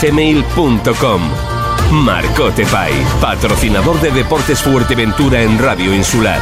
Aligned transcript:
gmail.com. 0.00 1.22
Marcote 1.92 2.64
patrocinador 3.20 4.00
de 4.00 4.10
Deportes 4.10 4.62
Fuerteventura 4.62 5.42
en 5.42 5.58
Radio 5.58 5.94
Insular. 5.94 6.40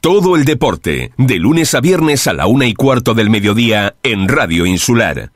Todo 0.00 0.36
el 0.36 0.44
deporte, 0.44 1.12
de 1.16 1.36
lunes 1.36 1.74
a 1.74 1.80
viernes 1.80 2.26
a 2.26 2.32
la 2.32 2.46
una 2.46 2.66
y 2.66 2.74
cuarto 2.74 3.14
del 3.14 3.30
mediodía 3.30 3.96
en 4.02 4.28
Radio 4.28 4.66
Insular. 4.66 5.32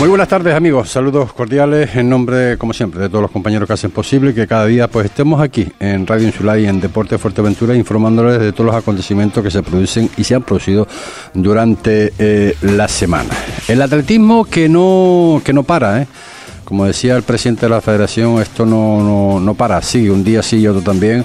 Muy 0.00 0.08
buenas 0.08 0.28
tardes 0.28 0.54
amigos, 0.54 0.88
saludos 0.88 1.30
cordiales 1.34 1.94
en 1.94 2.08
nombre, 2.08 2.56
como 2.56 2.72
siempre, 2.72 3.02
de 3.02 3.10
todos 3.10 3.20
los 3.20 3.30
compañeros 3.30 3.66
que 3.66 3.74
hacen 3.74 3.90
posible 3.90 4.32
que 4.32 4.46
cada 4.46 4.64
día 4.64 4.88
pues 4.88 5.04
estemos 5.04 5.42
aquí 5.42 5.68
en 5.78 6.06
Radio 6.06 6.26
Insular 6.26 6.58
y 6.58 6.64
en 6.64 6.80
Deporte 6.80 7.18
Fuerteventura 7.18 7.76
informándoles 7.76 8.40
de 8.40 8.52
todos 8.52 8.64
los 8.64 8.74
acontecimientos 8.74 9.44
que 9.44 9.50
se 9.50 9.62
producen 9.62 10.08
y 10.16 10.24
se 10.24 10.34
han 10.34 10.42
producido 10.42 10.88
durante 11.34 12.14
eh, 12.18 12.56
la 12.62 12.88
semana. 12.88 13.28
El 13.68 13.82
atletismo 13.82 14.46
que 14.46 14.70
no, 14.70 15.42
que 15.44 15.52
no 15.52 15.64
para, 15.64 16.00
¿eh? 16.00 16.06
Como 16.70 16.84
decía 16.84 17.16
el 17.16 17.24
presidente 17.24 17.62
de 17.62 17.70
la 17.70 17.80
federación, 17.80 18.40
esto 18.40 18.64
no, 18.64 19.40
no, 19.40 19.54
para, 19.54 19.82
sí, 19.82 20.08
un 20.08 20.22
día 20.22 20.40
sí 20.40 20.58
y 20.58 20.68
otro 20.68 20.80
también. 20.82 21.24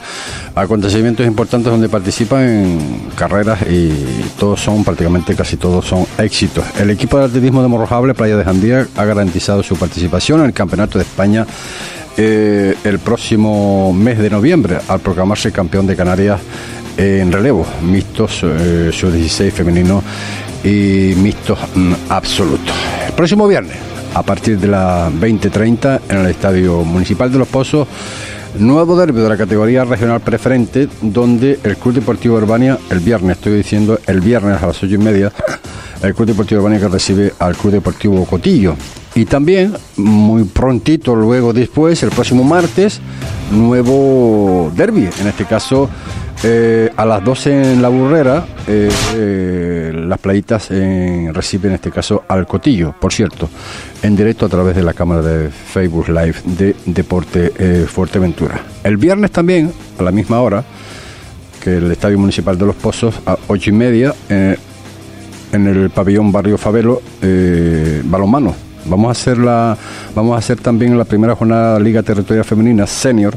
Acontecimientos 0.55 1.23
importantes 1.23 1.71
donde 1.71 1.87
participan 1.87 2.79
carreras 3.15 3.59
y 3.69 3.91
todos 4.39 4.59
son, 4.59 4.83
prácticamente 4.83 5.35
casi 5.35 5.55
todos 5.57 5.85
son 5.85 6.07
éxitos. 6.17 6.65
El 6.79 6.89
equipo 6.89 7.19
de 7.19 7.25
atletismo 7.25 7.61
de 7.61 7.67
Morrojable, 7.67 8.15
Playa 8.15 8.37
de 8.37 8.43
Jandía, 8.43 8.87
ha 8.97 9.05
garantizado 9.05 9.61
su 9.61 9.75
participación 9.75 10.39
en 10.39 10.47
el 10.47 10.53
Campeonato 10.53 10.97
de 10.97 11.03
España 11.03 11.45
eh, 12.17 12.75
el 12.83 12.97
próximo 12.97 13.93
mes 13.93 14.17
de 14.17 14.31
noviembre, 14.31 14.79
al 14.87 14.99
proclamarse 14.99 15.51
campeón 15.51 15.85
de 15.85 15.95
Canarias 15.95 16.41
en 16.97 17.31
relevo, 17.31 17.67
mixtos, 17.83 18.41
eh, 18.41 18.89
sub-16 18.91 19.51
femenino 19.51 20.01
y 20.63 21.13
mixtos 21.17 21.59
mm, 21.75 21.93
absolutos. 22.09 22.73
El 23.05 23.13
próximo 23.13 23.47
viernes 23.47 23.77
a 24.15 24.23
partir 24.23 24.57
de 24.57 24.67
las 24.67 25.11
20.30 25.11 25.99
en 26.09 26.17
el 26.17 26.27
Estadio 26.27 26.83
Municipal 26.83 27.31
de 27.31 27.37
Los 27.37 27.49
Pozos. 27.49 27.85
Nuevo 28.57 28.95
derbi 28.97 29.19
de 29.19 29.27
la 29.27 29.35
categoría 29.35 29.83
regional 29.83 30.21
preferente, 30.21 30.87
donde 31.01 31.59
el 31.61 31.75
Club 31.75 31.95
Deportivo 31.95 32.37
Urbania, 32.37 32.79
el 32.89 33.01
viernes, 33.01 33.35
estoy 33.35 33.57
diciendo 33.57 33.99
el 34.07 34.21
viernes 34.21 34.63
a 34.63 34.67
las 34.67 34.81
ocho 34.81 34.95
y 34.95 34.97
media, 34.97 35.33
el 36.01 36.15
Club 36.15 36.29
Deportivo 36.29 36.61
Urbania 36.61 36.79
que 36.79 36.87
recibe 36.87 37.33
al 37.39 37.57
Club 37.57 37.73
Deportivo 37.73 38.25
Cotillo. 38.25 38.77
Y 39.15 39.25
también, 39.25 39.73
muy 39.97 40.45
prontito, 40.45 41.13
luego 41.13 41.51
después, 41.51 42.01
el 42.03 42.11
próximo 42.11 42.45
martes, 42.45 43.01
nuevo 43.51 44.71
derby, 44.73 45.09
en 45.19 45.27
este 45.27 45.43
caso 45.43 45.89
eh, 46.43 46.91
a 46.95 47.05
las 47.05 47.23
12 47.23 47.73
en 47.73 47.81
la 47.81 47.89
burrera, 47.89 48.45
eh, 48.67 48.89
eh, 49.15 49.91
las 50.07 50.19
playitas 50.19 50.69
reciben 50.69 51.71
en 51.71 51.75
este 51.75 51.91
caso 51.91 52.23
al 52.27 52.45
cotillo, 52.45 52.93
por 52.99 53.13
cierto, 53.13 53.49
en 54.03 54.15
directo 54.15 54.45
a 54.45 54.49
través 54.49 54.75
de 54.75 54.83
la 54.83 54.93
cámara 54.93 55.21
de 55.21 55.49
Facebook 55.49 56.09
Live 56.09 56.35
de 56.45 56.75
Deporte 56.85 57.85
Fuerteventura. 57.87 58.61
El 58.83 58.97
viernes 58.97 59.31
también, 59.31 59.71
a 59.97 60.03
la 60.03 60.11
misma 60.11 60.41
hora, 60.41 60.63
que 61.63 61.77
el 61.77 61.91
Estadio 61.91 62.19
Municipal 62.19 62.57
de 62.57 62.65
Los 62.65 62.75
Pozos, 62.75 63.15
a 63.25 63.37
8 63.47 63.69
y 63.69 63.73
media, 63.73 64.13
en 64.29 65.67
el 65.67 65.89
pabellón 65.89 66.31
Barrio 66.31 66.57
Favelo, 66.57 67.01
balonmano. 68.03 68.53
Vamos 68.87 69.07
a 69.07 69.11
hacer 69.11 69.39
la, 69.39 69.75
vamos 70.13 70.35
a 70.35 70.37
hacer 70.37 70.59
también 70.59 70.95
la 70.95 71.05
primera 71.05 71.35
jornada 71.35 71.79
Liga 71.79 72.03
Territorial 72.03 72.45
Femenina 72.45 72.85
Senior 72.85 73.35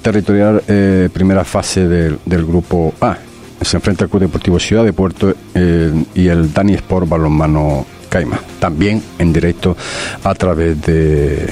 territorial 0.00 0.62
eh, 0.66 1.08
primera 1.12 1.44
fase 1.44 1.86
del, 1.86 2.46
grupo 2.46 2.94
A. 3.00 3.16
Se 3.60 3.76
enfrenta 3.76 4.04
al 4.04 4.10
Club 4.10 4.22
Deportivo 4.22 4.58
Ciudad 4.58 4.84
de 4.84 4.92
Puerto 4.92 5.34
eh, 5.54 5.92
y 6.14 6.28
el 6.28 6.52
Dani 6.52 6.74
Sport 6.74 7.08
Balonmano 7.08 7.86
Caima. 8.08 8.40
También 8.58 9.02
en 9.18 9.32
directo 9.32 9.76
a 10.24 10.34
través 10.34 10.80
de 10.82 11.46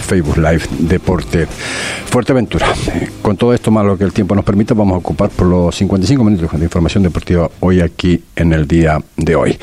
Facebook 0.00 0.36
Live 0.36 0.62
Deporte 0.78 1.46
Fuerteventura. 2.06 2.66
Con 3.22 3.36
todo 3.36 3.52
esto 3.52 3.70
más 3.70 3.84
lo 3.84 3.98
que 3.98 4.04
el 4.04 4.12
tiempo 4.12 4.34
nos 4.34 4.44
permita, 4.44 4.74
vamos 4.74 4.94
a 4.94 4.98
ocupar 4.98 5.30
por 5.30 5.46
los 5.46 5.74
55 5.74 6.24
minutos 6.24 6.58
de 6.58 6.64
información 6.64 7.02
deportiva 7.02 7.50
hoy 7.60 7.80
aquí 7.80 8.22
en 8.36 8.52
el 8.52 8.66
día 8.66 9.00
de 9.16 9.36
hoy. 9.36 9.58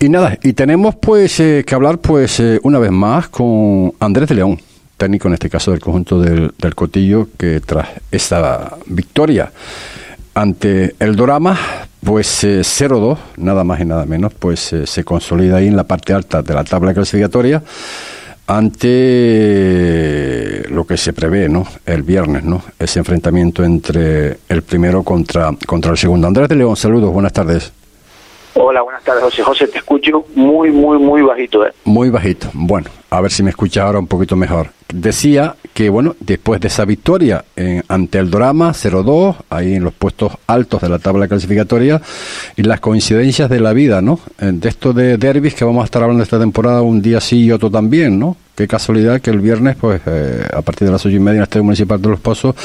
Y 0.00 0.08
nada, 0.08 0.36
y 0.42 0.52
tenemos 0.52 0.96
pues 0.96 1.38
eh, 1.38 1.64
que 1.64 1.74
hablar 1.74 1.98
pues 1.98 2.42
una 2.62 2.80
vez 2.80 2.90
más 2.90 3.28
con 3.28 3.92
Andrés 4.00 4.28
de 4.28 4.34
León 4.34 4.58
técnico, 4.96 5.28
en 5.28 5.34
este 5.34 5.50
caso 5.50 5.70
del 5.70 5.80
conjunto 5.80 6.20
del, 6.20 6.52
Cotillo, 6.74 7.28
que 7.36 7.60
tras 7.60 7.88
esta 8.10 8.76
victoria 8.86 9.52
ante 10.34 10.94
el 10.98 11.14
Dorama, 11.16 11.58
pues 12.04 12.44
0-2, 12.44 13.16
eh, 13.16 13.18
nada 13.36 13.64
más 13.64 13.80
y 13.80 13.84
nada 13.84 14.06
menos, 14.06 14.32
pues 14.34 14.72
eh, 14.72 14.86
se 14.86 15.04
consolida 15.04 15.56
ahí 15.56 15.68
en 15.68 15.76
la 15.76 15.84
parte 15.84 16.12
alta 16.12 16.42
de 16.42 16.54
la 16.54 16.64
tabla 16.64 16.94
clasificatoria 16.94 17.62
ante 18.46 18.94
lo 20.68 20.86
que 20.86 20.96
se 20.96 21.12
prevé, 21.12 21.48
¿no? 21.48 21.66
El 21.86 22.02
viernes, 22.02 22.44
¿no? 22.44 22.62
Ese 22.78 22.98
enfrentamiento 22.98 23.62
entre 23.64 24.38
el 24.48 24.62
primero 24.62 25.02
contra, 25.02 25.50
contra 25.66 25.90
el 25.92 25.96
segundo. 25.96 26.26
Andrés 26.26 26.48
de 26.48 26.56
León, 26.56 26.76
saludos, 26.76 27.12
buenas 27.12 27.32
tardes. 27.32 27.72
Hola, 28.54 28.82
buenas 28.82 29.02
tardes, 29.04 29.22
José. 29.22 29.42
José, 29.42 29.68
te 29.68 29.78
escucho 29.78 30.26
muy, 30.34 30.70
muy, 30.70 30.98
muy 30.98 31.22
bajito. 31.22 31.64
¿eh? 31.66 31.72
Muy 31.84 32.10
bajito. 32.10 32.48
Bueno, 32.52 32.90
a 33.12 33.20
ver 33.20 33.30
si 33.30 33.42
me 33.42 33.50
escuchas 33.50 33.84
ahora 33.84 33.98
un 33.98 34.06
poquito 34.06 34.36
mejor. 34.36 34.70
Decía 34.90 35.54
que, 35.74 35.90
bueno, 35.90 36.16
después 36.20 36.62
de 36.62 36.68
esa 36.68 36.86
victoria 36.86 37.44
en, 37.56 37.84
ante 37.88 38.18
el 38.18 38.30
Dorama 38.30 38.72
0-2, 38.72 39.36
ahí 39.50 39.74
en 39.74 39.84
los 39.84 39.92
puestos 39.92 40.32
altos 40.46 40.80
de 40.80 40.88
la 40.88 40.98
tabla 40.98 41.28
clasificatoria, 41.28 42.00
y 42.56 42.62
las 42.62 42.80
coincidencias 42.80 43.50
de 43.50 43.60
la 43.60 43.74
vida, 43.74 44.00
¿no? 44.00 44.18
Eh, 44.40 44.50
de 44.54 44.66
esto 44.66 44.94
de 44.94 45.18
derbis 45.18 45.54
que 45.54 45.66
vamos 45.66 45.82
a 45.82 45.84
estar 45.84 46.02
hablando 46.02 46.22
esta 46.22 46.38
temporada, 46.38 46.80
un 46.80 47.02
día 47.02 47.20
sí 47.20 47.44
y 47.44 47.52
otro 47.52 47.70
también, 47.70 48.18
¿no? 48.18 48.38
Qué 48.54 48.66
casualidad 48.66 49.20
que 49.20 49.28
el 49.28 49.40
viernes, 49.40 49.76
pues, 49.78 50.00
eh, 50.06 50.46
a 50.50 50.62
partir 50.62 50.88
de 50.88 50.92
las 50.92 51.04
ocho 51.04 51.14
y 51.14 51.20
media 51.20 51.32
en 51.32 51.38
el 51.38 51.42
Estadio 51.44 51.64
Municipal 51.64 52.00
de 52.00 52.08
Los 52.08 52.20
Pozos, 52.20 52.56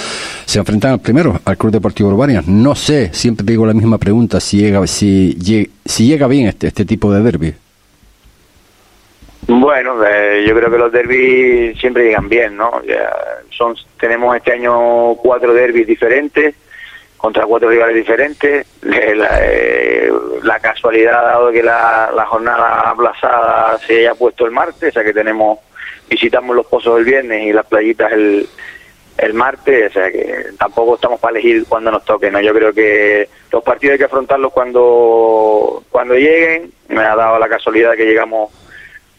se 0.46 0.60
enfrentan 0.60 1.00
primero, 1.00 1.42
al 1.44 1.58
Club 1.58 1.74
Deportivo 1.74 2.08
Urbania. 2.08 2.42
No 2.48 2.74
sé, 2.74 3.10
siempre 3.12 3.46
digo 3.46 3.66
la 3.66 3.74
misma 3.74 3.98
pregunta, 3.98 4.40
si 4.40 4.60
llega, 4.60 4.86
si, 4.88 5.34
llega 5.34 6.28
bien 6.28 6.48
este, 6.48 6.68
este 6.68 6.86
tipo 6.86 7.12
de 7.12 7.22
derby. 7.22 7.54
Bueno, 9.48 10.06
eh, 10.06 10.44
yo 10.46 10.54
creo 10.54 10.70
que 10.70 10.78
los 10.78 10.92
derbis 10.92 11.80
siempre 11.80 12.04
llegan 12.04 12.28
bien, 12.28 12.58
¿no? 12.58 12.82
son, 13.52 13.76
tenemos 13.98 14.36
este 14.36 14.52
año 14.52 15.16
cuatro 15.16 15.54
derbis 15.54 15.88
diferentes 15.88 16.54
contra 17.16 17.46
cuatro 17.46 17.70
rivales 17.70 17.96
diferentes. 17.96 18.68
Eh, 18.90 20.10
la, 20.44 20.60
casualidad 20.60 21.20
ha 21.20 21.32
dado 21.32 21.52
que 21.52 21.62
la, 21.62 22.10
la, 22.16 22.26
jornada 22.26 22.90
aplazada 22.90 23.78
se 23.80 24.00
haya 24.00 24.16
puesto 24.16 24.46
el 24.46 24.52
martes, 24.52 24.90
o 24.90 24.92
sea 24.94 25.04
que 25.04 25.14
tenemos 25.14 25.60
visitamos 26.10 26.56
los 26.56 26.66
pozos 26.66 27.00
el 27.00 27.06
viernes 27.06 27.44
y 27.44 27.54
las 27.54 27.66
playitas 27.66 28.12
el, 28.14 28.48
el 29.18 29.34
martes, 29.34 29.92
o 29.92 29.94
sea 29.94 30.12
que 30.12 30.46
tampoco 30.58 30.96
estamos 30.96 31.20
para 31.20 31.38
elegir 31.38 31.66
cuando 31.68 31.92
nos 31.92 32.06
toque, 32.06 32.32
¿no? 32.32 32.40
Yo 32.40 32.54
creo 32.54 32.74
que 32.74 33.28
los 33.52 33.64
partidos 33.64 33.94
hay 33.94 33.98
que 33.98 34.06
afrontarlos 34.06 34.54
cuando, 34.54 35.84
cuando 35.90 36.14
lleguen. 36.14 36.72
Me 36.90 37.02
ha 37.02 37.16
dado 37.16 37.40
la 37.40 37.50
casualidad 37.50 37.96
que 37.96 38.06
llegamos 38.06 38.52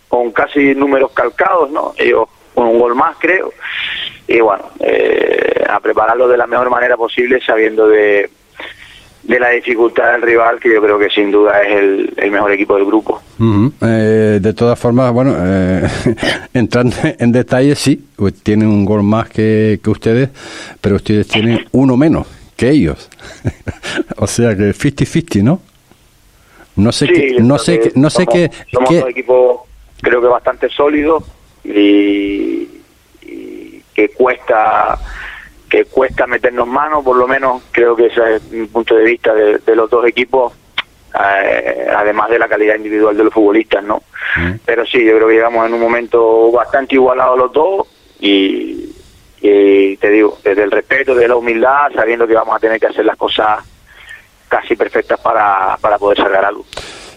con 0.08 0.32
casi 0.32 0.74
números 0.74 1.12
calcados, 1.12 1.70
¿no? 1.70 1.92
Ellos 1.96 2.28
con 2.54 2.68
un 2.68 2.78
gol 2.78 2.94
más, 2.94 3.16
creo. 3.18 3.52
Y 4.26 4.40
bueno, 4.40 4.64
eh, 4.80 5.64
a 5.68 5.80
prepararlo 5.80 6.28
de 6.28 6.36
la 6.36 6.46
mejor 6.46 6.70
manera 6.70 6.96
posible, 6.96 7.40
sabiendo 7.44 7.86
de, 7.88 8.28
de 9.22 9.38
la 9.38 9.50
dificultad 9.50 10.12
del 10.12 10.22
rival, 10.22 10.58
que 10.58 10.72
yo 10.72 10.82
creo 10.82 10.98
que 10.98 11.10
sin 11.10 11.30
duda 11.30 11.62
es 11.62 12.12
el, 12.16 12.30
mejor 12.30 12.50
equipo 12.52 12.74
del 12.76 12.86
grupo. 12.86 13.22
Eh, 13.82 14.38
de 14.40 14.54
todas 14.54 14.78
formas, 14.78 15.12
bueno, 15.12 15.34
eh, 15.38 15.86
entrando 16.54 16.96
en 17.02 17.30
detalle, 17.30 17.74
sí, 17.74 18.02
pues 18.16 18.42
tienen 18.42 18.68
un 18.68 18.84
gol 18.84 19.02
más 19.02 19.28
que, 19.28 19.80
que 19.82 19.90
ustedes, 19.90 20.30
pero 20.80 20.96
ustedes 20.96 21.28
tienen 21.28 21.66
uno 21.72 21.96
menos 21.96 22.26
que 22.56 22.70
ellos. 22.70 23.08
o 24.16 24.26
sea 24.26 24.56
que 24.56 24.70
50-50, 24.70 25.42
¿no? 25.42 25.60
No 26.76 26.92
sé 26.92 27.08
qué, 27.08 27.36
no 27.40 27.58
sé 27.58 27.80
qué, 27.80 27.92
no 27.96 28.08
sé 28.08 28.26
qué, 28.26 28.50
somos 28.72 28.92
equipo 29.08 29.67
creo 30.00 30.20
que 30.20 30.26
bastante 30.26 30.68
sólido 30.68 31.22
y, 31.64 32.82
y 33.22 33.82
que 33.94 34.10
cuesta 34.10 34.98
que 35.68 35.84
cuesta 35.84 36.26
meternos 36.26 36.66
manos, 36.66 37.04
por 37.04 37.16
lo 37.16 37.28
menos 37.28 37.62
creo 37.70 37.94
que 37.94 38.06
ese 38.06 38.36
es 38.36 38.50
mi 38.50 38.66
punto 38.66 38.94
de 38.94 39.04
vista 39.04 39.34
de, 39.34 39.76
los 39.76 39.90
dos 39.90 40.06
equipos, 40.06 40.52
eh, 41.14 41.86
además 41.94 42.30
de 42.30 42.38
la 42.38 42.48
calidad 42.48 42.76
individual 42.76 43.16
de 43.16 43.24
los 43.24 43.34
futbolistas, 43.34 43.84
¿no? 43.84 44.02
Mm. 44.36 44.52
Pero 44.64 44.86
sí, 44.86 45.04
yo 45.04 45.16
creo 45.16 45.28
que 45.28 45.34
llegamos 45.34 45.66
en 45.66 45.74
un 45.74 45.80
momento 45.80 46.50
bastante 46.50 46.94
igualado 46.94 47.36
los 47.36 47.52
dos 47.52 47.86
y, 48.20 48.94
te 49.40 50.10
digo, 50.10 50.38
desde 50.42 50.62
el 50.62 50.70
respeto, 50.70 51.14
desde 51.14 51.28
la 51.28 51.36
humildad, 51.36 51.92
sabiendo 51.94 52.26
que 52.26 52.34
vamos 52.34 52.56
a 52.56 52.58
tener 52.58 52.80
que 52.80 52.86
hacer 52.86 53.04
las 53.04 53.16
cosas 53.16 53.64
casi 54.48 54.74
perfectas 54.74 55.20
para, 55.20 55.76
para 55.80 55.98
poder 55.98 56.18
sacar 56.18 56.44
algo. 56.44 56.64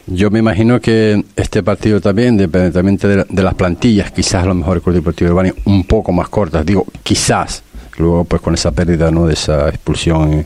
Yo 0.07 0.31
me 0.31 0.39
imagino 0.39 0.79
que 0.81 1.23
este 1.35 1.63
partido 1.63 2.01
también, 2.01 2.29
independientemente 2.29 3.07
de, 3.07 3.43
las 3.43 3.53
plantillas, 3.53 4.11
quizás 4.11 4.43
a 4.43 4.47
lo 4.47 4.55
mejor 4.55 4.77
el 4.77 4.83
Club 4.83 4.95
Deportivo 4.95 5.31
Urbano 5.31 5.53
un 5.65 5.83
poco 5.85 6.11
más 6.11 6.27
cortas, 6.29 6.65
digo, 6.65 6.85
quizás, 7.03 7.63
luego 7.97 8.25
pues 8.25 8.41
con 8.41 8.53
esa 8.53 8.71
pérdida 8.71 9.11
no 9.11 9.27
de 9.27 9.33
esa 9.33 9.69
expulsión 9.69 10.33
en, 10.33 10.45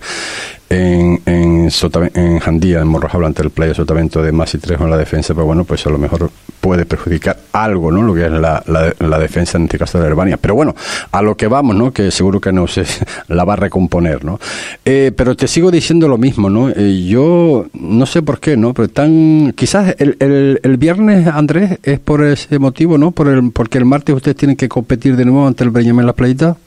en, 0.70 1.22
en 1.26 2.40
Jandía, 2.40 2.82
en 2.82 2.88
Morrojabla, 2.88 3.28
ante 3.28 3.44
el 3.44 3.50
playa 3.50 3.74
Sotavento 3.74 4.22
de 4.22 4.32
más 4.32 4.54
y 4.54 4.58
tres 4.58 4.80
en 4.80 4.90
la 4.90 4.98
defensa, 4.98 5.34
pero 5.34 5.46
bueno, 5.46 5.64
pues 5.64 5.86
a 5.86 5.90
lo 5.90 5.98
mejor 5.98 6.32
puede 6.66 6.86
perjudicar 6.86 7.38
algo, 7.54 7.92
¿no? 7.92 8.02
Lo 8.02 8.16
que 8.16 8.26
es 8.26 8.32
la, 8.32 8.64
la, 8.66 9.20
defensa 9.20 9.60
en 9.60 9.66
este 9.66 9.78
caso 9.78 10.00
de 10.00 10.08
Herbania. 10.08 10.38
Pero 10.38 10.56
bueno, 10.56 10.74
a 11.12 11.22
lo 11.22 11.38
que 11.38 11.48
vamos, 11.48 11.76
¿no? 11.76 11.92
Que 11.92 12.10
seguro 12.10 12.42
que 12.42 12.52
no 12.52 12.68
se 12.68 12.86
la 13.28 13.44
va 13.44 13.54
a 13.54 13.58
recomponer, 13.58 14.26
¿no? 14.26 14.40
Eh, 14.84 15.12
pero 15.16 15.36
te 15.36 15.48
sigo 15.48 15.70
diciendo 15.70 16.08
lo 16.08 16.18
mismo, 16.18 16.50
¿no? 16.50 16.70
Eh, 16.70 17.06
yo 17.08 17.68
no 17.74 18.06
sé 18.08 18.24
por 18.24 18.40
qué, 18.40 18.58
¿no? 18.58 18.74
Pero 18.74 18.88
tan, 18.88 19.54
quizás 19.56 19.96
el, 20.00 20.18
el, 20.20 20.60
el, 20.64 20.78
viernes, 20.78 21.28
Andrés, 21.28 21.78
es 21.84 22.00
por 22.00 22.24
ese 22.24 22.58
motivo, 22.58 22.98
¿no? 22.98 23.12
Por 23.12 23.28
el, 23.28 23.52
porque 23.52 23.78
el 23.78 23.86
martes 23.86 24.16
ustedes 24.16 24.36
tienen 24.36 24.58
que 24.58 24.68
competir 24.68 25.16
de 25.16 25.26
nuevo 25.26 25.46
ante 25.46 25.64
el 25.64 25.70
Breñame 25.70 26.02
en 26.02 26.08
la 26.08 26.14
playita. 26.14 26.58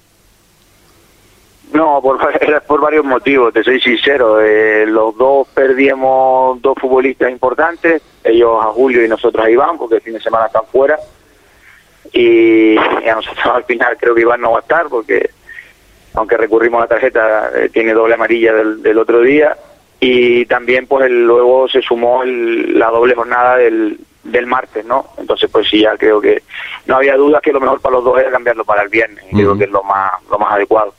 No, 1.72 2.00
por, 2.00 2.18
por 2.66 2.80
varios 2.80 3.04
motivos, 3.04 3.52
te 3.52 3.62
soy 3.62 3.80
sincero. 3.80 4.40
Eh, 4.40 4.86
los 4.86 5.16
dos 5.16 5.48
perdimos 5.48 6.60
dos 6.62 6.74
futbolistas 6.80 7.30
importantes, 7.30 8.02
ellos 8.24 8.64
a 8.64 8.68
Julio 8.68 9.04
y 9.04 9.08
nosotros 9.08 9.44
a 9.44 9.50
Iván, 9.50 9.76
porque 9.78 9.96
el 9.96 10.00
fin 10.00 10.14
de 10.14 10.20
semana 10.20 10.46
están 10.46 10.64
fuera. 10.66 10.98
Y, 12.12 12.76
a 12.76 13.14
nosotros 13.14 13.46
al 13.54 13.64
final 13.64 13.96
creo 13.98 14.14
que 14.14 14.22
Iván 14.22 14.40
no 14.40 14.52
va 14.52 14.58
a 14.58 14.62
estar, 14.62 14.86
porque 14.88 15.30
aunque 16.14 16.36
recurrimos 16.36 16.78
a 16.78 16.84
la 16.84 16.88
tarjeta, 16.88 17.50
eh, 17.54 17.68
tiene 17.68 17.92
doble 17.92 18.14
amarilla 18.14 18.52
del, 18.54 18.98
otro 18.98 19.20
día. 19.20 19.56
Y 20.00 20.46
también 20.46 20.86
pues 20.86 21.10
luego 21.10 21.68
se 21.68 21.82
sumó 21.82 22.22
la 22.24 22.88
doble 22.88 23.14
jornada 23.14 23.56
del, 23.56 23.98
del 24.30 24.46
martes, 24.46 24.84
¿no? 24.84 25.06
Entonces, 25.16 25.50
pues 25.50 25.68
sí, 25.68 25.82
ya 25.82 25.96
creo 25.96 26.20
que 26.20 26.42
no 26.86 26.96
había 26.96 27.16
dudas 27.16 27.42
que 27.42 27.52
lo 27.52 27.60
mejor 27.60 27.80
para 27.80 27.96
los 27.96 28.04
dos 28.04 28.18
era 28.18 28.30
cambiarlo 28.30 28.64
para 28.64 28.82
el 28.82 28.88
viernes. 28.88 29.24
y 29.30 29.36
Creo 29.36 29.56
que 29.56 29.64
es 29.64 29.70
lo 29.70 29.82
más, 29.82 30.12
lo 30.30 30.38
más 30.38 30.52
adecuado. 30.52 30.94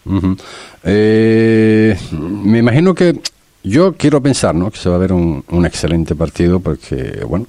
Eh, 0.84 1.98
me 2.12 2.60
imagino 2.60 2.94
que 2.94 3.20
yo 3.64 3.94
quiero 3.94 4.22
pensar, 4.22 4.56
¿no? 4.56 4.72
Que 4.72 4.78
se 4.78 4.90
va 4.90 4.96
a 4.96 5.00
ver 5.00 5.14
un, 5.14 5.44
un 5.50 5.66
excelente 5.66 6.16
partido 6.16 6.60
porque, 6.60 7.24
bueno, 7.28 7.48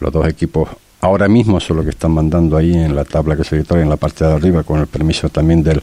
los 0.00 0.12
dos 0.12 0.26
equipos 0.26 0.68
ahora 1.04 1.28
mismo 1.28 1.60
son 1.60 1.76
los 1.76 1.84
que 1.84 1.90
están 1.90 2.12
mandando 2.12 2.56
ahí 2.56 2.72
en 2.72 2.96
la 2.96 3.04
tabla 3.04 3.36
que 3.36 3.44
se 3.44 3.56
en 3.58 3.90
la 3.90 3.96
parte 3.96 4.24
de 4.24 4.32
arriba, 4.32 4.62
con 4.62 4.80
el 4.80 4.86
permiso 4.86 5.28
también 5.28 5.62
del, 5.62 5.80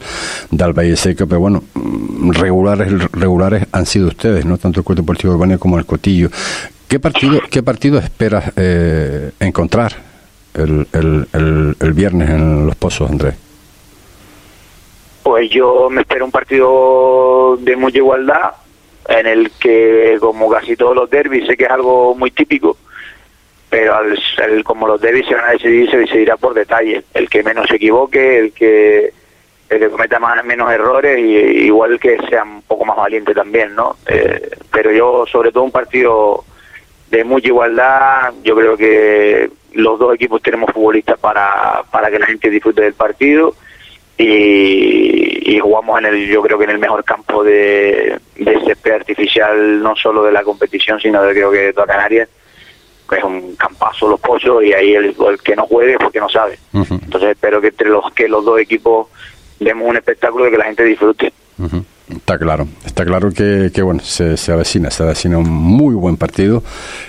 del 0.50 0.72
Valle 0.72 0.96
Seco, 0.96 1.26
pero 1.26 1.40
bueno, 1.40 1.62
mm, 1.74 2.32
regulares 2.32 3.10
regulares 3.12 3.66
han 3.70 3.86
sido 3.86 4.08
ustedes, 4.08 4.44
no 4.44 4.58
tanto 4.58 4.80
el 4.80 4.84
Club 4.84 4.98
Deportivo 4.98 5.34
Urbano 5.34 5.58
como 5.58 5.78
el 5.78 5.86
Cotillo. 5.86 6.28
¿Qué 6.92 7.00
partido, 7.00 7.40
qué 7.50 7.62
partido 7.62 7.98
esperas 7.98 8.52
eh, 8.54 9.30
encontrar 9.40 9.92
el, 10.52 10.86
el, 10.92 11.74
el, 11.80 11.92
viernes 11.94 12.28
en 12.28 12.66
Los 12.66 12.76
Pozos, 12.76 13.10
Andrés? 13.10 13.34
Pues 15.22 15.48
yo 15.48 15.88
me 15.88 16.02
espero 16.02 16.26
un 16.26 16.30
partido 16.30 17.56
de 17.58 17.76
mucha 17.76 17.96
igualdad, 17.96 18.50
en 19.08 19.26
el 19.26 19.52
que, 19.52 20.18
como 20.20 20.50
casi 20.50 20.76
todos 20.76 20.94
los 20.94 21.08
derbis, 21.08 21.46
sé 21.46 21.56
que 21.56 21.64
es 21.64 21.70
algo 21.70 22.14
muy 22.14 22.30
típico, 22.30 22.76
pero 23.70 23.94
al, 23.94 24.62
como 24.62 24.86
los 24.86 25.00
derbis 25.00 25.26
se 25.26 25.34
van 25.34 25.46
a 25.46 25.52
decidir, 25.52 25.90
se 25.90 25.96
decidirá 25.96 26.36
por 26.36 26.52
detalle. 26.52 27.04
El 27.14 27.30
que 27.30 27.42
menos 27.42 27.68
se 27.68 27.76
equivoque, 27.76 28.38
el 28.38 28.52
que 28.52 29.14
el 29.70 29.78
que 29.78 29.88
cometa 29.88 30.18
más, 30.18 30.44
menos 30.44 30.70
errores 30.70 31.18
y 31.18 31.64
igual 31.64 31.98
que 31.98 32.18
sea 32.28 32.42
un 32.42 32.60
poco 32.60 32.84
más 32.84 32.98
valiente 32.98 33.32
también, 33.32 33.74
¿no? 33.74 33.96
Eh, 34.06 34.50
pero 34.70 34.92
yo, 34.92 35.24
sobre 35.26 35.52
todo, 35.52 35.64
un 35.64 35.72
partido 35.72 36.44
de 37.12 37.24
mucha 37.24 37.48
igualdad. 37.48 38.32
Yo 38.42 38.56
creo 38.56 38.76
que 38.76 39.50
los 39.74 39.98
dos 39.98 40.14
equipos 40.14 40.42
tenemos 40.42 40.72
futbolistas 40.72 41.18
para, 41.18 41.84
para 41.90 42.10
que 42.10 42.18
la 42.18 42.26
gente 42.26 42.50
disfrute 42.50 42.82
del 42.82 42.94
partido 42.94 43.54
y, 44.18 45.58
jugamos 45.60 46.00
en 46.00 46.06
el, 46.06 46.26
yo 46.26 46.42
creo 46.42 46.58
que 46.58 46.64
en 46.64 46.70
el 46.70 46.78
mejor 46.78 47.04
campo 47.04 47.44
de, 47.44 48.18
de 48.36 48.60
césped 48.64 48.92
artificial, 48.92 49.80
no 49.80 49.94
solo 49.94 50.24
de 50.24 50.32
la 50.32 50.42
competición, 50.42 50.98
sino 50.98 51.22
de 51.22 51.34
creo 51.34 51.52
que 51.52 51.58
de 51.58 51.72
toda 51.72 51.86
Canarias 51.86 52.28
es 53.12 53.22
un 53.22 53.54
campazo 53.56 54.08
los 54.08 54.18
pollos 54.18 54.64
y 54.64 54.72
ahí 54.72 54.94
el, 54.94 55.14
que 55.44 55.54
no 55.54 55.66
juegue 55.66 55.98
porque 55.98 56.18
no 56.18 56.28
sabe. 56.28 56.58
Entonces 56.72 57.30
espero 57.30 57.60
que 57.60 57.68
entre 57.68 57.90
los 57.90 58.10
que 58.12 58.26
los 58.26 58.44
dos 58.44 58.58
equipos 58.58 59.08
demos 59.60 59.88
un 59.88 59.96
espectáculo 59.96 60.46
de 60.46 60.50
que 60.50 60.56
la 60.56 60.64
gente 60.64 60.84
disfrute. 60.84 61.32
Está 62.22 62.38
claro, 62.38 62.68
está 62.86 63.04
claro 63.04 63.32
que, 63.32 63.72
que 63.74 63.82
bueno, 63.82 63.98
se, 64.00 64.36
se, 64.36 64.52
avecina, 64.52 64.92
se 64.92 65.02
avecina 65.02 65.38
un 65.38 65.50
muy 65.50 65.96
buen 65.96 66.16
partido 66.16 66.62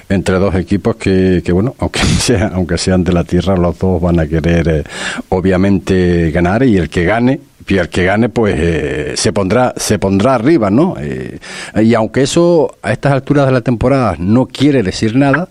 entre 0.10 0.40
dos 0.40 0.56
equipos 0.56 0.96
que, 0.96 1.44
que 1.46 1.52
bueno, 1.52 1.76
aunque 1.80 2.00
sea, 2.00 2.48
aunque 2.56 2.80
sean 2.80 3.04
de 3.04 3.14
la 3.14 3.24
tierra, 3.24 3.56
los 3.56 3.78
dos 3.78 4.02
van 4.02 4.20
a 4.20 4.26
querer 4.26 4.68
eh, 4.68 4.84
obviamente 5.30 6.32
ganar 6.32 6.64
y 6.64 6.78
el 6.78 6.90
que 6.90 7.06
gane, 7.06 7.42
y 7.68 7.78
el 7.78 7.90
que 7.90 8.06
gane 8.06 8.30
pues 8.30 8.56
eh, 8.58 9.14
se 9.16 9.32
pondrá, 9.32 9.76
se 9.78 10.00
pondrá 10.00 10.34
arriba, 10.34 10.72
¿no? 10.72 10.96
Eh, 11.00 11.38
y 11.76 11.94
aunque 11.94 12.24
eso 12.24 12.76
a 12.82 12.92
estas 12.92 13.14
alturas 13.14 13.46
de 13.46 13.52
la 13.52 13.62
temporada 13.62 14.16
no 14.18 14.48
quiere 14.48 14.82
decir 14.82 15.16
nada, 15.16 15.48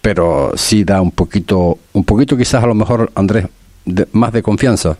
pero 0.00 0.52
sí 0.54 0.84
da 0.84 1.02
un 1.02 1.10
poquito, 1.10 1.76
un 1.92 2.04
poquito 2.04 2.36
quizás 2.36 2.62
a 2.62 2.68
lo 2.68 2.74
mejor, 2.76 3.10
Andrés, 3.16 3.46
más 4.12 4.32
de 4.32 4.44
confianza. 4.44 4.96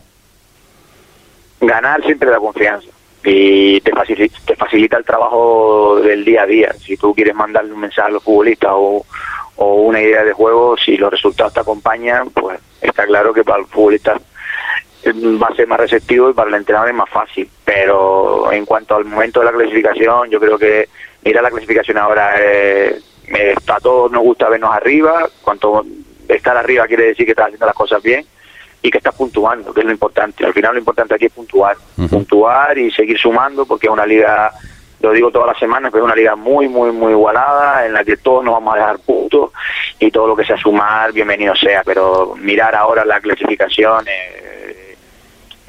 Ganar 1.61 2.03
siempre 2.03 2.29
da 2.29 2.37
confianza 2.37 2.87
y 3.23 3.79
te 3.81 3.91
facilita, 3.91 4.37
te 4.45 4.55
facilita 4.55 4.97
el 4.97 5.05
trabajo 5.05 5.99
del 6.01 6.25
día 6.25 6.43
a 6.43 6.45
día. 6.45 6.73
Si 6.73 6.97
tú 6.97 7.15
quieres 7.15 7.33
mandarle 7.33 7.73
un 7.73 7.79
mensaje 7.79 8.09
a 8.09 8.11
los 8.11 8.23
futbolistas 8.23 8.71
o, 8.73 9.05
una 9.55 10.01
idea 10.01 10.23
de 10.23 10.33
juego, 10.33 10.75
si 10.77 10.97
los 10.97 11.11
resultados 11.11 11.53
te 11.53 11.59
acompañan, 11.61 12.29
pues 12.31 12.59
está 12.81 13.05
claro 13.05 13.33
que 13.33 13.43
para 13.43 13.59
el 13.59 13.65
futbolista 13.67 14.19
va 15.05 15.47
a 15.47 15.55
ser 15.55 15.67
más 15.67 15.79
receptivo 15.79 16.29
y 16.29 16.33
para 16.33 16.49
el 16.49 16.55
entrenador 16.55 16.89
es 16.89 16.95
más 16.95 17.09
fácil. 17.09 17.49
Pero 17.63 18.51
en 18.51 18.65
cuanto 18.65 18.95
al 18.95 19.05
momento 19.05 19.39
de 19.39 19.45
la 19.45 19.51
clasificación, 19.51 20.29
yo 20.29 20.39
creo 20.39 20.57
que 20.57 20.89
mira 21.23 21.41
la 21.41 21.51
clasificación 21.51 21.97
ahora, 21.97 22.33
eh, 22.39 22.99
a 23.67 23.79
todos 23.79 24.11
nos 24.11 24.23
gusta 24.23 24.49
vernos 24.49 24.75
arriba. 24.75 25.29
Cuanto 25.41 25.85
estar 26.27 26.57
arriba 26.57 26.87
quiere 26.87 27.05
decir 27.05 27.25
que 27.25 27.31
estás 27.31 27.45
haciendo 27.45 27.67
las 27.67 27.75
cosas 27.75 28.01
bien 28.01 28.25
y 28.83 28.91
que 28.91 28.97
estás 28.97 29.15
puntuando, 29.15 29.73
que 29.73 29.79
es 29.79 29.85
lo 29.85 29.93
importante. 29.93 30.45
Al 30.45 30.53
final 30.53 30.73
lo 30.73 30.79
importante 30.79 31.15
aquí 31.15 31.25
es 31.25 31.31
puntuar, 31.31 31.77
puntuar 32.09 32.77
y 32.77 32.91
seguir 32.91 33.17
sumando 33.17 33.65
porque 33.65 33.87
es 33.87 33.93
una 33.93 34.05
liga, 34.05 34.51
lo 34.99 35.13
digo 35.13 35.31
todas 35.31 35.47
las 35.47 35.57
semanas, 35.57 35.89
pero 35.89 36.03
es 36.03 36.05
una 36.05 36.15
liga 36.15 36.35
muy, 36.35 36.67
muy, 36.67 36.91
muy 36.91 37.13
igualada 37.13 37.85
en 37.85 37.93
la 37.93 38.03
que 38.03 38.17
todos 38.17 38.43
nos 38.43 38.55
vamos 38.55 38.75
a 38.75 38.77
dejar 38.77 38.99
puntos 38.99 39.51
y 39.99 40.11
todo 40.11 40.27
lo 40.27 40.35
que 40.35 40.43
sea 40.43 40.57
sumar, 40.57 41.13
bienvenido 41.13 41.55
sea, 41.55 41.81
pero 41.85 42.35
mirar 42.37 42.75
ahora 42.75 43.05
la 43.05 43.21
clasificación, 43.21 44.05
eh, 44.05 44.52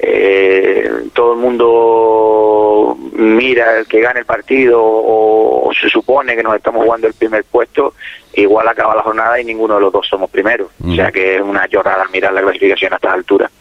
eh, 0.07 0.91
todo 1.13 1.33
el 1.33 1.39
mundo 1.39 2.97
mira 3.17 3.79
el 3.79 3.87
que 3.87 4.01
gane 4.01 4.19
el 4.19 4.25
partido 4.25 4.79
o, 4.79 5.71
se 5.81 5.89
supone 5.89 6.35
que 6.35 6.43
nos 6.43 6.55
estamos 6.55 6.83
jugando 6.85 7.07
el 7.07 7.13
primer 7.13 7.43
puesto, 7.43 7.95
igual 8.35 8.67
acaba 8.67 8.95
la 8.95 9.01
jornada 9.01 9.41
y 9.41 9.43
ninguno 9.43 9.75
de 9.75 9.81
los 9.81 9.91
dos 9.91 10.07
somos 10.07 10.29
primeros. 10.29 10.69
O 10.85 10.93
sea 10.93 11.11
que 11.11 11.35
es 11.35 11.41
una 11.41 11.67
llorada 11.67 12.05
mirar 12.13 12.33
la 12.33 12.41
clasificación 12.41 12.93
a 12.93 12.97
estas 12.97 13.13
alturas. 13.13 13.51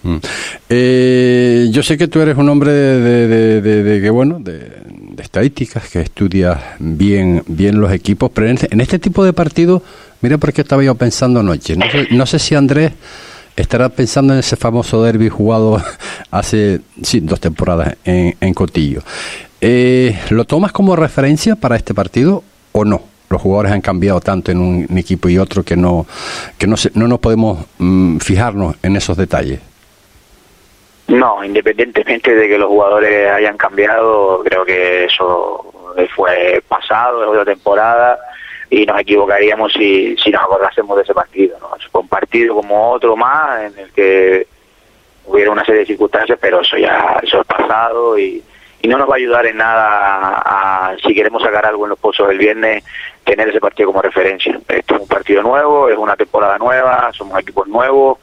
Eh, 0.68 1.68
yo 1.70 1.82
sé 1.82 1.96
que 1.96 2.08
tú 2.08 2.20
eres 2.20 2.36
un 2.36 2.48
hombre 2.48 2.72
de, 2.72 3.60
de, 3.60 4.02
que 4.02 4.10
bueno, 4.10 4.36
de, 4.38 4.70
estadísticas, 5.18 5.90
que 5.90 6.00
estudias 6.00 6.58
bien, 6.78 7.42
bien 7.46 7.80
los 7.80 7.90
equipos, 7.90 8.30
pero 8.34 8.48
en 8.48 8.54
este, 8.54 8.68
este 8.82 8.98
tipo 8.98 9.24
de 9.24 9.32
partidos, 9.32 9.82
mira 10.20 10.36
por 10.36 10.52
qué 10.52 10.60
estaba 10.60 10.84
yo 10.84 10.94
pensando 10.94 11.40
anoche. 11.40 11.74
No 11.74 11.90
sé, 11.90 12.08
no 12.10 12.26
sé 12.26 12.38
si 12.38 12.54
Andrés 12.54 12.92
estará 13.56 13.88
pensando 13.88 14.32
en 14.32 14.40
ese 14.40 14.56
famoso 14.56 15.02
derby 15.02 15.28
jugado 15.28 15.80
hace 16.30 16.80
sí, 17.02 17.20
dos 17.20 17.40
temporadas 17.40 17.96
en, 18.04 18.37
en 18.40 18.54
Cotillo. 18.54 19.00
Eh, 19.61 20.18
¿Lo 20.30 20.44
tomas 20.44 20.73
como 20.73 20.96
referencia 20.96 21.56
para 21.56 21.76
este 21.76 21.94
partido 21.94 22.42
o 22.73 22.84
no? 22.84 23.02
Los 23.30 23.40
jugadores 23.40 23.73
han 23.73 23.80
cambiado 23.80 24.20
tanto 24.20 24.50
en 24.50 24.61
un, 24.61 24.99
equipo 24.99 25.28
y 25.28 25.38
otro 25.38 25.62
que 25.62 25.76
no, 25.76 26.06
que 26.58 26.66
no, 26.66 26.76
no 26.94 27.08
nos 27.08 27.18
podemos 27.18 27.64
mm, 27.78 28.18
fijarnos 28.18 28.76
en 28.82 28.96
esos 28.96 29.16
detalles. 29.16 29.61
No, 31.08 31.44
independientemente 31.44 32.34
de 32.34 32.49
que 32.49 32.58
los 32.58 32.68
jugadores 32.68 33.30
hayan 33.30 33.56
cambiado, 33.56 34.42
creo 34.44 34.64
que 34.64 35.04
eso 35.04 35.73
fue 36.14 36.62
pasado, 36.68 37.23
es 37.23 37.28
otra 37.28 37.44
temporada 37.44 38.18
y 38.71 38.87
nos 38.87 39.00
equivocaríamos 39.00 39.73
si, 39.73 40.16
si 40.16 40.30
nos 40.30 40.42
acordásemos 40.42 40.97
de 40.97 41.02
ese 41.02 41.14
partido. 41.14 41.59
¿no? 41.61 41.71
Fue 41.90 42.00
un 42.00 42.09
partido 42.09 42.54
como 42.54 42.90
otro 42.90 43.16
más 43.16 43.62
en 43.62 43.78
el 43.78 43.92
que 43.92 44.47
hubiera 45.26 45.50
una 45.50 45.64
serie 45.64 45.80
de 45.80 45.87
circunstancias, 45.87 46.38
pero 46.40 46.61
eso 46.61 46.76
ya 46.76 47.18
eso 47.23 47.40
es 47.40 47.47
pasado 47.47 48.18
y, 48.18 48.42
y 48.83 48.88
no 48.88 48.99
nos 48.99 49.09
va 49.09 49.14
a 49.14 49.16
ayudar 49.16 49.47
en 49.47 49.56
nada 49.56 50.42
a, 50.44 50.97
si 50.99 51.14
queremos 51.14 51.42
sacar 51.42 51.64
algo 51.64 51.85
en 51.85 51.90
los 51.90 51.99
pozos 51.99 52.28
del 52.28 52.37
viernes, 52.38 52.85
tener 53.25 53.49
ese 53.49 53.61
partido 53.61 53.88
como 53.88 54.02
referencia. 54.02 54.61
Esto 54.68 54.97
es 54.97 55.00
un 55.00 55.09
partido 55.09 55.42
nuevo, 55.42 55.88
es 55.88 55.97
una 55.97 56.16
temporada 56.16 56.59
nueva, 56.59 57.11
somos 57.14 57.40
equipos 57.40 57.66
nuevos 57.66 58.18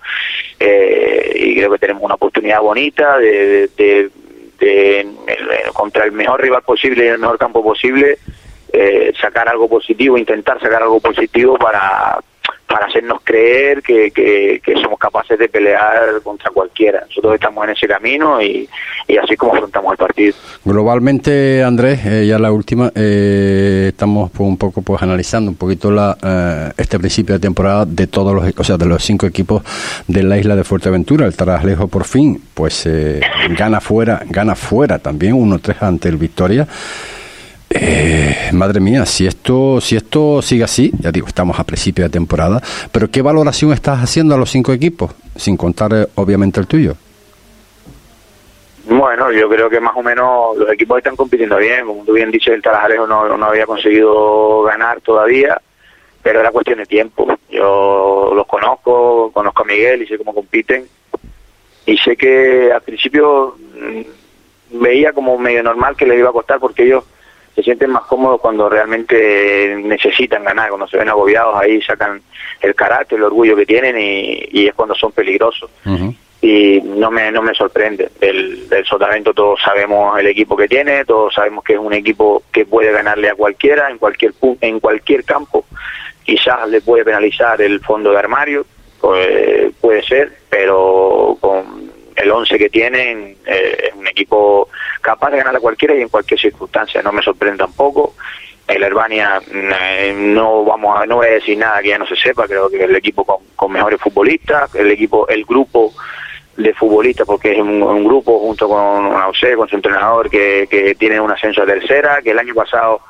eh, 0.59 1.31
y 1.35 1.55
creo 1.55 1.71
que 1.71 1.79
tenemos 1.79 2.03
una 2.03 2.13
oportunidad 2.13 2.61
bonita 2.61 3.17
de, 3.17 3.69
de, 3.75 4.11
de, 4.59 5.07
contra 5.73 6.05
el 6.05 6.11
mejor 6.11 6.39
rival 6.39 6.61
posible 6.61 7.05
y 7.05 7.07
el 7.07 7.17
mejor 7.17 7.39
campo 7.39 7.63
posible 7.63 8.19
eh, 8.73 9.13
sacar 9.19 9.49
algo 9.49 9.67
positivo, 9.67 10.17
intentar 10.17 10.59
sacar 10.59 10.83
algo 10.83 10.99
positivo 10.99 11.57
para, 11.57 12.19
para 12.71 12.85
hacernos 12.85 13.21
creer 13.23 13.81
que, 13.81 14.11
que, 14.11 14.61
somos 14.81 14.97
capaces 14.97 15.37
de 15.37 15.49
pelear 15.49 16.21
contra 16.23 16.49
cualquiera. 16.51 17.01
Nosotros 17.07 17.35
estamos 17.35 17.65
en 17.65 17.71
ese 17.71 17.87
camino 17.87 18.41
y, 18.41 18.67
y 19.07 19.17
así 19.17 19.35
como 19.35 19.53
afrontamos 19.53 19.91
el 19.91 19.97
partido. 19.97 20.33
Globalmente, 20.63 21.63
Andrés, 21.63 21.99
eh, 22.05 22.25
ya 22.27 22.39
la 22.39 22.51
última, 22.51 22.91
eh, 22.95 23.87
estamos 23.89 24.31
pues, 24.31 24.47
un 24.47 24.57
poco 24.57 24.81
pues 24.81 25.01
analizando 25.01 25.51
un 25.51 25.57
poquito 25.57 25.91
la, 25.91 26.17
eh, 26.23 26.71
este 26.77 26.97
principio 26.97 27.35
de 27.35 27.39
temporada 27.39 27.85
de 27.85 28.07
todos 28.07 28.33
los, 28.33 28.53
o 28.57 28.63
sea, 28.63 28.77
de 28.77 28.85
los 28.85 29.03
cinco 29.03 29.25
equipos 29.25 29.63
de 30.07 30.23
la 30.23 30.37
isla 30.37 30.55
de 30.55 30.63
Fuerteventura. 30.63 31.25
El 31.25 31.35
Taraslejo 31.35 31.89
por 31.89 32.05
fin, 32.05 32.41
pues 32.53 32.87
gana 33.57 33.81
fuera, 33.81 34.21
gana 34.29 34.55
fuera 34.55 34.99
también 34.99 35.33
1-3 35.33 35.81
ante 35.81 36.07
el 36.07 36.15
Victoria. 36.15 36.67
Eh, 37.73 38.49
madre 38.53 38.79
mía, 38.79 39.05
si 39.05 39.25
esto, 39.25 39.79
si 39.79 39.95
esto 39.95 40.41
sigue 40.41 40.63
así, 40.63 40.91
ya 40.99 41.11
digo, 41.11 41.27
estamos 41.27 41.59
a 41.59 41.63
principio 41.63 42.03
de 42.03 42.09
temporada, 42.09 42.61
pero 42.91 43.09
¿qué 43.09 43.21
valoración 43.21 43.71
estás 43.71 43.99
haciendo 43.99 44.35
a 44.35 44.37
los 44.37 44.51
cinco 44.51 44.73
equipos? 44.73 45.11
Sin 45.35 45.55
contar, 45.55 45.93
eh, 45.93 46.07
obviamente, 46.15 46.59
el 46.59 46.67
tuyo. 46.67 46.95
Bueno, 48.85 49.31
yo 49.31 49.47
creo 49.47 49.69
que 49.69 49.79
más 49.79 49.95
o 49.95 50.03
menos 50.03 50.57
los 50.57 50.69
equipos 50.69 50.97
están 50.97 51.15
compitiendo 51.15 51.57
bien. 51.57 51.85
Como 51.85 52.03
tú 52.03 52.13
bien 52.13 52.31
dices, 52.31 52.53
el 52.53 52.61
Tarajalejo 52.61 53.07
no, 53.07 53.37
no 53.37 53.45
había 53.45 53.65
conseguido 53.65 54.63
ganar 54.63 54.99
todavía, 55.01 55.61
pero 56.21 56.39
era 56.39 56.51
cuestión 56.51 56.79
de 56.79 56.85
tiempo. 56.85 57.27
Yo 57.49 58.31
los 58.35 58.47
conozco, 58.47 59.31
conozco 59.31 59.63
a 59.63 59.65
Miguel 59.65 60.01
y 60.01 60.07
sé 60.07 60.17
cómo 60.17 60.33
compiten. 60.33 60.85
Y 61.85 61.97
sé 61.97 62.17
que 62.17 62.71
al 62.73 62.81
principio 62.81 63.55
mm, 63.75 64.81
veía 64.81 65.13
como 65.13 65.37
medio 65.37 65.63
normal 65.63 65.95
que 65.95 66.05
les 66.05 66.19
iba 66.19 66.29
a 66.29 66.33
costar 66.33 66.59
porque 66.59 66.83
ellos 66.83 67.05
se 67.55 67.63
sienten 67.63 67.91
más 67.91 68.03
cómodos 68.03 68.39
cuando 68.39 68.69
realmente 68.69 69.75
necesitan 69.83 70.43
ganar, 70.43 70.69
cuando 70.69 70.87
se 70.87 70.97
ven 70.97 71.09
agobiados 71.09 71.55
ahí 71.59 71.81
sacan 71.81 72.21
el 72.61 72.75
carácter, 72.75 73.17
el 73.17 73.25
orgullo 73.25 73.55
que 73.55 73.65
tienen 73.65 73.95
y, 73.99 74.67
es 74.67 74.73
cuando 74.73 74.95
son 74.95 75.11
peligrosos. 75.11 75.69
Y 76.43 76.81
no 76.81 77.11
me, 77.11 77.31
no 77.31 77.43
me 77.43 77.53
sorprende. 77.53 78.09
El, 78.19 78.67
el 78.71 78.85
Sotavento 78.85 79.33
todos 79.33 79.61
sabemos 79.61 80.19
el 80.19 80.27
equipo 80.27 80.57
que 80.57 80.67
tiene, 80.67 81.05
todos 81.05 81.33
sabemos 81.33 81.63
que 81.63 81.73
es 81.73 81.79
un 81.79 81.93
equipo 81.93 82.43
que 82.51 82.65
puede 82.65 82.91
ganarle 82.91 83.29
a 83.29 83.35
cualquiera 83.35 83.89
en 83.89 83.97
cualquier 83.97 84.33
en 84.61 84.79
cualquier 84.79 85.23
campo. 85.23 85.65
Quizás 86.23 86.67
le 86.69 86.81
puede 86.81 87.05
penalizar 87.05 87.61
el 87.61 87.79
fondo 87.81 88.11
de 88.11 88.17
armario, 88.17 88.65
pues, 88.99 89.73
puede 89.81 90.03
ser, 90.03 90.31
pero 90.49 91.37
con 91.39 91.80
el 92.21 92.31
11 92.31 92.57
que 92.57 92.69
tienen 92.69 93.35
eh, 93.45 93.89
es 93.89 93.95
un 93.95 94.07
equipo 94.07 94.69
capaz 95.01 95.31
de 95.31 95.37
ganar 95.37 95.55
a 95.55 95.59
cualquiera 95.59 95.95
y 95.95 96.01
en 96.01 96.09
cualquier 96.09 96.39
circunstancia. 96.39 97.01
No 97.01 97.11
me 97.11 97.21
sorprende 97.21 97.57
tampoco. 97.57 98.15
El 98.67 98.83
Herbania 98.83 99.41
eh, 99.51 100.13
no 100.15 100.63
vamos 100.63 100.99
a, 100.99 101.05
no 101.05 101.17
voy 101.17 101.27
a 101.27 101.31
decir 101.31 101.57
nada 101.57 101.81
que 101.81 101.89
ya 101.89 101.97
no 101.97 102.05
se 102.05 102.15
sepa. 102.15 102.47
Creo 102.47 102.69
que 102.69 102.83
el 102.83 102.95
equipo 102.95 103.25
con, 103.55 103.71
mejores 103.71 103.99
futbolistas, 103.99 104.73
el 104.75 104.91
equipo, 104.91 105.27
el 105.27 105.43
grupo 105.45 105.93
de 106.57 106.73
futbolistas, 106.73 107.25
porque 107.25 107.53
es 107.53 107.59
un, 107.59 108.03
grupo 108.03 108.39
junto 108.39 108.67
con 108.67 109.13
José, 109.13 109.55
con 109.55 109.67
su 109.67 109.75
entrenador, 109.75 110.29
que, 110.29 110.67
que 110.69 110.95
tiene 110.95 111.19
un 111.19 111.31
ascenso 111.31 111.63
a 111.63 111.65
tercera, 111.65 112.21
que 112.21 112.31
el 112.31 112.39
año 112.39 112.53
pasado 112.53 113.01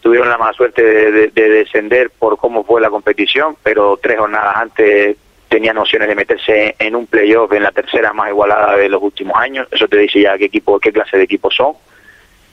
tuvieron 0.00 0.28
la 0.28 0.38
mala 0.38 0.52
suerte 0.52 0.82
de, 0.82 1.28
de, 1.28 1.48
descender 1.48 2.10
por 2.10 2.38
cómo 2.38 2.64
fue 2.64 2.80
la 2.80 2.90
competición, 2.90 3.56
pero 3.62 3.98
tres 4.00 4.18
jornadas 4.18 4.56
antes 4.56 5.16
tenía 5.48 5.72
nociones 5.72 6.08
de 6.08 6.14
meterse 6.14 6.76
en 6.78 6.94
un 6.94 7.06
playoff 7.06 7.52
en 7.52 7.62
la 7.62 7.72
tercera 7.72 8.12
más 8.12 8.28
igualada 8.28 8.76
de 8.76 8.88
los 8.88 9.02
últimos 9.02 9.36
años. 9.36 9.66
Eso 9.70 9.88
te 9.88 9.98
dice 9.98 10.20
ya 10.20 10.36
qué 10.36 10.46
equipo, 10.46 10.78
qué 10.78 10.92
clase 10.92 11.16
de 11.16 11.24
equipos 11.24 11.54
son. 11.54 11.74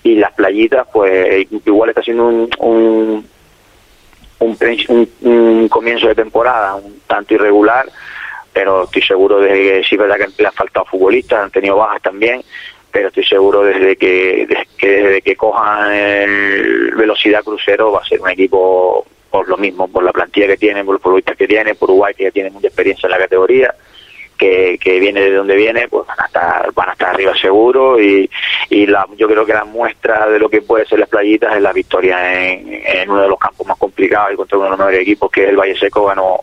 Y 0.03 0.15
las 0.15 0.33
playitas, 0.33 0.87
pues 0.93 1.47
igual 1.65 1.89
está 1.89 2.01
siendo 2.01 2.27
un, 2.27 2.49
un, 2.59 3.27
un, 5.21 5.69
comienzo 5.69 6.07
de 6.07 6.15
temporada 6.15 6.75
un 6.75 7.01
tanto 7.07 7.33
irregular, 7.33 7.87
pero 8.53 8.83
estoy 8.83 9.01
seguro 9.01 9.39
de 9.39 9.49
que 9.49 9.83
sí, 9.83 9.97
verdad 9.97 10.17
que 10.17 10.43
le 10.43 10.47
ha 10.47 10.51
faltado 10.51 10.85
futbolistas, 10.85 11.45
han 11.45 11.51
tenido 11.51 11.77
bajas 11.77 12.03
también, 12.03 12.43
pero 12.91 13.07
estoy 13.07 13.25
seguro 13.25 13.63
desde 13.63 13.95
que, 13.95 14.45
desde 14.47 14.67
que, 14.77 14.87
desde 14.87 15.21
que 15.23 15.35
cojan 15.35 15.91
el 15.91 16.93
velocidad 16.95 17.43
crucero 17.43 17.91
va 17.91 18.01
a 18.01 18.05
ser 18.05 18.21
un 18.21 18.29
equipo 18.29 19.05
por 19.36 19.50
lo 19.50 19.58
mismo, 19.58 19.89
por 19.89 20.01
la 20.01 20.13
plantilla 20.13 20.48
que 20.48 20.56
tienen, 20.56 20.86
por 20.86 20.96
los 20.96 21.01
futbolistas 21.01 21.36
que 21.36 21.46
tienen, 21.46 21.75
por 21.75 21.89
Uruguay 21.89 22.13
que 22.13 22.24
ya 22.24 22.32
tiene 22.32 22.50
mucha 22.51 22.68
experiencia 22.68 23.08
en 23.08 23.12
la 23.12 23.18
categoría, 23.18 23.75
que, 24.38 24.77
que 24.80 24.98
viene 24.98 25.20
de 25.20 25.34
donde 25.34 25.58
viene, 25.58 25.89
pues 25.89 26.08
van 26.08 26.22
a 26.22 26.25
estar, 26.25 26.72
van 26.74 26.89
a 26.89 26.92
estar 26.94 27.10
arriba 27.10 27.36
seguro 27.36 28.00
y, 28.00 28.30
y 28.70 28.86
la, 28.86 29.06
yo 29.18 29.27
creo 29.27 29.46
que 29.46 29.54
la 29.54 29.65
muestra 29.65 30.30
de 30.30 30.39
lo 30.39 30.48
que 30.48 30.62
puede 30.62 30.86
ser 30.86 31.00
las 31.00 31.10
playitas 31.10 31.54
es 31.54 31.62
la 31.62 31.74
victoria 31.74 32.50
en, 32.50 32.82
en 32.86 33.10
uno 33.10 33.24
de 33.24 33.27
los 33.27 33.38
campos 33.38 33.68
más 33.68 33.77
complicados 33.77 34.32
y 34.32 34.38
contra 34.38 34.58
uno 34.58 34.65
de 34.65 34.70
los 34.72 34.80
mejores 34.80 35.01
equipos 35.01 35.30
que 35.30 35.50
el 35.50 35.58
Valle 35.58 35.77
Seco 35.77 36.06
ganó 36.06 36.39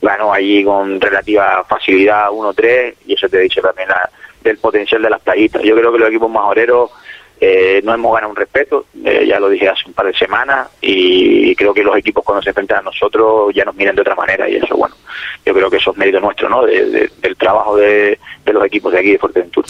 ganó 0.00 0.32
allí 0.32 0.64
con 0.64 1.00
relativa 1.00 1.64
facilidad 1.68 2.28
1-3 2.28 2.94
y 3.06 3.14
eso 3.14 3.28
te 3.28 3.38
dice 3.38 3.60
también 3.60 3.88
la, 3.88 4.10
del 4.42 4.58
potencial 4.58 5.00
de 5.00 5.10
las 5.10 5.20
playitas. 5.20 5.62
Yo 5.62 5.76
creo 5.76 5.92
que 5.92 5.98
los 6.00 6.08
equipos 6.08 6.28
majoreros 6.28 6.90
eh, 7.44 7.80
no 7.82 7.92
hemos 7.92 8.14
ganado 8.14 8.30
un 8.30 8.36
respeto, 8.36 8.86
eh, 9.04 9.26
ya 9.26 9.40
lo 9.40 9.48
dije 9.48 9.68
hace 9.68 9.82
un 9.88 9.94
par 9.94 10.06
de 10.06 10.14
semanas, 10.14 10.68
y 10.80 11.56
creo 11.56 11.74
que 11.74 11.82
los 11.82 11.96
equipos 11.96 12.22
cuando 12.24 12.40
se 12.40 12.50
enfrentan 12.50 12.78
a 12.78 12.82
nosotros 12.82 13.52
ya 13.52 13.64
nos 13.64 13.74
miran 13.74 13.96
de 13.96 14.02
otra 14.02 14.14
manera, 14.14 14.48
y 14.48 14.54
eso, 14.54 14.76
bueno, 14.76 14.94
yo 15.44 15.52
creo 15.52 15.68
que 15.68 15.78
eso 15.78 15.90
es 15.90 15.96
mérito 15.96 16.20
nuestro, 16.20 16.48
¿no? 16.48 16.64
del 16.64 17.36
trabajo 17.36 17.76
de, 17.76 18.16
de 18.44 18.52
los 18.52 18.64
equipos 18.64 18.92
de 18.92 19.00
aquí 19.00 19.10
de 19.10 19.18
Fuerteventura. 19.18 19.66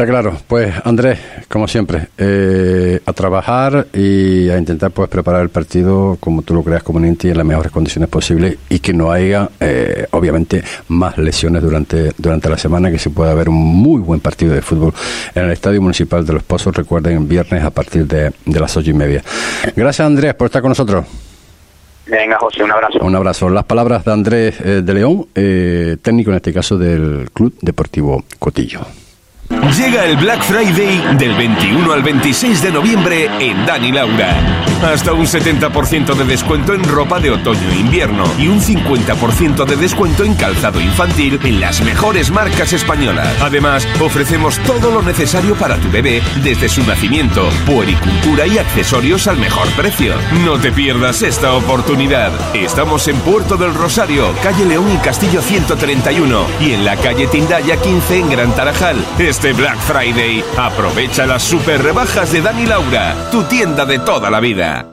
Está 0.00 0.06
claro. 0.06 0.34
Pues 0.46 0.72
Andrés, 0.84 1.18
como 1.48 1.68
siempre, 1.68 2.08
eh, 2.16 3.00
a 3.04 3.12
trabajar 3.12 3.88
y 3.92 4.48
a 4.48 4.56
intentar 4.56 4.92
pues 4.92 5.10
preparar 5.10 5.42
el 5.42 5.50
partido 5.50 6.16
como 6.20 6.40
tú 6.40 6.54
lo 6.54 6.62
creas 6.62 6.82
conveniente 6.84 7.26
y 7.28 7.32
en 7.32 7.36
las 7.36 7.44
mejores 7.44 7.70
condiciones 7.70 8.08
posibles 8.08 8.56
y 8.70 8.78
que 8.78 8.94
no 8.94 9.10
haya, 9.10 9.50
eh, 9.58 10.06
obviamente, 10.12 10.62
más 10.88 11.18
lesiones 11.18 11.60
durante, 11.60 12.12
durante 12.16 12.48
la 12.48 12.56
semana, 12.56 12.90
que 12.90 12.98
se 12.98 13.10
pueda 13.10 13.34
ver 13.34 13.48
un 13.48 13.56
muy 13.56 14.00
buen 14.00 14.20
partido 14.20 14.54
de 14.54 14.62
fútbol 14.62 14.94
en 15.34 15.44
el 15.44 15.50
Estadio 15.50 15.82
Municipal 15.82 16.24
de 16.24 16.34
Los 16.34 16.44
Pozos, 16.44 16.74
recuerden, 16.74 17.09
viernes 17.18 17.64
a 17.64 17.70
partir 17.70 18.06
de, 18.06 18.32
las 18.46 18.76
ocho 18.76 18.90
y 18.90 18.94
media. 18.94 19.22
Gracias 19.76 20.06
Andrés 20.06 20.34
por 20.34 20.46
estar 20.46 20.62
con 20.62 20.70
nosotros. 20.70 21.04
Venga, 22.06 22.38
José, 22.38 22.64
un 22.64 22.72
abrazo. 22.72 22.98
Un 23.00 23.14
abrazo. 23.14 23.48
Las 23.48 23.64
palabras 23.64 24.04
de 24.04 24.12
Andrés 24.12 24.60
eh, 24.60 24.82
de 24.82 24.94
León, 24.94 25.28
técnico 25.32 26.30
en 26.30 26.36
este 26.36 26.52
caso 26.52 26.76
del 26.76 27.30
Club 27.32 27.54
Deportivo 27.60 28.24
Cotillo. 28.38 28.80
Llega 29.50 30.04
el 30.04 30.16
Black 30.16 30.42
Friday 30.42 31.16
del 31.16 31.34
21 31.34 31.92
al 31.92 32.02
26 32.02 32.62
de 32.62 32.70
noviembre 32.70 33.28
en 33.40 33.66
Dani 33.66 33.90
Laura. 33.90 34.36
Hasta 34.82 35.12
un 35.12 35.26
70% 35.26 36.14
de 36.14 36.24
descuento 36.24 36.72
en 36.72 36.82
ropa 36.84 37.20
de 37.20 37.30
otoño 37.30 37.70
e 37.70 37.78
invierno 37.78 38.24
y 38.38 38.48
un 38.48 38.60
50% 38.60 39.66
de 39.66 39.76
descuento 39.76 40.24
en 40.24 40.34
calzado 40.34 40.80
infantil 40.80 41.38
en 41.44 41.60
las 41.60 41.82
mejores 41.82 42.30
marcas 42.30 42.72
españolas. 42.72 43.28
Además, 43.42 43.86
ofrecemos 44.00 44.58
todo 44.60 44.90
lo 44.90 45.02
necesario 45.02 45.54
para 45.56 45.76
tu 45.76 45.90
bebé 45.90 46.22
desde 46.42 46.68
su 46.68 46.82
nacimiento, 46.84 47.48
puericultura 47.66 48.46
y 48.46 48.58
accesorios 48.58 49.26
al 49.26 49.36
mejor 49.36 49.68
precio. 49.70 50.14
No 50.44 50.58
te 50.58 50.72
pierdas 50.72 51.22
esta 51.22 51.52
oportunidad. 51.52 52.32
Estamos 52.54 53.06
en 53.08 53.16
Puerto 53.20 53.56
del 53.56 53.74
Rosario, 53.74 54.34
calle 54.42 54.64
León 54.64 54.90
y 54.92 54.98
Castillo 54.98 55.42
131 55.42 56.46
y 56.60 56.72
en 56.72 56.84
la 56.84 56.96
calle 56.96 57.26
Tindaya 57.26 57.76
15 57.76 58.18
en 58.18 58.30
Gran 58.30 58.54
Tarajal. 58.54 59.04
Este 59.40 59.54
Black 59.54 59.78
Friday, 59.78 60.44
aprovecha 60.58 61.24
las 61.24 61.42
super 61.42 61.82
rebajas 61.82 62.30
de 62.30 62.42
Dani 62.42 62.66
Laura, 62.66 63.14
tu 63.30 63.42
tienda 63.44 63.86
de 63.86 63.98
toda 64.00 64.28
la 64.28 64.38
vida. 64.38 64.84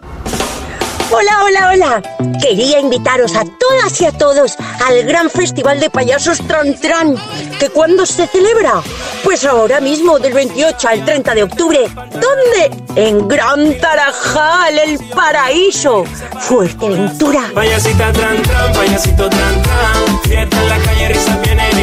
Hola, 1.11 1.43
hola, 1.43 1.71
hola. 1.73 2.01
Quería 2.41 2.79
invitaros 2.79 3.35
a 3.35 3.43
todas 3.43 3.99
y 3.99 4.05
a 4.05 4.13
todos 4.13 4.55
al 4.85 5.03
gran 5.03 5.29
festival 5.29 5.81
de 5.81 5.89
payasos 5.89 6.39
Tran 6.47 6.79
Tran. 6.79 7.17
¿Que 7.59 7.67
cuándo 7.67 8.05
se 8.05 8.25
celebra? 8.25 8.81
Pues 9.21 9.43
ahora 9.43 9.81
mismo, 9.81 10.17
del 10.17 10.31
28 10.31 10.87
al 10.87 11.03
30 11.03 11.35
de 11.35 11.43
octubre. 11.43 11.79
¿Dónde? 12.11 12.85
En 12.95 13.27
Gran 13.27 13.77
Tarajal, 13.79 14.79
el 14.79 14.97
paraíso. 15.09 16.05
Fuerteventura. 16.39 17.51
Payasita 17.53 18.13
Tran 18.13 18.41
Tran, 18.43 18.71
payasito 18.71 19.29
Tran 19.29 19.61
Tran. 19.61 20.21
Fiesta 20.23 20.61
en 20.61 20.69
la 20.69 20.77
calle, 20.79 21.09
risa 21.09 21.37
viene 21.43 21.76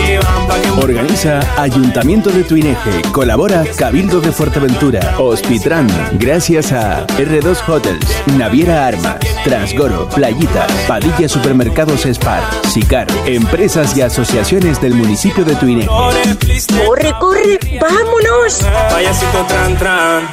Organiza 0.82 1.40
Ayuntamiento 1.56 2.30
de 2.30 2.44
Tuineje. 2.44 3.02
Colabora 3.12 3.64
Cabildo 3.78 4.20
de 4.20 4.32
Fuerteventura. 4.32 5.14
Hospitran. 5.18 5.86
Gracias 6.18 6.72
a 6.72 7.06
R2 7.06 7.68
Hotels. 7.68 8.06
Naviera 8.36 8.86
Armas. 8.86 9.18
Transgoro. 9.44 10.08
Playitas. 10.08 10.70
Padilla 10.86 11.28
Supermercados 11.28 12.02
Spar. 12.02 12.42
SICAR. 12.68 13.06
Empresas 13.26 13.96
y 13.96 14.02
asociaciones 14.02 14.80
del 14.80 14.94
municipio 14.94 15.44
de 15.44 15.54
Tuineje. 15.54 15.88
¡Corre, 15.88 17.12
corre! 17.18 17.58
¡Vámonos! 17.80 18.60
Payasito 18.90 19.44
tran 19.48 19.76
tran. 19.78 20.28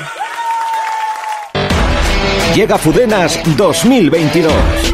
Llega 2.56 2.78
Fudenas 2.78 3.40
2022. 3.56 4.91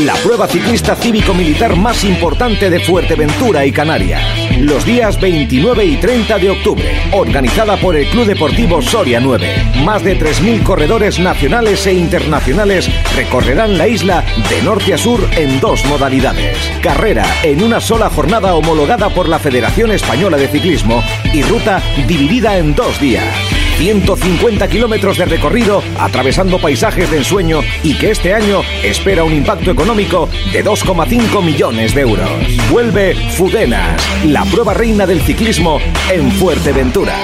La 0.00 0.14
prueba 0.14 0.48
ciclista 0.48 0.96
cívico-militar 0.96 1.76
más 1.76 2.02
importante 2.02 2.70
de 2.70 2.80
Fuerteventura 2.80 3.66
y 3.66 3.72
Canarias. 3.72 4.22
Los 4.58 4.86
días 4.86 5.20
29 5.20 5.84
y 5.84 5.96
30 5.96 6.38
de 6.38 6.50
octubre. 6.50 6.90
Organizada 7.12 7.76
por 7.76 7.94
el 7.94 8.08
Club 8.08 8.24
Deportivo 8.24 8.80
Soria 8.80 9.20
9. 9.20 9.82
Más 9.84 10.02
de 10.02 10.18
3.000 10.18 10.62
corredores 10.62 11.18
nacionales 11.20 11.86
e 11.86 11.92
internacionales 11.92 12.88
recorrerán 13.14 13.76
la 13.76 13.86
isla 13.86 14.24
de 14.48 14.62
norte 14.62 14.94
a 14.94 14.98
sur 14.98 15.20
en 15.36 15.60
dos 15.60 15.84
modalidades. 15.84 16.56
Carrera 16.82 17.26
en 17.42 17.62
una 17.62 17.78
sola 17.78 18.08
jornada 18.08 18.54
homologada 18.54 19.10
por 19.10 19.28
la 19.28 19.38
Federación 19.38 19.92
Española 19.92 20.38
de 20.38 20.48
Ciclismo 20.48 21.04
y 21.34 21.42
ruta 21.42 21.82
dividida 22.08 22.56
en 22.56 22.74
dos 22.74 22.98
días. 22.98 23.51
150 23.82 24.68
kilómetros 24.68 25.18
de 25.18 25.24
recorrido 25.24 25.82
atravesando 25.98 26.60
paisajes 26.60 27.10
de 27.10 27.16
ensueño 27.16 27.62
y 27.82 27.98
que 27.98 28.12
este 28.12 28.32
año 28.32 28.62
espera 28.84 29.24
un 29.24 29.32
impacto 29.32 29.72
económico 29.72 30.28
de 30.52 30.64
2,5 30.64 31.42
millones 31.42 31.92
de 31.92 32.02
euros. 32.02 32.30
Vuelve 32.70 33.16
Fudenas, 33.32 34.00
la 34.24 34.44
prueba 34.44 34.72
reina 34.72 35.04
del 35.04 35.20
ciclismo 35.22 35.80
en 36.12 36.30
Fuerteventura. 36.30 37.16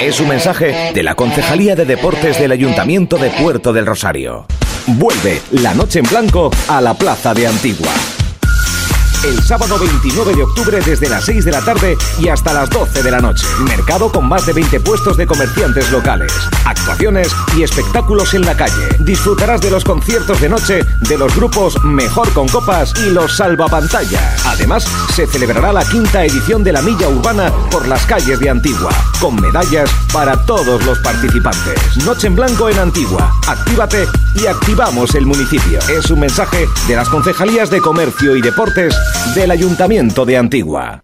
Es 0.00 0.18
un 0.18 0.30
mensaje 0.30 0.90
de 0.92 1.02
la 1.04 1.14
Concejalía 1.14 1.76
de 1.76 1.84
Deportes 1.84 2.40
del 2.40 2.50
Ayuntamiento 2.50 3.16
de 3.16 3.30
Puerto 3.30 3.72
del 3.72 3.86
Rosario. 3.86 4.46
Vuelve 4.88 5.42
la 5.52 5.74
noche 5.74 6.00
en 6.00 6.06
blanco 6.06 6.50
a 6.66 6.80
la 6.80 6.94
Plaza 6.94 7.34
de 7.34 7.46
Antigua. 7.46 7.92
El 9.24 9.42
sábado 9.42 9.78
29 9.78 10.34
de 10.34 10.42
octubre 10.42 10.80
desde 10.84 11.08
las 11.08 11.24
6 11.24 11.46
de 11.46 11.50
la 11.50 11.62
tarde 11.62 11.96
y 12.18 12.28
hasta 12.28 12.52
las 12.52 12.68
12 12.68 13.02
de 13.02 13.10
la 13.10 13.20
noche. 13.20 13.46
Mercado 13.60 14.12
con 14.12 14.28
más 14.28 14.44
de 14.44 14.52
20 14.52 14.80
puestos 14.80 15.16
de 15.16 15.26
comerciantes 15.26 15.90
locales. 15.90 16.30
Actuaciones 16.66 17.28
y 17.56 17.62
espectáculos 17.62 18.34
en 18.34 18.42
la 18.42 18.54
calle. 18.54 18.86
Disfrutarás 18.98 19.62
de 19.62 19.70
los 19.70 19.82
conciertos 19.82 20.42
de 20.42 20.50
noche 20.50 20.84
de 21.08 21.16
los 21.16 21.34
grupos 21.34 21.82
Mejor 21.84 22.30
con 22.34 22.48
Copas 22.48 22.92
y 23.06 23.10
los 23.10 23.34
Salvapantallas. 23.38 24.44
Además, 24.44 24.86
se 25.14 25.28
celebrará 25.28 25.72
la 25.72 25.84
quinta 25.84 26.24
edición 26.24 26.64
de 26.64 26.72
la 26.72 26.82
Milla 26.82 27.08
Urbana 27.08 27.52
por 27.70 27.86
las 27.86 28.04
calles 28.04 28.40
de 28.40 28.50
Antigua, 28.50 28.90
con 29.20 29.40
medallas 29.40 29.88
para 30.12 30.44
todos 30.44 30.84
los 30.84 30.98
participantes. 30.98 32.04
Noche 32.04 32.26
en 32.26 32.34
blanco 32.34 32.68
en 32.68 32.80
Antigua. 32.80 33.32
Actívate 33.46 34.08
y 34.34 34.46
activamos 34.46 35.14
el 35.14 35.24
municipio. 35.24 35.78
Es 35.88 36.10
un 36.10 36.18
mensaje 36.18 36.66
de 36.88 36.96
las 36.96 37.08
concejalías 37.08 37.70
de 37.70 37.80
Comercio 37.80 38.34
y 38.34 38.42
Deportes 38.42 38.92
del 39.36 39.52
Ayuntamiento 39.52 40.24
de 40.24 40.36
Antigua. 40.36 41.03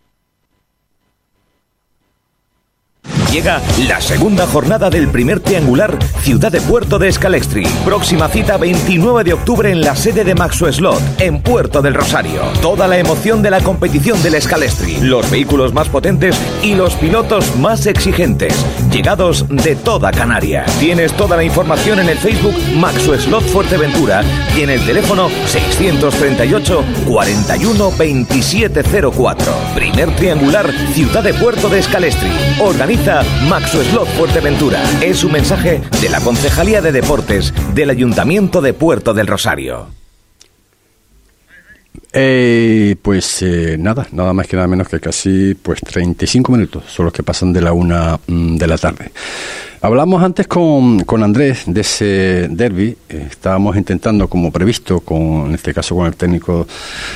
Llega 3.33 3.63
la 3.87 4.01
segunda 4.01 4.45
jornada 4.45 4.91
del 4.91 5.07
primer 5.07 5.39
triangular 5.39 5.97
Ciudad 6.23 6.51
de 6.51 6.61
Puerto 6.61 6.99
de 6.99 7.13
Scalextri. 7.13 7.65
Próxima 7.85 8.29
cita 8.29 8.57
29 8.57 9.23
de 9.23 9.35
octubre 9.35 9.71
en 9.71 9.83
la 9.83 9.95
sede 9.95 10.25
de 10.25 10.35
Maxo 10.35 10.71
Slot, 10.71 11.01
en 11.21 11.41
Puerto 11.41 11.81
del 11.81 11.95
Rosario. 11.95 12.43
Toda 12.61 12.89
la 12.89 12.99
emoción 12.99 13.41
de 13.41 13.53
la 13.53 13.61
competición 13.61 14.21
del 14.25 14.41
Scalextri, 14.43 14.97
los 15.03 15.31
vehículos 15.31 15.73
más 15.73 15.89
potentes 15.89 16.37
y 16.65 16.75
los 16.75 16.95
pilotos 16.95 17.55
más 17.57 17.87
exigentes, 17.87 18.53
llegados 18.91 19.47
de 19.49 19.77
toda 19.77 20.11
Canarias. 20.11 20.69
Tienes 20.81 21.13
toda 21.13 21.37
la 21.37 21.45
información 21.45 22.01
en 22.01 22.09
el 22.09 22.19
Facebook 22.19 22.57
Maxo 22.75 23.17
Slot 23.17 23.45
Fuerteventura 23.45 24.25
y 24.57 24.63
en 24.63 24.71
el 24.71 24.85
teléfono 24.85 25.29
638 25.47 26.85
41 27.07 27.79
2704. 27.79 29.53
Primer 29.77 30.17
triangular 30.17 30.69
Ciudad 30.95 31.23
de 31.23 31.33
Puerto 31.35 31.69
de 31.69 31.81
Scalextri. 31.81 32.31
Organiza 32.61 33.20
Maxo 33.49 33.83
Slot 33.83 34.09
Fuerteventura. 34.09 34.83
Es 35.03 35.25
un 35.25 35.33
mensaje 35.33 35.81
de 36.01 36.09
la 36.09 36.21
Concejalía 36.21 36.81
de 36.81 36.93
Deportes 36.93 37.53
del 37.75 37.91
Ayuntamiento 37.91 38.61
de 38.61 38.73
Puerto 38.75 39.15
del 39.15 39.27
Rosario. 39.27 39.89
Eh, 42.13 42.97
pues 43.03 43.43
eh, 43.43 43.77
nada, 43.79 44.07
nada 44.13 44.33
más 44.33 44.47
que 44.47 44.57
nada 44.57 44.67
menos 44.67 44.89
que 44.89 44.99
casi 44.99 45.55
pues 45.55 45.81
35 45.81 46.51
minutos 46.51 46.85
son 46.89 47.05
los 47.05 47.13
que 47.13 47.23
pasan 47.23 47.53
de 47.53 47.61
la 47.61 47.73
una 47.73 48.19
mm, 48.27 48.57
de 48.57 48.67
la 48.67 48.79
tarde. 48.79 49.13
Hablamos 49.83 50.23
antes 50.23 50.47
con, 50.47 51.05
con 51.05 51.23
Andrés 51.23 51.63
de 51.67 51.81
ese 51.81 52.49
derby, 52.51 52.99
eh, 53.09 53.29
estábamos 53.31 53.79
intentando 53.79 54.29
como 54.29 54.53
previsto, 54.53 55.01
con, 55.01 55.47
en 55.47 55.55
este 55.55 55.73
caso 55.73 55.95
con 55.95 56.07
el 56.07 56.17
técnico 56.17 56.67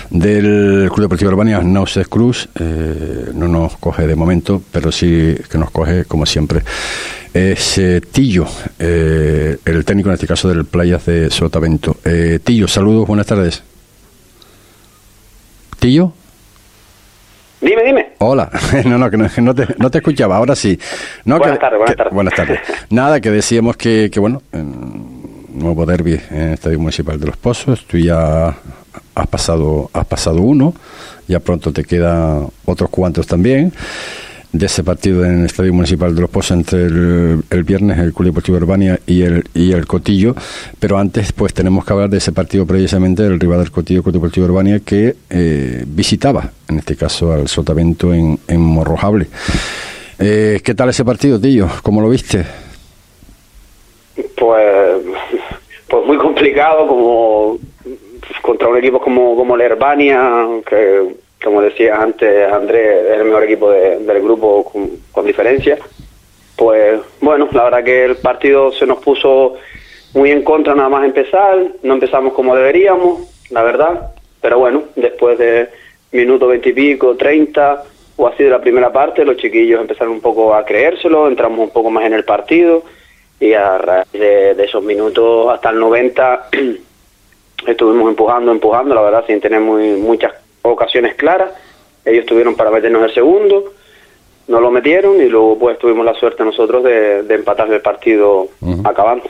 del 0.09 0.89
Club 0.89 1.03
Deportivo 1.03 1.31
Urbania, 1.31 1.61
Nauses 1.61 2.09
Cruz, 2.09 2.49
eh, 2.59 3.33
no 3.35 3.49
nos 3.49 3.77
coge 3.77 4.07
de 4.07 4.17
momento, 4.17 4.63
pero 4.73 4.91
sí 4.91 5.35
que 5.51 5.59
nos 5.59 5.71
coge 5.73 6.07
como 6.07 6.25
siempre. 6.25 6.63
Es 7.35 7.79
Tillo, 8.11 8.47
eh, 8.79 9.59
el 9.63 9.85
técnico 9.85 10.09
en 10.09 10.15
este 10.15 10.27
caso 10.27 10.49
del 10.49 10.65
Playas 10.65 11.05
de 11.05 11.31
Sotavento. 11.31 11.99
Eh, 12.03 12.39
Tillo, 12.43 12.67
saludos, 12.67 13.07
buenas 13.07 13.27
tardes. 13.27 13.63
Tillo. 15.79 16.15
Dime, 17.65 17.83
dime. 17.83 18.09
Hola, 18.19 18.51
no, 18.85 18.99
no, 18.99 19.11
que 19.11 19.17
no, 19.17 19.55
te, 19.55 19.67
no 19.79 19.91
te 19.91 19.99
escuchaba, 19.99 20.37
ahora 20.37 20.55
sí. 20.55 20.79
No, 21.25 21.39
Buenas 21.39 21.59
tardes, 21.59 21.79
buenas 21.79 21.97
tardes. 21.97 22.13
buenas 22.15 22.35
tardes. 22.37 22.61
Nada, 22.91 23.21
que 23.21 23.31
decíamos 23.31 23.77
que, 23.77 24.11
que 24.13 24.21
bueno, 24.21 24.43
en 24.53 25.59
nuevo 25.59 25.87
derby 25.87 26.21
en 26.31 26.41
el 26.41 26.53
Estadio 26.55 26.79
Municipal 26.79 27.19
de 27.19 27.27
Los 27.27 27.37
Pozos, 27.39 27.87
tú 27.87 27.97
ya 27.97 28.55
has 29.15 29.27
pasado, 29.29 29.89
has 29.95 30.05
pasado 30.05 30.41
uno, 30.43 30.75
ya 31.27 31.41
pronto 31.41 31.73
te 31.73 31.85
quedan 31.85 32.49
otros 32.67 32.91
cuantos 32.91 33.27
también. 33.27 33.73
De 34.55 34.67
ese 34.67 34.85
partido 34.85 35.25
en 35.25 35.41
el 35.41 35.47
Estadio 35.47 35.75
Municipal 35.75 36.15
de 36.15 36.21
Los 36.21 36.31
Pozos 36.31 36.53
entre 36.53 36.85
el, 36.85 37.65
viernes, 37.65 37.99
el 37.99 38.15
Club 38.15 38.27
Deportivo 38.27 38.57
Urbania 38.57 39.01
y 39.05 39.23
el, 39.23 39.43
y 39.53 39.73
el 39.73 39.85
Cotillo. 39.85 40.37
Pero 40.79 40.97
antes, 40.97 41.33
pues 41.33 41.53
tenemos 41.53 41.85
que 41.85 41.93
hablar 41.93 42.09
de 42.09 42.19
ese 42.19 42.31
partido 42.31 42.65
precisamente 42.65 43.25
del 43.25 43.41
rival 43.41 43.59
del 43.59 43.73
Cotillo, 43.73 44.05
Club 44.05 44.15
Deportivo 44.15 44.47
Urbania, 44.47 44.79
que 44.79 45.17
eh, 45.29 45.83
visitaba, 45.89 46.53
en 46.69 46.79
este 46.79 46.95
caso, 46.95 47.33
al 47.33 47.49
Sotavento 47.49 48.15
en, 48.15 48.39
en 48.47 48.61
Morrojable. 48.61 49.27
Eh, 50.21 50.61
¿Qué 50.65 50.73
tal 50.73 50.89
ese 50.89 51.05
partido, 51.05 51.41
Tillo? 51.41 51.69
¿Cómo 51.83 52.01
lo 52.01 52.09
viste? 52.09 52.47
Pues, 54.15 55.03
pues 55.89 56.07
muy 56.07 56.17
complicado 56.17 56.87
como 56.87 57.59
contra 58.41 58.69
un 58.69 58.77
equipo 58.77 59.01
como, 59.01 59.35
como 59.35 59.57
el 59.57 59.63
Herbania, 59.63 60.47
que 60.69 61.24
como 61.45 61.61
decía 61.63 62.01
antes 62.01 62.51
Andrés, 62.51 63.05
es 63.07 63.19
el 63.19 63.25
mejor 63.27 63.45
equipo 63.45 63.71
de- 63.71 63.99
del 63.99 64.23
grupo 64.23 64.65
con, 65.13 65.25
diferencia. 65.27 65.79
Pues 66.57 67.01
bueno, 67.21 67.49
la 67.53 67.65
verdad 67.65 67.85
que 67.85 68.05
el 68.05 68.17
partido 68.17 68.73
se 68.73 68.87
nos 68.87 68.99
puso 68.99 69.55
muy 70.15 70.31
en 70.31 70.43
contra 70.43 70.75
nada 70.75 70.89
más 70.89 71.05
empezar, 71.05 71.59
no 71.83 71.95
empezamos 71.95 72.33
como 72.33 72.55
deberíamos, 72.57 73.29
la 73.51 73.63
verdad, 73.63 74.13
pero 74.41 74.59
bueno, 74.59 74.85
después 74.97 75.39
de 75.39 75.69
minuto 76.13 76.47
veintipico, 76.47 77.17
treinta 77.17 77.83
o 78.17 78.29
así 78.29 78.45
de 78.45 78.51
la 78.51 78.61
primera 78.61 78.93
parte, 78.93 79.25
los 79.25 79.37
chiquillos 79.37 79.81
empezaron 79.81 80.15
un 80.15 80.21
poco 80.21 80.55
a 80.55 80.65
creérselo, 80.65 81.27
entramos 81.27 81.59
un 81.59 81.71
poco 81.71 81.91
más 81.91 82.05
en 82.07 82.15
el 82.15 82.25
partido. 82.25 82.83
Y 83.41 83.53
a 83.53 83.77
raíz 83.79 84.13
de, 84.13 84.55
de 84.55 84.65
esos 84.65 84.83
minutos 84.83 85.53
hasta 85.53 85.71
el 85.71 85.81
90 85.81 86.49
estuvimos 87.67 88.09
empujando, 88.09 88.53
empujando, 88.53 88.95
la 88.95 89.01
verdad, 89.03 89.25
sin 89.27 89.41
tener 89.41 89.61
muy, 89.61 89.97
muchas 89.97 90.33
ocasiones 90.73 91.15
claras. 91.15 91.51
Ellos 92.05 92.27
tuvieron 92.27 92.55
para 92.55 92.71
meternos 92.71 93.03
el 93.03 93.15
segundo, 93.15 93.73
no 94.49 94.61
lo 94.61 94.71
metieron 94.71 95.21
y 95.21 95.29
luego 95.29 95.59
pues 95.59 95.79
tuvimos 95.79 96.05
la 96.05 96.15
suerte 96.15 96.45
nosotros 96.45 96.85
de, 96.85 97.23
de 97.23 97.35
empatar 97.35 97.73
el 97.73 97.81
partido 97.81 98.49
acabando. 98.85 99.25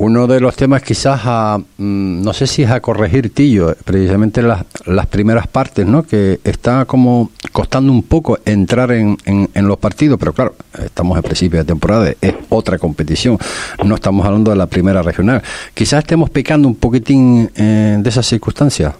Uno 0.00 0.26
de 0.26 0.40
los 0.40 0.56
temas 0.56 0.82
quizás 0.82 1.20
a, 1.26 1.58
mm, 1.58 2.22
no 2.22 2.32
sé 2.32 2.46
si 2.46 2.62
es 2.62 2.70
a 2.70 2.80
corregir, 2.80 3.34
Tillo, 3.34 3.74
precisamente 3.84 4.40
las, 4.40 4.64
las 4.86 5.06
primeras 5.06 5.46
partes, 5.46 5.84
¿no? 5.84 6.04
Que 6.04 6.40
está 6.42 6.86
como 6.86 7.30
costando 7.52 7.92
un 7.92 8.04
poco 8.04 8.38
entrar 8.46 8.92
en, 8.92 9.18
en, 9.26 9.50
en 9.52 9.68
los 9.68 9.76
partidos, 9.76 10.18
pero 10.18 10.32
claro, 10.32 10.54
estamos 10.82 11.18
en 11.18 11.22
principio 11.22 11.58
de 11.58 11.66
temporada, 11.66 12.14
es 12.18 12.34
otra 12.48 12.78
competición, 12.78 13.36
no 13.84 13.94
estamos 13.94 14.24
hablando 14.24 14.50
de 14.50 14.56
la 14.56 14.68
primera 14.68 15.02
regional. 15.02 15.42
Quizás 15.74 15.98
estemos 15.98 16.30
pecando 16.30 16.66
un 16.66 16.76
poquitín 16.76 17.50
eh, 17.54 17.98
de 18.00 18.08
esas 18.08 18.24
circunstancias. 18.24 18.94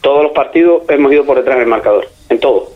Todos 0.00 0.22
los 0.22 0.32
partidos 0.32 0.82
hemos 0.88 1.12
ido 1.12 1.24
por 1.24 1.36
detrás 1.36 1.58
del 1.58 1.68
marcador, 1.68 2.08
en 2.28 2.40
todo. 2.40 2.70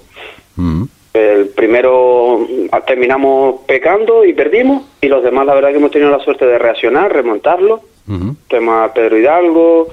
Mm. 0.56 0.84
El 1.14 1.48
primero 1.50 2.38
mm, 2.40 2.76
terminamos 2.86 3.60
pecando 3.66 4.24
y 4.24 4.32
perdimos, 4.32 4.84
y 5.00 5.08
los 5.08 5.22
demás, 5.22 5.46
la 5.46 5.54
verdad, 5.54 5.70
que 5.70 5.76
hemos 5.76 5.90
tenido 5.90 6.10
la 6.10 6.20
suerte 6.20 6.46
de 6.46 6.58
reaccionar, 6.58 7.12
remontarlo. 7.12 7.80
Ujú. 8.06 8.36
Tema 8.48 8.92
Pedro 8.92 9.16
Hidalgo, 9.16 9.88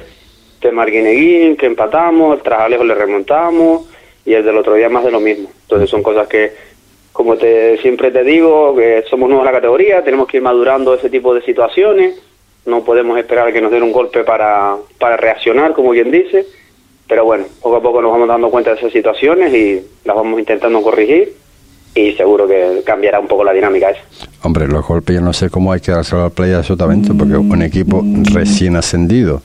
de 0.62 0.72
Marguineguín, 0.72 1.58
que 1.58 1.66
empatamos, 1.66 2.38
el 2.38 2.44
Trajalejo 2.44 2.84
le 2.84 2.96
remontamos 2.96 3.90
y 4.26 4.34
el 4.34 4.46
del 4.46 4.58
otro 4.58 4.76
día 4.76 4.90
más 4.90 5.04
de 5.04 5.12
lo 5.12 5.20
mismo. 5.20 5.50
Entonces 5.64 5.90
son 5.90 6.04
cosas 6.04 6.28
que, 6.28 6.52
como 7.12 7.38
te 7.38 7.78
siempre 7.78 8.12
te 8.12 8.24
digo, 8.24 8.76
que 8.76 9.04
somos 9.10 9.30
nuevos 9.30 9.46
en 9.46 9.54
la 9.54 9.60
categoría, 9.60 10.04
tenemos 10.04 10.28
que 10.28 10.38
ir 10.38 10.44
madurando 10.44 10.94
ese 10.94 11.10
tipo 11.10 11.34
de 11.34 11.42
situaciones, 11.42 12.22
no 12.66 12.84
podemos 12.84 13.18
esperar 13.18 13.48
a 13.48 13.52
que 13.52 13.62
nos 13.62 13.72
den 13.72 13.84
un 13.84 13.92
golpe 13.92 14.24
para, 14.24 14.76
para 15.00 15.18
reaccionar, 15.18 15.74
como 15.74 15.92
bien 15.92 16.12
dice, 16.12 16.46
pero 17.12 17.26
bueno, 17.26 17.44
poco 17.62 17.76
a 17.76 17.82
poco 17.82 18.02
nos 18.02 18.10
vamos 18.10 18.26
dando 18.26 18.50
cuenta 18.50 18.70
de 18.70 18.78
esas 18.78 18.94
situaciones 18.94 19.54
y 19.54 19.86
las 20.06 20.16
vamos 20.16 20.40
intentando 20.40 20.82
corregir 20.82 21.34
y 21.94 22.14
seguro 22.14 22.48
que 22.48 22.84
cambiará 22.86 23.20
un 23.20 23.28
poco 23.28 23.44
la 23.44 23.52
dinámica 23.52 23.90
esa. 23.90 24.00
Hombre, 24.44 24.66
los 24.66 24.88
golpes 24.88 25.18
yo 25.18 25.22
no 25.22 25.34
sé 25.34 25.50
cómo 25.50 25.74
hay 25.74 25.82
que 25.82 25.92
darse 25.92 26.16
a 26.16 26.20
la 26.20 26.30
playa 26.30 26.60
absolutamente, 26.60 27.14
porque 27.14 27.36
un 27.36 27.62
equipo 27.64 28.02
recién 28.34 28.78
ascendido, 28.78 29.42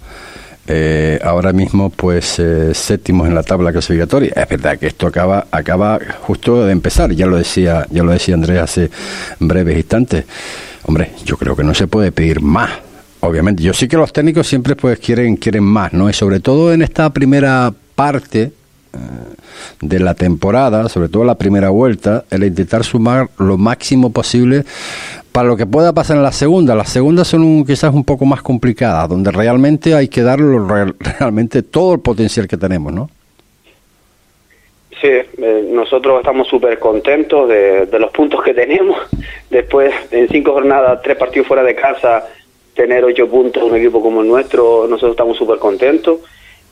eh, 0.69 1.19
ahora 1.25 1.53
mismo 1.53 1.91
pues 1.91 2.39
eh, 2.39 2.73
séptimos 2.73 3.27
en 3.27 3.35
la 3.35 3.43
tabla 3.43 3.73
clasificatoria. 3.73 4.33
Es 4.37 4.49
verdad 4.49 4.79
que 4.79 4.87
esto 4.87 5.09
acaba, 5.09 5.49
acaba 5.51 5.99
justo 6.21 6.65
de 6.65 6.71
empezar, 6.71 7.11
ya 7.15 7.27
lo 7.27 7.37
decía, 7.37 7.85
ya 7.91 8.05
lo 8.05 8.13
decía 8.13 8.37
Andrés 8.37 8.61
hace 8.61 8.91
breves 9.41 9.77
instantes. 9.77 10.25
Hombre, 10.85 11.11
yo 11.25 11.37
creo 11.37 11.57
que 11.57 11.65
no 11.65 11.75
se 11.75 11.89
puede 11.89 12.13
pedir 12.13 12.41
más. 12.41 12.86
Obviamente, 13.21 13.63
yo 13.63 13.73
sí 13.73 13.89
que 13.89 13.97
los 13.97 14.13
técnicos 14.13 14.47
siempre 14.47 14.77
pues 14.77 14.99
quieren, 14.99 15.37
quieren 15.37 15.65
más, 15.65 15.93
¿no? 15.93 16.09
Y 16.09 16.13
sobre 16.13 16.41
todo 16.41 16.73
en 16.73 16.83
esta 16.83 17.11
primera 17.11 17.73
parte, 17.95 18.53
de 19.81 20.01
la 20.01 20.15
temporada, 20.15 20.89
sobre 20.89 21.09
todo 21.09 21.25
la 21.25 21.37
primera 21.37 21.71
vuelta, 21.71 22.25
el 22.31 22.45
intentar 22.45 22.85
sumar 22.85 23.29
lo 23.39 23.57
máximo 23.57 24.13
posible 24.13 24.65
para 25.33 25.49
lo 25.49 25.57
que 25.57 25.67
pueda 25.67 25.93
pasar 25.93 26.17
en 26.17 26.23
la 26.23 26.33
segunda. 26.33 26.75
Las 26.75 26.91
segundas 26.91 27.29
son 27.29 27.43
un, 27.43 27.65
quizás 27.65 27.93
un 27.93 28.05
poco 28.05 28.25
más 28.25 28.43
complicadas, 28.43 29.09
donde 29.09 29.31
realmente 29.31 29.95
hay 29.95 30.09
que 30.09 30.23
dar 30.23 30.39
realmente 31.19 31.63
todo 31.63 31.95
el 31.95 32.01
potencial 32.01 32.49
que 32.49 32.57
tenemos, 32.57 32.93
¿no? 32.93 33.11
Sí, 35.01 35.09
eh, 35.09 35.69
nosotros 35.71 36.21
estamos 36.21 36.49
súper 36.49 36.79
contentos 36.79 37.47
de, 37.51 37.87
los 37.99 38.11
puntos 38.13 38.43
que 38.43 38.55
tenemos. 38.55 38.97
Después, 39.51 39.93
en 40.11 40.27
cinco 40.29 40.53
jornadas, 40.53 41.03
tres 41.03 41.17
partidos 41.17 41.47
fuera 41.47 41.63
de 41.63 41.75
casa, 41.75 42.25
tener 42.77 43.05
ocho 43.05 43.27
puntos, 43.29 43.65
un 43.65 43.75
equipo 43.75 44.01
como 44.01 44.21
el 44.21 44.29
nuestro, 44.29 44.87
nosotros 44.87 45.13
estamos 45.13 45.37
súper 45.37 45.59
contentos. 45.59 46.21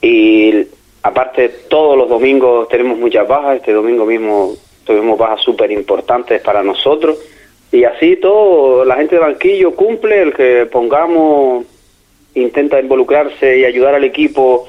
Y 0.01 0.67
Aparte, 1.05 1.51
todos 1.69 1.99
los 1.99 2.09
domingos 2.09 2.67
tenemos 2.69 2.97
muchas 2.97 3.29
bajas. 3.29 3.57
Este 3.57 3.75
domingo 3.75 4.07
mismo 4.07 4.55
tuvimos 4.87 5.19
bajas 5.19 5.43
súper 5.43 5.71
importantes 5.71 6.41
para 6.41 6.63
nosotros. 6.63 7.19
Y 7.71 7.85
así 7.85 8.17
todo, 8.17 8.87
la 8.87 8.97
gente 8.97 9.17
de 9.17 9.21
banquillo 9.21 9.75
cumple, 9.75 10.23
el 10.23 10.33
que 10.33 10.65
pongamos 10.65 11.67
intenta 12.35 12.81
involucrarse 12.81 13.59
y 13.59 13.67
ayudar 13.67 13.95
al 13.95 14.05
equipo 14.05 14.67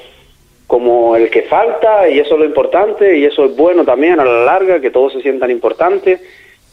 como 0.66 1.16
el 1.16 1.30
que 1.30 1.42
falta, 1.42 2.06
y 2.06 2.18
eso 2.18 2.34
es 2.34 2.40
lo 2.40 2.44
importante, 2.44 3.16
y 3.16 3.24
eso 3.24 3.46
es 3.46 3.56
bueno 3.56 3.84
también 3.86 4.20
a 4.20 4.24
la 4.26 4.44
larga, 4.44 4.80
que 4.80 4.90
todos 4.90 5.14
se 5.14 5.22
sientan 5.22 5.50
importantes. 5.50 6.20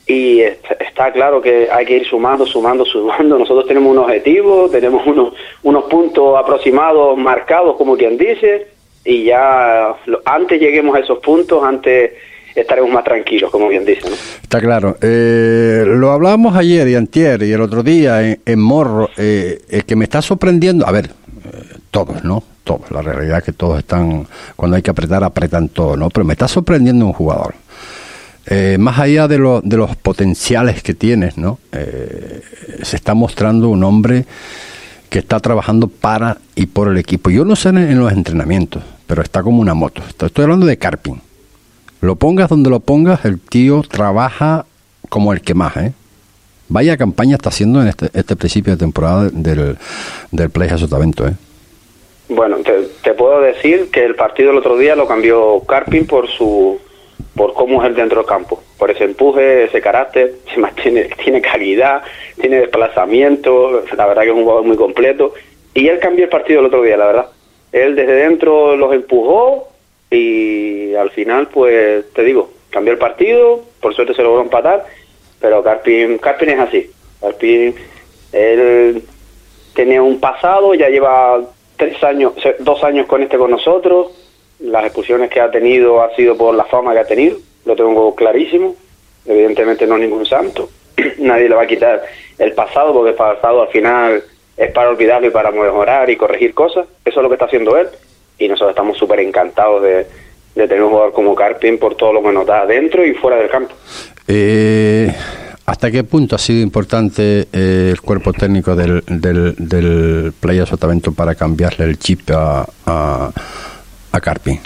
Y 0.06 0.42
está 0.42 1.12
claro 1.13 1.42
que 1.42 1.70
hay 1.72 1.86
que 1.86 1.98
ir 1.98 2.06
sumando, 2.06 2.46
sumando, 2.46 2.86
sumando. 2.92 3.39
Nosotros 3.39 3.68
tenemos 3.68 3.92
un 3.92 4.00
objetivo, 4.00 4.70
tenemos 4.70 5.06
unos, 5.08 5.34
unos 5.63 5.86
puntos 5.86 6.38
aproximados 6.38 7.18
marcados, 7.18 7.76
como 7.78 7.96
quien 7.96 8.18
dice, 8.18 8.68
y 9.06 9.26
ya 9.26 9.96
antes 10.26 10.60
lleguemos 10.60 10.96
a 10.96 11.00
esos 11.00 11.20
puntos, 11.20 11.63
antes 11.63 12.12
estaremos 12.56 12.92
más 12.92 13.04
tranquilos, 13.04 13.50
como 13.52 13.68
bien 13.68 13.86
dicen. 13.86 14.12
Está 14.42 14.60
claro. 14.60 14.98
Eh, 15.02 15.84
lo 15.86 16.12
hablábamos 16.12 16.56
ayer 16.56 16.88
y 16.88 16.96
antier 16.96 17.44
y 17.44 17.52
el 17.52 17.62
otro 17.62 17.84
día 17.84 18.22
en, 18.46 18.60
Morro, 18.60 19.10
eh, 19.18 19.60
el 19.70 19.86
que 19.86 19.96
me 19.96 20.04
está 20.06 20.22
sorprendiendo, 20.22 20.86
a 20.88 20.92
ver, 20.92 21.06
eh, 21.08 21.78
todos, 21.92 22.24
¿no? 22.24 22.44
Todos, 22.63 22.92
la 22.92 23.02
realidad 23.02 23.39
es 23.39 23.44
que 23.44 23.52
todos 23.52 23.80
están, 23.80 24.26
cuando 24.56 24.78
hay 24.78 24.84
que 24.84 24.92
apretar, 24.92 25.24
apretan 25.24 25.68
todo, 25.70 25.98
¿no? 25.98 26.10
Pero 26.10 26.26
me 26.26 26.34
está 26.34 26.48
sorprendiendo 26.48 27.06
un 27.06 27.13
jugador. 27.13 27.56
Más 28.78 29.00
allá 29.00 29.28
de, 29.28 29.38
lo, 29.38 29.62
de 29.62 29.78
los 29.78 29.96
potenciales 29.96 30.84
que 30.84 30.94
tienes, 30.94 31.38
¿no? 31.38 31.60
se 31.72 32.96
está 32.96 33.14
mostrando 33.14 33.70
un 33.70 33.84
hombre 33.84 34.26
que 35.14 35.20
está 35.20 35.40
trabajando 35.40 35.90
para 35.90 36.38
y 36.56 36.66
por 36.66 36.88
el 36.88 36.98
equipo. 36.98 37.30
Yo 37.30 37.46
no 37.46 37.56
sé 37.56 37.70
en, 37.70 38.00
los 38.00 38.12
entrenamientos, 38.12 38.82
pero 39.06 39.22
está 39.22 39.44
como 39.44 39.62
una 39.62 39.76
moto. 39.76 40.02
Estoy 40.10 40.44
hablando 40.44 40.66
de 40.66 40.76
Carping. 40.78 41.22
Lo 42.02 42.16
pongas 42.16 42.50
donde 42.50 42.72
lo 42.72 42.80
pongas, 42.80 43.24
el 43.24 43.40
tío 43.40 43.84
trabaja 43.84 44.66
como 45.10 45.32
el 45.32 45.42
que 45.42 45.54
más, 45.54 45.78
¿eh? 45.78 45.94
Vaya 46.68 46.98
campaña 46.98 47.36
está 47.36 47.50
haciendo 47.50 47.80
en 47.84 47.90
este, 47.90 48.10
este 48.12 48.36
principio 48.36 48.74
de 48.74 48.78
temporada 48.78 49.30
del, 49.32 49.78
del 50.32 50.50
Play 50.50 50.70
Sotavento, 50.80 51.28
¿eh? 51.28 51.34
Bueno, 52.30 52.58
te, 52.58 52.72
te, 53.04 53.14
puedo 53.14 53.40
decir 53.42 53.92
que 53.92 54.04
el 54.04 54.16
partido 54.16 54.50
el 54.50 54.58
otro 54.58 54.80
día 54.80 54.96
lo 54.96 55.08
cambió 55.08 55.60
Carping 55.60 56.08
por 56.08 56.28
su 56.28 56.80
por 57.36 57.54
cómo 57.54 57.82
es 57.82 57.89
el 57.89 57.96
dentro 57.96 58.19
del 58.19 58.28
campo, 58.28 58.62
por 58.78 58.91
ese 58.91 59.06
empuje, 59.06 59.65
ese 59.65 59.82
carácter, 59.82 60.36
tiene, 60.82 61.04
tiene 61.24 61.41
calidad, 61.41 62.04
tiene 62.39 62.60
desplazamiento, 62.60 63.84
la 63.96 64.06
verdad 64.06 64.24
que 64.24 64.30
es 64.30 64.36
un 64.36 64.43
jugador 64.43 64.63
muy 64.63 64.78
completo. 64.78 65.34
Y 65.74 65.88
él 65.88 66.00
cambió 66.00 66.26
el 66.26 66.30
partido 66.30 66.60
el 66.60 66.67
otro 66.67 66.84
día, 66.84 66.98
la 66.98 67.08
verdad. 67.08 67.26
Él 67.72 67.96
desde 67.96 68.13
dentro 68.13 68.76
los 68.76 68.93
empujó 68.93 69.69
y 70.12 70.93
al 70.93 71.10
final, 71.10 71.48
pues 71.48 72.06
te 72.13 72.24
digo, 72.24 72.52
cambió 72.69 72.93
el 72.93 73.00
partido, 73.00 73.62
por 73.80 73.96
suerte 73.96 74.13
se 74.13 74.22
logró 74.22 74.41
empatar, 74.41 74.86
pero 75.39 75.63
Carpin, 75.63 76.19
Carpin 76.19 76.50
es 76.50 76.60
así. 76.60 76.91
Carpin, 77.19 77.74
él 78.32 79.04
tenía 79.74 80.04
un 80.04 80.19
pasado, 80.19 80.76
ya 80.76 80.89
lleva 80.89 81.41
tres 81.78 82.04
años, 82.04 82.34
dos 82.60 82.84
años 82.84 83.08
con 83.08 83.24
este 83.24 83.38
con 83.38 83.50
nosotros, 83.50 84.23
las 84.63 84.86
expulsiones 84.86 85.30
que 85.30 85.41
ha 85.41 85.52
tenido 85.52 86.02
ha 86.02 86.15
sido 86.15 86.38
por 86.38 86.56
la 86.56 86.63
fama 86.65 86.93
que 86.93 86.99
ha 86.99 87.06
tenido, 87.06 87.38
lo 87.65 87.76
tengo 87.76 88.15
clarísimo. 88.15 88.76
Evidentemente 89.26 89.86
no 89.86 89.97
ningún 89.97 90.26
santo. 90.26 90.69
Nadie 91.19 91.49
le 91.49 91.56
va 91.56 91.63
a 91.63 91.67
quitar 91.67 92.04
el 92.38 92.54
pasado 92.54 92.93
porque 92.93 93.12
el 93.12 93.15
pasado 93.15 93.63
al 93.63 93.69
final 93.69 94.23
es 94.56 94.71
para 94.71 94.89
olvidarlo 94.89 95.28
y 95.28 95.32
para 95.32 95.52
mejorar 95.52 96.10
y 96.10 96.15
corregir 96.15 96.54
cosas. 96.54 96.88
Eso 97.04 97.19
es 97.19 97.23
lo 97.23 97.30
que 97.30 97.36
está 97.36 97.45
haciendo 97.45 97.78
él. 97.78 97.88
Y 98.39 98.47
nosotros 98.47 98.71
estamos 98.71 98.97
súper 98.97 99.19
encantados 99.19 99.84
de, 99.84 100.08
tener 100.54 100.84
un 100.84 100.89
jugador 100.89 101.13
como 101.13 101.36
Carpin 101.36 101.78
por 101.78 101.95
todo 101.95 102.13
lo 102.13 102.23
que 102.23 102.32
nos 102.32 102.45
da 102.45 102.65
dentro 102.65 103.06
y 103.06 103.13
fuera 103.13 103.38
del 103.38 103.49
campo. 103.49 103.73
Eh, 104.28 105.12
¿Hasta 105.65 105.91
qué 105.91 106.04
punto 106.04 106.36
ha 106.36 106.39
sido 106.39 106.62
importante 106.62 107.47
eh, 107.52 107.89
el 107.91 108.02
cuerpo 108.02 108.34
técnico 108.34 108.76
del, 108.76 109.04
del, 109.08 109.56
del 109.58 110.34
Playa 110.39 110.65
Sotavento 110.65 111.13
para 111.13 111.36
cambiarle 111.36 111.86
el 111.86 111.97
chip 111.97 112.30
a 112.32 112.65
a 112.86 113.32
Carpi? 114.21 114.60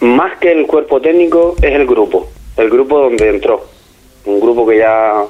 Más 0.00 0.38
que 0.38 0.52
el 0.52 0.66
cuerpo 0.66 1.00
técnico 1.00 1.56
es 1.62 1.72
el 1.72 1.86
grupo, 1.86 2.28
el 2.56 2.68
grupo 2.68 2.98
donde 2.98 3.28
entró. 3.28 3.64
Un 4.26 4.40
grupo 4.40 4.66
que 4.66 4.78
ya, 4.78 5.24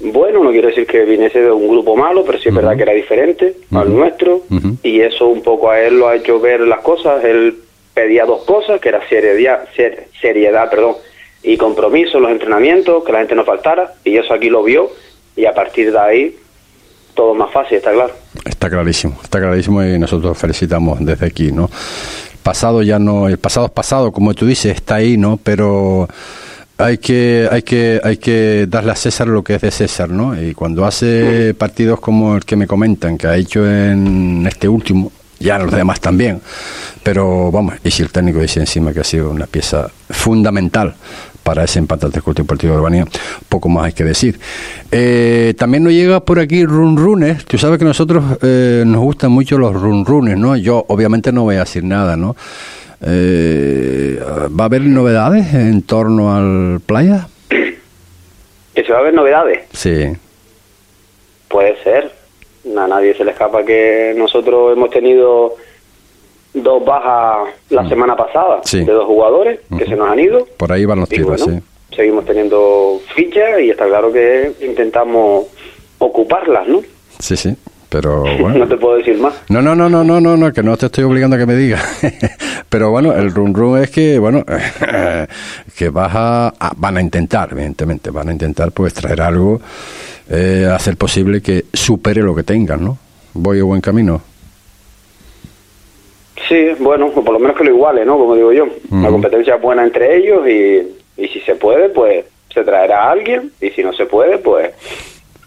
bueno, 0.00 0.44
no 0.44 0.50
quiero 0.50 0.68
decir 0.68 0.86
que 0.86 1.04
viniese 1.04 1.40
de 1.40 1.50
un 1.50 1.68
grupo 1.68 1.96
malo, 1.96 2.24
pero 2.24 2.38
sí 2.38 2.48
es 2.48 2.54
verdad 2.54 2.76
que 2.76 2.82
era 2.82 2.92
diferente 2.92 3.56
al 3.72 3.94
nuestro. 3.94 4.42
Y 4.82 5.00
eso 5.00 5.28
un 5.28 5.42
poco 5.42 5.70
a 5.70 5.80
él 5.80 5.98
lo 5.98 6.08
ha 6.08 6.16
hecho 6.16 6.40
ver 6.40 6.60
las 6.60 6.80
cosas. 6.80 7.24
Él 7.24 7.58
pedía 7.94 8.24
dos 8.24 8.44
cosas, 8.44 8.80
que 8.80 8.88
era 8.90 9.06
seriedad, 9.08 9.68
seriedad 10.20 10.70
perdón, 10.70 10.96
y 11.42 11.56
compromiso 11.56 12.18
en 12.18 12.22
los 12.22 12.32
entrenamientos, 12.32 13.04
que 13.04 13.12
la 13.12 13.18
gente 13.18 13.34
no 13.34 13.44
faltara. 13.44 13.94
Y 14.04 14.16
eso 14.16 14.34
aquí 14.34 14.48
lo 14.48 14.62
vio. 14.62 14.90
Y 15.36 15.46
a 15.46 15.54
partir 15.54 15.92
de 15.92 15.98
ahí 15.98 16.36
todo 17.20 17.34
más 17.34 17.52
fácil, 17.52 17.76
está 17.76 17.92
claro. 17.92 18.14
Está 18.46 18.70
clarísimo, 18.70 19.18
está 19.22 19.38
clarísimo 19.38 19.84
y 19.84 19.98
nosotros 19.98 20.38
felicitamos 20.38 21.04
desde 21.04 21.26
aquí, 21.26 21.52
¿no? 21.52 21.64
El 21.64 22.38
pasado 22.42 22.82
ya 22.82 22.98
no, 22.98 23.28
el 23.28 23.36
pasado 23.36 23.66
es 23.66 23.72
pasado, 23.72 24.10
como 24.10 24.32
tú 24.32 24.46
dices, 24.46 24.74
está 24.74 24.94
ahí, 24.94 25.18
¿no? 25.18 25.36
Pero 25.36 26.08
hay 26.78 26.96
que, 26.96 27.46
hay 27.52 27.60
que, 27.60 28.00
hay 28.02 28.16
que 28.16 28.64
darle 28.66 28.92
a 28.92 28.94
César 28.94 29.28
lo 29.28 29.44
que 29.44 29.56
es 29.56 29.60
de 29.60 29.70
César, 29.70 30.08
¿no? 30.08 30.40
Y 30.40 30.54
cuando 30.54 30.86
hace 30.86 31.52
partidos 31.52 32.00
como 32.00 32.36
el 32.36 32.44
que 32.46 32.56
me 32.56 32.66
comentan, 32.66 33.18
que 33.18 33.26
ha 33.26 33.36
hecho 33.36 33.70
en 33.70 34.46
este 34.46 34.66
último, 34.66 35.12
ya 35.38 35.58
los 35.58 35.72
demás 35.72 36.00
también, 36.00 36.40
pero 37.02 37.52
vamos, 37.52 37.74
y 37.84 37.90
si 37.90 38.02
el 38.02 38.10
técnico 38.10 38.40
dice 38.40 38.60
encima 38.60 38.94
que 38.94 39.00
ha 39.00 39.04
sido 39.04 39.28
una 39.28 39.46
pieza 39.46 39.90
fundamental 40.08 40.94
para 41.42 41.64
ese 41.64 41.78
empate 41.78 42.06
el 42.06 42.12
Deportivo 42.12 42.74
de 42.74 42.78
Urbanía, 42.78 43.04
poco 43.48 43.68
más 43.68 43.86
hay 43.86 43.92
que 43.92 44.04
decir. 44.04 44.38
Eh, 44.92 45.54
también 45.58 45.84
nos 45.84 45.92
llega 45.92 46.20
por 46.20 46.38
aquí 46.38 46.64
run 46.64 46.96
runes, 46.96 47.44
tú 47.44 47.58
sabes 47.58 47.78
que 47.78 47.84
nosotros 47.84 48.24
eh, 48.42 48.84
nos 48.86 49.00
gustan 49.00 49.32
mucho 49.32 49.58
los 49.58 49.74
run 49.74 50.04
runes, 50.04 50.36
¿no? 50.36 50.56
Yo 50.56 50.84
obviamente 50.88 51.32
no 51.32 51.42
voy 51.42 51.56
a 51.56 51.60
decir 51.60 51.84
nada, 51.84 52.16
¿no? 52.16 52.36
Eh, 53.02 54.20
¿Va 54.58 54.64
a 54.64 54.66
haber 54.66 54.82
novedades 54.82 55.54
en 55.54 55.82
torno 55.82 56.34
al 56.34 56.80
playa? 56.80 57.28
¿Que 57.48 58.84
se 58.84 58.92
va 58.92 58.98
a 58.98 59.02
ver 59.02 59.14
novedades? 59.14 59.60
Sí. 59.72 60.16
Puede 61.48 61.82
ser. 61.82 62.12
A 62.76 62.86
nadie 62.86 63.14
se 63.14 63.24
le 63.24 63.32
escapa 63.32 63.64
que 63.64 64.14
nosotros 64.16 64.76
hemos 64.76 64.90
tenido 64.90 65.56
dos 66.54 66.84
bajas 66.84 67.54
la 67.70 67.82
mm. 67.82 67.88
semana 67.88 68.16
pasada 68.16 68.60
de 68.70 68.84
dos 68.84 69.06
jugadores 69.06 69.60
que 69.76 69.84
se 69.84 69.96
nos 69.96 70.10
han 70.10 70.18
ido. 70.18 70.46
Por 70.56 70.72
ahí 70.72 70.84
van 70.84 71.00
los 71.00 71.08
tiros, 71.08 71.40
sí. 71.40 71.60
Seguimos 71.94 72.24
teniendo 72.24 73.00
fichas 73.14 73.60
y 73.60 73.70
está 73.70 73.86
claro 73.86 74.12
que 74.12 74.52
intentamos 74.60 75.46
ocuparlas, 75.98 76.68
¿no? 76.68 76.82
Sí, 77.18 77.36
sí. 77.36 77.56
Pero 77.90 78.22
bueno. 78.40 78.60
No 78.60 78.68
te 78.68 78.76
puedo 78.76 78.96
decir 78.96 79.18
más. 79.18 79.34
No, 79.48 79.60
no, 79.60 79.74
no, 79.74 79.88
no, 79.90 80.02
no, 80.02 80.20
no, 80.20 80.36
no, 80.36 80.52
que 80.52 80.62
no 80.62 80.76
te 80.76 80.86
estoy 80.86 81.04
obligando 81.04 81.36
a 81.36 81.38
que 81.38 81.46
me 81.46 81.56
digas. 81.56 81.82
Pero 82.68 82.90
bueno, 82.90 83.12
el 83.12 83.34
run 83.34 83.52
run 83.52 83.82
es 83.82 83.90
que, 83.90 84.18
bueno, 84.18 84.44
que 85.76 85.88
vas 85.90 86.12
a, 86.14 86.52
van 86.76 86.96
a 86.96 87.00
intentar, 87.02 87.48
evidentemente, 87.52 88.10
van 88.10 88.28
a 88.28 88.32
intentar 88.32 88.70
pues 88.70 88.94
traer 88.94 89.20
algo, 89.20 89.60
eh, 90.30 90.70
hacer 90.72 90.96
posible 90.96 91.42
que 91.42 91.64
supere 91.72 92.22
lo 92.22 92.34
que 92.34 92.44
tengan, 92.44 92.84
¿no? 92.84 92.96
Voy 93.34 93.58
a 93.58 93.64
buen 93.64 93.80
camino. 93.80 94.22
Sí, 96.50 96.70
bueno, 96.80 97.10
por 97.12 97.32
lo 97.32 97.38
menos 97.38 97.56
que 97.56 97.62
lo 97.62 97.70
iguale, 97.70 98.04
¿no? 98.04 98.18
Como 98.18 98.34
digo 98.34 98.52
yo. 98.52 98.66
La 98.90 99.08
competencia 99.08 99.54
es 99.54 99.62
buena 99.62 99.84
entre 99.84 100.16
ellos 100.16 100.44
y, 100.48 101.22
y 101.22 101.28
si 101.28 101.38
se 101.42 101.54
puede, 101.54 101.90
pues 101.90 102.24
se 102.52 102.64
traerá 102.64 103.04
a 103.04 103.12
alguien 103.12 103.52
y 103.60 103.70
si 103.70 103.84
no 103.84 103.92
se 103.92 104.06
puede, 104.06 104.38
pues 104.38 104.72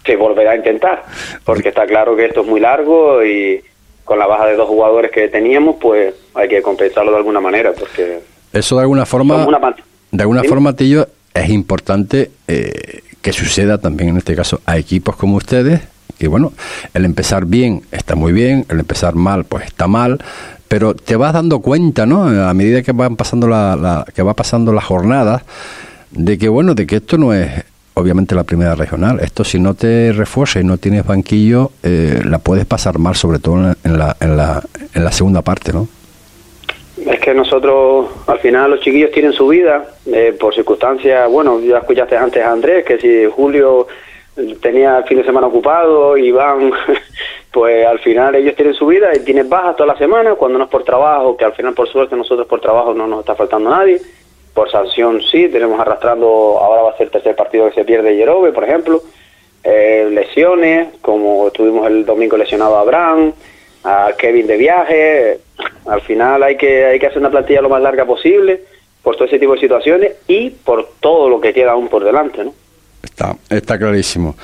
se 0.02 0.16
volverá 0.16 0.52
a 0.52 0.56
intentar. 0.56 1.04
Porque 1.44 1.68
está 1.68 1.84
claro 1.84 2.16
que 2.16 2.24
esto 2.24 2.40
es 2.40 2.46
muy 2.46 2.58
largo 2.58 3.22
y 3.22 3.62
con 4.02 4.18
la 4.18 4.26
baja 4.26 4.46
de 4.46 4.56
dos 4.56 4.66
jugadores 4.66 5.10
que 5.10 5.28
teníamos, 5.28 5.76
pues 5.78 6.14
hay 6.32 6.48
que 6.48 6.62
compensarlo 6.62 7.10
de 7.10 7.18
alguna 7.18 7.40
manera. 7.40 7.72
porque 7.78 8.20
Eso 8.54 8.76
de 8.76 8.80
alguna 8.80 9.04
forma, 9.04 9.46
de 10.10 10.22
alguna 10.22 10.42
forma, 10.44 10.74
Tillo, 10.74 11.06
es 11.34 11.50
importante 11.50 12.30
eh, 12.48 13.02
que 13.20 13.32
suceda 13.34 13.76
también 13.76 14.08
en 14.08 14.16
este 14.16 14.34
caso 14.34 14.62
a 14.64 14.78
equipos 14.78 15.16
como 15.16 15.36
ustedes. 15.36 15.82
Y 16.18 16.28
bueno, 16.28 16.52
el 16.94 17.04
empezar 17.04 17.44
bien 17.44 17.82
está 17.90 18.14
muy 18.14 18.32
bien, 18.32 18.64
el 18.70 18.78
empezar 18.78 19.14
mal 19.14 19.44
pues 19.44 19.64
está 19.64 19.88
mal, 19.88 20.22
pero 20.74 20.92
te 20.92 21.14
vas 21.14 21.32
dando 21.32 21.60
cuenta, 21.60 22.04
¿no? 22.04 22.24
A 22.24 22.52
medida 22.52 22.82
que 22.82 22.90
van 22.90 23.14
pasando 23.14 23.46
la, 23.46 23.76
la 23.76 24.04
que 24.12 24.24
va 24.24 24.34
pasando 24.34 24.72
la 24.72 24.80
jornada, 24.80 25.44
de 26.10 26.36
que 26.36 26.48
bueno, 26.48 26.74
de 26.74 26.84
que 26.84 26.96
esto 26.96 27.16
no 27.16 27.32
es 27.32 27.48
obviamente 27.94 28.34
la 28.34 28.42
primera 28.42 28.74
regional. 28.74 29.20
Esto 29.20 29.44
si 29.44 29.60
no 29.60 29.74
te 29.74 30.12
refuerzas 30.12 30.64
y 30.64 30.66
no 30.66 30.76
tienes 30.76 31.06
banquillo, 31.06 31.70
eh, 31.84 32.22
la 32.24 32.40
puedes 32.40 32.66
pasar 32.66 32.98
mal, 32.98 33.14
sobre 33.14 33.38
todo 33.38 33.76
en 33.84 33.96
la, 33.96 34.16
en 34.18 34.36
la, 34.36 34.64
en 34.92 35.04
la 35.04 35.12
segunda 35.12 35.42
parte, 35.42 35.72
¿no? 35.72 35.86
Es 37.06 37.20
que 37.20 37.32
nosotros, 37.34 38.08
al 38.26 38.40
final, 38.40 38.72
los 38.72 38.80
chiquillos 38.80 39.12
tienen 39.12 39.32
su 39.32 39.46
vida, 39.46 39.84
eh, 40.06 40.36
por 40.40 40.56
circunstancias, 40.56 41.30
bueno, 41.30 41.60
ya 41.60 41.78
escuchaste 41.78 42.16
antes 42.16 42.42
a 42.42 42.50
Andrés, 42.50 42.84
que 42.84 42.98
si 42.98 43.26
Julio 43.30 43.86
tenía 44.60 44.98
el 44.98 45.04
fin 45.04 45.18
de 45.18 45.24
semana 45.24 45.46
ocupado 45.46 46.16
y 46.16 46.32
van, 46.32 46.72
pues 47.54 47.86
al 47.86 48.00
final 48.00 48.34
ellos 48.34 48.56
tienen 48.56 48.74
su 48.74 48.84
vida 48.84 49.10
y 49.14 49.20
tienen 49.20 49.48
bajas 49.48 49.76
toda 49.76 49.92
la 49.92 49.98
semana, 49.98 50.34
cuando 50.34 50.58
no 50.58 50.64
es 50.64 50.70
por 50.70 50.82
trabajo, 50.82 51.36
que 51.36 51.44
al 51.44 51.52
final 51.52 51.72
por 51.72 51.88
suerte 51.88 52.16
nosotros 52.16 52.48
por 52.48 52.60
trabajo 52.60 52.92
no 52.92 53.06
nos 53.06 53.20
está 53.20 53.36
faltando 53.36 53.70
nadie, 53.70 54.00
por 54.52 54.68
sanción 54.72 55.22
sí, 55.22 55.48
tenemos 55.48 55.78
arrastrando, 55.78 56.26
ahora 56.26 56.82
va 56.82 56.90
a 56.90 56.96
ser 56.96 57.06
el 57.06 57.12
tercer 57.12 57.36
partido 57.36 57.68
que 57.68 57.76
se 57.76 57.84
pierde 57.84 58.16
Yerobe, 58.16 58.50
por 58.50 58.64
ejemplo, 58.64 59.02
eh, 59.62 60.08
lesiones, 60.10 60.96
como 61.00 61.48
tuvimos 61.52 61.86
el 61.86 62.04
domingo 62.04 62.36
lesionado 62.36 62.74
a 62.76 62.80
Abraham, 62.80 63.32
a 63.84 64.10
Kevin 64.18 64.48
de 64.48 64.56
viaje, 64.56 65.38
al 65.86 66.00
final 66.00 66.42
hay 66.42 66.56
que, 66.56 66.86
hay 66.86 66.98
que 66.98 67.06
hacer 67.06 67.18
una 67.18 67.30
plantilla 67.30 67.62
lo 67.62 67.68
más 67.68 67.80
larga 67.80 68.04
posible 68.04 68.62
por 69.00 69.14
todo 69.14 69.26
ese 69.26 69.38
tipo 69.38 69.52
de 69.52 69.60
situaciones 69.60 70.16
y 70.26 70.50
por 70.50 70.88
todo 70.98 71.28
lo 71.28 71.40
que 71.40 71.52
queda 71.52 71.70
aún 71.70 71.86
por 71.86 72.02
delante, 72.02 72.42
¿no? 72.42 72.52
Está, 73.04 73.36
está 73.50 73.78
clarísimo. 73.78 74.34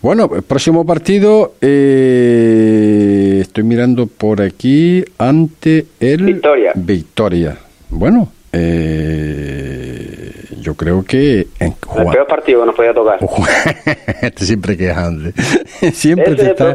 Bueno, 0.00 0.30
el 0.34 0.42
próximo 0.42 0.86
partido, 0.86 1.54
eh, 1.60 3.38
estoy 3.42 3.62
mirando 3.62 4.06
por 4.06 4.40
aquí, 4.40 5.04
ante 5.18 5.86
el 6.00 6.24
Victoria. 6.24 6.72
Victoria. 6.74 7.58
Bueno, 7.90 8.32
eh, 8.52 10.32
yo 10.60 10.74
creo 10.74 11.04
que... 11.04 11.46
En 11.60 11.74
el 11.98 12.06
peor 12.10 12.26
partido 12.26 12.60
que 12.60 12.66
nos 12.66 12.74
podía 12.74 12.94
tocar. 12.94 13.18
este 14.22 14.46
siempre 14.46 14.76
quejando. 14.78 15.30
siempre 15.92 16.34
te 16.34 16.50
está, 16.50 16.74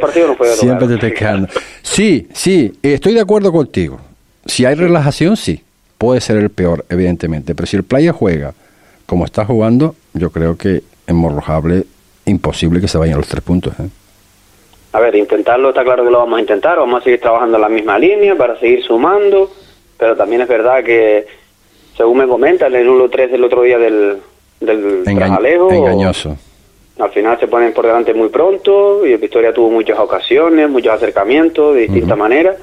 siempre 0.54 0.88
te 0.88 0.94
estás 0.94 1.12
quejando. 1.12 1.48
Sí, 1.82 2.28
sí, 2.34 2.72
estoy 2.84 3.16
de 3.16 3.22
acuerdo 3.22 3.52
contigo. 3.52 4.00
Si 4.46 4.66
hay 4.66 4.76
relajación, 4.76 5.36
sí. 5.36 5.64
Puede 5.98 6.22
ser 6.22 6.38
el 6.38 6.50
peor, 6.52 6.86
evidentemente. 6.90 7.56
Pero 7.56 7.66
si 7.66 7.78
el 7.78 7.84
playa 7.84 8.14
juega 8.14 8.54
como 9.06 9.26
está 9.26 9.44
jugando, 9.44 9.96
yo 10.14 10.30
creo 10.30 10.56
que 10.56 10.84
en 11.12 11.18
Morrojable 11.18 11.84
imposible 12.26 12.82
que 12.82 12.88
se 12.88 12.98
vayan 12.98 13.18
los 13.18 13.28
tres 13.28 13.44
puntos. 13.44 13.74
¿eh? 13.80 13.88
A 14.94 15.00
ver, 15.00 15.16
intentarlo 15.16 15.70
está 15.70 15.84
claro 15.84 16.04
que 16.04 16.12
lo 16.12 16.20
vamos 16.20 16.38
a 16.38 16.42
intentar. 16.42 16.78
Vamos 16.78 17.02
a 17.02 17.04
seguir 17.04 17.22
trabajando 17.22 17.58
en 17.58 17.62
la 17.62 17.70
misma 17.70 17.98
línea 17.98 18.36
para 18.36 18.60
seguir 18.60 18.84
sumando. 18.84 19.52
Pero 19.98 20.16
también 20.16 20.42
es 20.42 20.48
verdad 20.48 20.84
que 20.84 21.26
según 21.96 22.18
me 22.18 22.28
comentan, 22.28 22.74
el 22.74 22.88
1-3 22.88 23.30
del 23.30 23.44
otro 23.44 23.62
día 23.62 23.78
del, 23.78 24.18
del 24.60 25.04
Engañoso. 25.72 26.38
Al 27.00 27.10
final 27.12 27.40
se 27.40 27.48
ponen 27.48 27.74
por 27.74 27.86
delante 27.86 28.14
muy 28.14 28.30
pronto 28.30 29.06
y 29.06 29.16
Victoria 29.16 29.54
tuvo 29.54 29.70
muchas 29.70 29.98
ocasiones, 29.98 30.70
muchos 30.70 30.94
acercamientos 30.94 31.74
de 31.74 31.82
distintas 31.82 32.18
maneras 32.18 32.58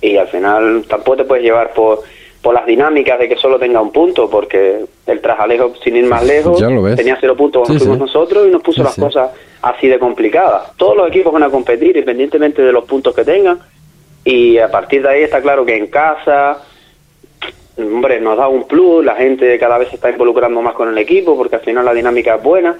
y 0.00 0.16
al 0.16 0.28
final 0.28 0.84
tampoco 0.88 1.18
te 1.18 1.24
puedes 1.24 1.44
llevar 1.44 1.72
por, 1.72 2.02
por 2.42 2.54
las 2.54 2.66
dinámicas 2.66 3.18
de 3.20 3.28
que 3.28 3.36
solo 3.36 3.58
tenga 3.58 3.80
un 3.80 3.92
punto 3.92 4.28
porque 4.28 4.84
el 5.06 5.20
Trajalejo, 5.20 5.74
sin 5.82 5.96
ir 5.96 6.04
más 6.04 6.24
lejos, 6.24 6.62
tenía 6.96 7.16
cero 7.20 7.36
puntos 7.36 7.62
cuando 7.62 7.78
fuimos 7.78 7.98
nosotros 7.98 8.48
y 8.48 8.50
nos 8.50 8.62
puso 8.62 8.82
las 8.82 8.96
cosas 8.96 9.30
así 9.62 9.86
de 9.86 9.98
complicadas. 9.98 10.72
Todos 10.76 10.96
los 10.96 11.08
equipos 11.08 11.32
van 11.32 11.44
a 11.44 11.50
competir 11.50 11.90
independientemente 11.90 12.60
de 12.60 12.72
los 12.72 12.84
puntos 12.84 13.14
que 13.14 13.24
tengan 13.24 13.60
y 14.24 14.58
a 14.58 14.68
partir 14.70 15.02
de 15.02 15.08
ahí 15.08 15.22
está 15.22 15.40
claro 15.40 15.64
que 15.64 15.76
en 15.76 15.86
casa 15.86 16.60
hombre, 17.78 18.20
nos 18.20 18.36
da 18.36 18.48
un 18.48 18.66
plus, 18.66 19.04
la 19.04 19.14
gente 19.14 19.56
cada 19.58 19.78
vez 19.78 19.88
se 19.88 19.94
está 19.94 20.10
involucrando 20.10 20.60
más 20.60 20.74
con 20.74 20.88
el 20.88 20.98
equipo 20.98 21.36
porque 21.36 21.56
al 21.56 21.62
final 21.62 21.84
la 21.84 21.94
dinámica 21.94 22.34
es 22.34 22.42
buena, 22.42 22.76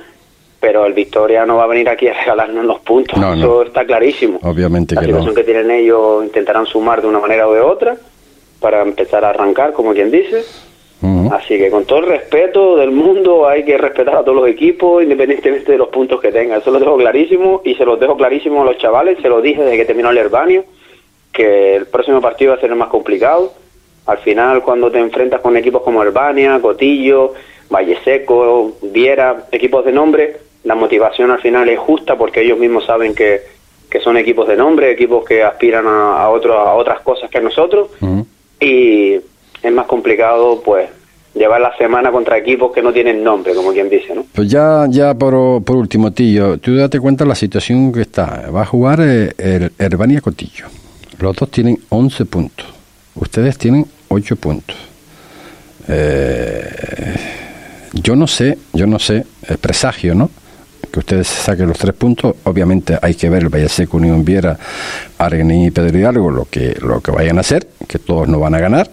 pero 0.59 0.87
el 0.87 0.93
Victoria 0.93 1.47
no 1.47 1.57
va 1.57 1.65
a 1.65 1.69
venir 1.69 1.89
aquí 1.89 2.09
a 2.09 2.15
regalarnos 2.15 2.65
los 2.65 2.81
puntos, 2.81 3.17
eso 3.37 3.63
está 3.63 3.85
clarísimo. 3.85 4.41
Obviamente 4.43 4.97
la 4.97 5.03
que 5.03 5.07
situación 5.07 5.35
que 5.37 5.45
tienen 5.45 5.71
ellos 5.71 6.25
intentarán 6.25 6.67
sumar 6.67 7.01
de 7.01 7.07
una 7.07 7.21
manera 7.21 7.47
o 7.47 7.55
de 7.55 7.61
otra 7.61 7.97
para 8.63 8.81
empezar 8.81 9.25
a 9.25 9.31
arrancar, 9.31 9.73
como 9.75 9.93
quien 9.93 10.11
dice. 10.11 10.45
Así 11.33 11.59
que 11.59 11.69
con 11.69 11.85
todo 11.85 11.99
el 11.99 12.07
respeto 12.07 12.77
del 12.77 12.93
mundo 12.93 13.49
hay 13.49 13.65
que 13.65 13.77
respetar 13.77 14.15
a 14.15 14.23
todos 14.23 14.37
los 14.37 14.49
equipos 14.49 15.03
independientemente 15.03 15.73
de 15.73 15.79
los 15.79 15.89
puntos 15.89 16.21
que 16.21 16.31
tengan. 16.31 16.61
Eso 16.61 16.71
lo 16.71 16.79
dejo 16.79 16.97
clarísimo 16.97 17.61
y 17.65 17.75
se 17.75 17.85
los 17.85 17.99
dejo 17.99 18.17
clarísimo 18.17 18.63
a 18.63 18.65
los 18.65 18.79
chavales, 18.79 19.19
se 19.21 19.29
lo 19.29 19.41
dije 19.41 19.63
desde 19.63 19.77
que 19.77 19.85
terminó 19.85 20.11
el 20.11 20.19
herbanio, 20.19 20.65
que 21.33 21.75
el 21.75 21.87
próximo 21.87 22.21
partido 22.21 22.53
va 22.53 22.59
a 22.59 22.61
ser 22.61 22.71
el 22.71 22.77
más 22.77 22.89
complicado 22.89 23.53
al 24.07 24.19
final, 24.19 24.63
cuando 24.63 24.91
te 24.91 24.99
enfrentas 24.99 25.41
con 25.41 25.57
equipos 25.57 25.83
como 25.83 26.03
Albania, 26.03 26.59
Cotillo, 26.61 27.35
Valle 27.71 27.99
Seco, 28.05 28.73
Viera, 28.83 29.47
equipos 29.53 29.85
de 29.85 29.93
nombre, 29.93 30.37
la 30.65 30.75
motivación 30.75 31.31
al 31.31 31.41
final 31.41 31.69
es 31.69 31.79
justa 31.79 32.17
porque 32.17 32.43
ellos 32.43 32.59
mismos 32.59 32.85
saben 32.85 33.15
que, 33.15 33.43
que 33.91 34.01
son 34.01 34.17
equipos 34.17 34.49
de 34.49 34.57
nombre, 34.57 34.91
equipos 34.91 35.25
que 35.25 35.43
aspiran 35.43 35.87
a, 35.87 36.17
a, 36.17 36.25
a 36.25 36.75
otras 36.75 37.01
cosas 37.01 37.31
que 37.31 37.41
nosotros. 37.41 37.91
Y 38.63 39.21
es 39.63 39.73
más 39.73 39.87
complicado, 39.87 40.63
pues, 40.65 40.89
llevar 41.35 41.61
la 41.61 41.77
semana 41.77 42.11
contra 42.11 42.39
equipos 42.39 42.73
que 42.73 42.83
no 42.83 42.93
tienen 42.93 43.25
nombre, 43.25 43.55
como 43.55 43.73
quien 43.73 43.89
dice, 43.89 44.15
¿no? 44.15 44.25
Pues 44.33 44.49
ya, 44.49 44.87
ya 44.89 45.15
por, 45.15 45.63
por 45.65 45.77
último, 45.77 46.13
Tillo, 46.13 46.59
tú 46.59 46.77
date 46.77 47.01
cuenta 47.01 47.25
de 47.25 47.29
la 47.29 47.35
situación 47.35 47.93
que 47.93 48.03
está. 48.03 48.51
Va 48.55 48.63
a 48.63 48.67
jugar 48.67 49.01
eh, 49.03 49.33
el 49.39 49.73
Herbania 49.79 50.21
Cotillo. 50.21 50.67
Los 51.19 51.37
dos 51.37 51.51
tienen 51.51 51.79
11 51.89 52.25
puntos. 52.27 52.67
Ustedes 53.15 53.59
tienen 53.59 53.87
ocho 54.09 54.37
puntos. 54.37 54.77
Eh, 55.89 57.15
yo 57.95 58.17
no 58.17 58.27
sé, 58.27 58.59
yo 58.73 58.87
no 58.87 58.99
sé, 58.99 59.25
el 59.49 59.59
presagio, 59.59 60.15
¿no? 60.15 60.31
Que 60.93 60.99
ustedes 60.99 61.27
saquen 61.27 61.69
los 61.69 61.79
tres 61.79 61.95
puntos. 61.95 62.37
Obviamente 62.45 62.99
hay 63.01 63.15
que 63.15 63.31
ver 63.31 63.45
el 63.45 63.49
Valle 63.49 63.71
Seco, 63.71 63.97
Unión 63.97 64.25
Viera, 64.25 64.59
Argeni 65.17 65.67
y 65.67 65.71
Pedro 65.71 65.99
Hidalgo, 65.99 66.31
lo 66.31 66.45
que, 66.45 66.77
lo 66.83 67.01
que 67.01 67.11
vayan 67.11 67.39
a 67.39 67.41
hacer, 67.41 67.67
que 67.89 67.99
todos 67.99 68.29
no 68.29 68.39
van 68.39 68.55
a 68.55 68.61
ganar. 68.61 68.91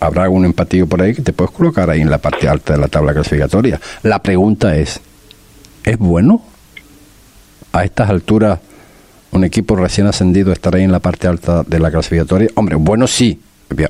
Habrá 0.00 0.24
algún 0.24 0.44
empatío 0.44 0.86
por 0.86 1.00
ahí 1.00 1.14
que 1.14 1.22
te 1.22 1.32
puedes 1.32 1.52
colocar 1.52 1.88
ahí 1.88 2.02
en 2.02 2.10
la 2.10 2.18
parte 2.18 2.48
alta 2.48 2.74
de 2.74 2.80
la 2.80 2.88
tabla 2.88 3.14
clasificatoria. 3.14 3.80
La 4.02 4.22
pregunta 4.22 4.76
es, 4.76 5.00
¿es 5.84 5.96
bueno 5.96 6.42
a 7.72 7.84
estas 7.84 8.10
alturas 8.10 8.58
un 9.30 9.44
equipo 9.44 9.76
recién 9.76 10.06
ascendido 10.06 10.52
estar 10.52 10.74
ahí 10.74 10.82
en 10.82 10.92
la 10.92 10.98
parte 10.98 11.28
alta 11.28 11.62
de 11.62 11.78
la 11.78 11.90
clasificatoria? 11.90 12.50
Hombre, 12.56 12.74
bueno 12.74 13.06
sí, 13.06 13.40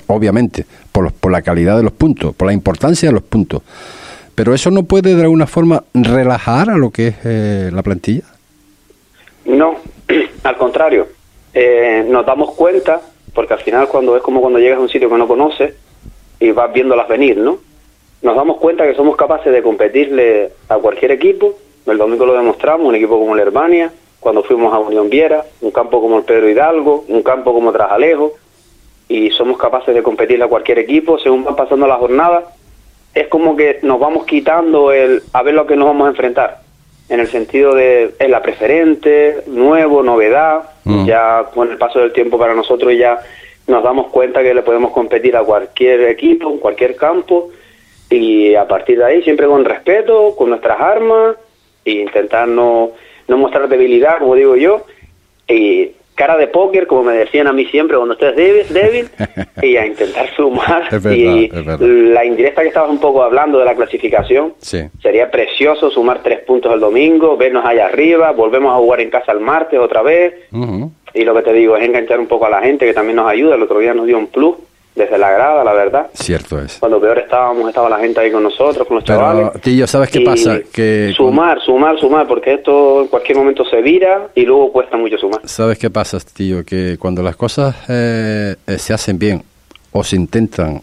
obviamente, 0.07 0.65
por, 0.93 1.13
por 1.13 1.33
la 1.33 1.43
calidad 1.43 1.77
de 1.77 1.83
los 1.83 1.93
puntos, 1.93 2.37
por 2.37 2.47
la 2.47 2.53
importancia 2.53 3.09
de 3.09 3.15
los 3.15 3.23
puntos. 3.23 3.63
Pero 4.41 4.55
eso 4.55 4.71
no 4.71 4.85
puede 4.85 5.15
de 5.15 5.21
alguna 5.21 5.47
forma 5.47 5.85
relajar 5.93 6.71
a 6.71 6.79
lo 6.79 6.89
que 6.89 7.09
es 7.09 7.17
eh, 7.27 7.71
la 7.71 7.83
plantilla. 7.83 8.23
No, 9.45 9.77
al 10.45 10.57
contrario. 10.57 11.09
Eh, 11.53 12.07
nos 12.09 12.25
damos 12.25 12.53
cuenta, 12.55 13.03
porque 13.35 13.53
al 13.53 13.61
final 13.61 13.89
cuando 13.89 14.17
es 14.17 14.23
como 14.23 14.41
cuando 14.41 14.59
llegas 14.59 14.79
a 14.79 14.81
un 14.81 14.89
sitio 14.89 15.11
que 15.11 15.19
no 15.19 15.29
conoces 15.29 15.75
y 16.39 16.53
vas 16.53 16.73
viéndolas 16.73 17.07
venir, 17.07 17.37
¿no? 17.37 17.59
Nos 18.23 18.35
damos 18.35 18.57
cuenta 18.57 18.87
que 18.87 18.95
somos 18.95 19.15
capaces 19.15 19.53
de 19.53 19.63
competirle 19.63 20.53
a 20.71 20.77
cualquier 20.77 21.11
equipo. 21.11 21.59
El 21.85 21.99
domingo 21.99 22.25
lo 22.25 22.33
demostramos, 22.33 22.89
un 22.89 22.95
equipo 22.95 23.19
como 23.19 23.35
el 23.35 23.41
Herbania, 23.41 23.93
cuando 24.21 24.43
fuimos 24.43 24.73
a 24.73 24.79
Unión 24.79 25.11
Viera, 25.11 25.45
un 25.61 25.71
campo 25.71 26.01
como 26.01 26.17
el 26.17 26.25
Pedro 26.25 26.49
Hidalgo, 26.49 27.05
un 27.09 27.23
campo 27.23 27.53
como 27.53 27.73
Trajalejo, 27.73 28.33
y 29.07 29.29
somos 29.33 29.59
capaces 29.59 29.95
de 29.95 30.03
competir 30.03 30.43
a 30.43 30.49
cualquier 30.49 30.79
equipo 30.79 31.19
según 31.19 31.45
van 31.45 31.57
pasando 31.57 31.87
las 31.87 31.99
jornadas. 31.99 32.45
Es 33.15 33.29
como 33.29 33.57
que 33.57 33.81
nos 33.83 33.99
vamos 33.99 34.25
quitando 34.25 34.93
el 34.93 35.23
a 35.33 35.43
ver 35.43 35.55
lo 35.55 35.67
que 35.67 35.77
nos 35.77 35.87
vamos 35.87 36.07
a 36.07 36.11
enfrentar. 36.11 36.61
en 37.09 37.19
el 37.19 37.27
sentido 37.27 37.75
de 37.75 38.15
es 38.19 38.31
la 38.31 38.41
preferente, 38.41 39.43
nuevo, 39.47 40.03
novedad. 40.03 40.71
Mm. 40.85 41.07
Ya 41.07 41.47
con 41.53 41.71
el 41.71 41.77
paso 41.79 41.99
del 41.99 42.13
tiempo 42.13 42.39
para 42.39 42.55
nosotros 42.55 42.93
ya 42.97 43.21
nos 43.67 43.83
damos 43.83 44.09
cuenta 44.09 44.43
que 44.43 44.55
le 44.55 44.63
podemos 44.63 44.93
competir 44.93 45.37
a 45.37 45.43
cualquier 45.43 46.03
equipo, 46.03 46.51
en 46.51 46.59
cualquier 46.59 46.97
campo 46.97 47.51
y 48.11 48.55
a 48.55 48.67
partir 48.67 48.99
de 48.99 49.05
ahí 49.05 49.23
siempre 49.23 49.47
con 49.47 49.65
respeto, 49.65 50.35
con 50.37 50.51
nuestras 50.51 50.81
armas 50.81 51.37
e 51.85 51.93
intentar 51.93 52.49
no, 52.49 52.91
no 53.29 53.39
mostrar 53.39 53.69
debilidad, 53.69 54.19
como 54.19 54.35
digo 54.35 54.57
yo, 54.57 54.85
y 55.49 55.93
cara 56.21 56.37
de 56.37 56.49
póker, 56.49 56.87
como 56.87 57.05
me 57.05 57.15
decían 57.15 57.47
a 57.47 57.53
mí 57.55 57.65
siempre, 57.65 57.97
cuando 57.97 58.13
estés 58.13 58.37
débil, 58.37 58.67
débil 58.69 59.09
y 59.63 59.77
a 59.79 59.87
intentar 59.87 60.29
sumar. 60.37 60.83
Es 60.93 61.03
verdad, 61.03 61.17
y 61.17 61.45
es 61.47 61.81
la 61.81 62.25
indirecta 62.27 62.61
que 62.61 62.69
estabas 62.69 62.91
un 62.91 63.01
poco 63.01 63.23
hablando 63.23 63.59
de 63.59 63.65
la 63.65 63.75
clasificación, 63.75 64.53
Sí. 64.59 64.83
sería 65.03 65.31
precioso 65.31 65.91
sumar 65.91 66.23
tres 66.23 66.41
puntos 66.41 66.75
el 66.75 66.81
domingo, 66.81 67.39
vernos 67.39 67.65
allá 67.65 67.87
arriba, 67.87 68.33
volvemos 68.33 68.71
a 68.75 68.77
jugar 68.77 69.01
en 69.01 69.09
casa 69.09 69.33
el 69.33 69.41
martes 69.41 69.79
otra 69.81 70.03
vez, 70.03 70.35
y 71.15 71.25
lo 71.25 71.35
que 71.35 71.43
te 71.43 71.55
digo 71.55 71.75
es 71.79 71.85
enganchar 71.85 72.21
un 72.21 72.27
poco 72.27 72.45
a 72.45 72.51
la 72.51 72.61
gente 72.61 72.85
que 72.85 72.93
también 72.93 73.17
nos 73.17 73.27
ayuda. 73.27 73.55
El 73.55 73.63
otro 73.63 73.79
día 73.79 73.95
nos 73.95 74.07
dio 74.07 74.19
un 74.19 74.27
plus 74.27 74.57
desde 74.95 75.17
la 75.19 75.31
grada, 75.31 75.63
la 75.65 75.73
verdad. 75.73 76.09
Cierto 76.15 76.61
es. 76.61 76.77
Cuando 76.81 77.01
peor 77.01 77.19
estábamos, 77.19 77.69
estaba 77.69 77.89
la 77.89 77.99
gente 77.99 78.21
ahí 78.21 78.31
con 78.33 78.43
nosotros, 78.43 78.87
con 78.87 78.97
los 78.97 79.05
Pero, 79.05 79.19
chavales. 79.21 79.61
Tillo, 79.63 79.87
¿sabes 79.87 80.11
qué 80.11 80.21
Y 80.21 80.25
pasa? 80.25 80.59
Que 80.73 81.13
sumar, 81.17 81.61
sumar, 81.61 81.99
sumar, 81.99 82.27
porque 82.27 82.55
esto 82.55 83.03
en 83.03 83.09
cualquier 83.09 83.39
momento 83.39 83.65
se 83.65 83.81
vira 83.81 84.29
y 84.35 84.43
luego 84.45 84.73
cuesta 84.73 84.97
mucho 84.97 85.17
sumar. 85.17 85.41
¿Sabes 85.45 85.79
qué 85.79 85.91
pasa, 85.91 86.19
tío? 86.35 86.65
Que 86.65 86.97
cuando 86.99 87.23
las 87.23 87.37
cosas 87.37 87.77
eh, 87.89 88.57
eh, 88.67 88.79
se 88.79 88.93
hacen 88.93 89.19
bien 89.19 89.43
o 89.93 90.03
se 90.05 90.17
intentan 90.17 90.83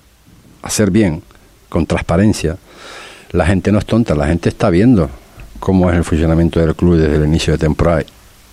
hacer 0.64 0.90
bien, 0.90 1.22
con 1.70 1.86
transparencia, 1.86 2.58
la 3.32 3.46
gente 3.46 3.72
no 3.72 3.80
es 3.80 3.86
tonta, 3.86 4.16
la 4.16 4.26
gente 4.28 4.50
está 4.50 4.70
viendo 4.70 5.10
cómo 5.60 5.90
es 5.92 5.98
el 5.98 6.04
funcionamiento 6.06 6.60
del 6.60 6.76
club 6.76 6.96
desde 6.96 7.18
el 7.18 7.26
inicio 7.26 7.54
de 7.54 7.60
temporada 7.60 8.04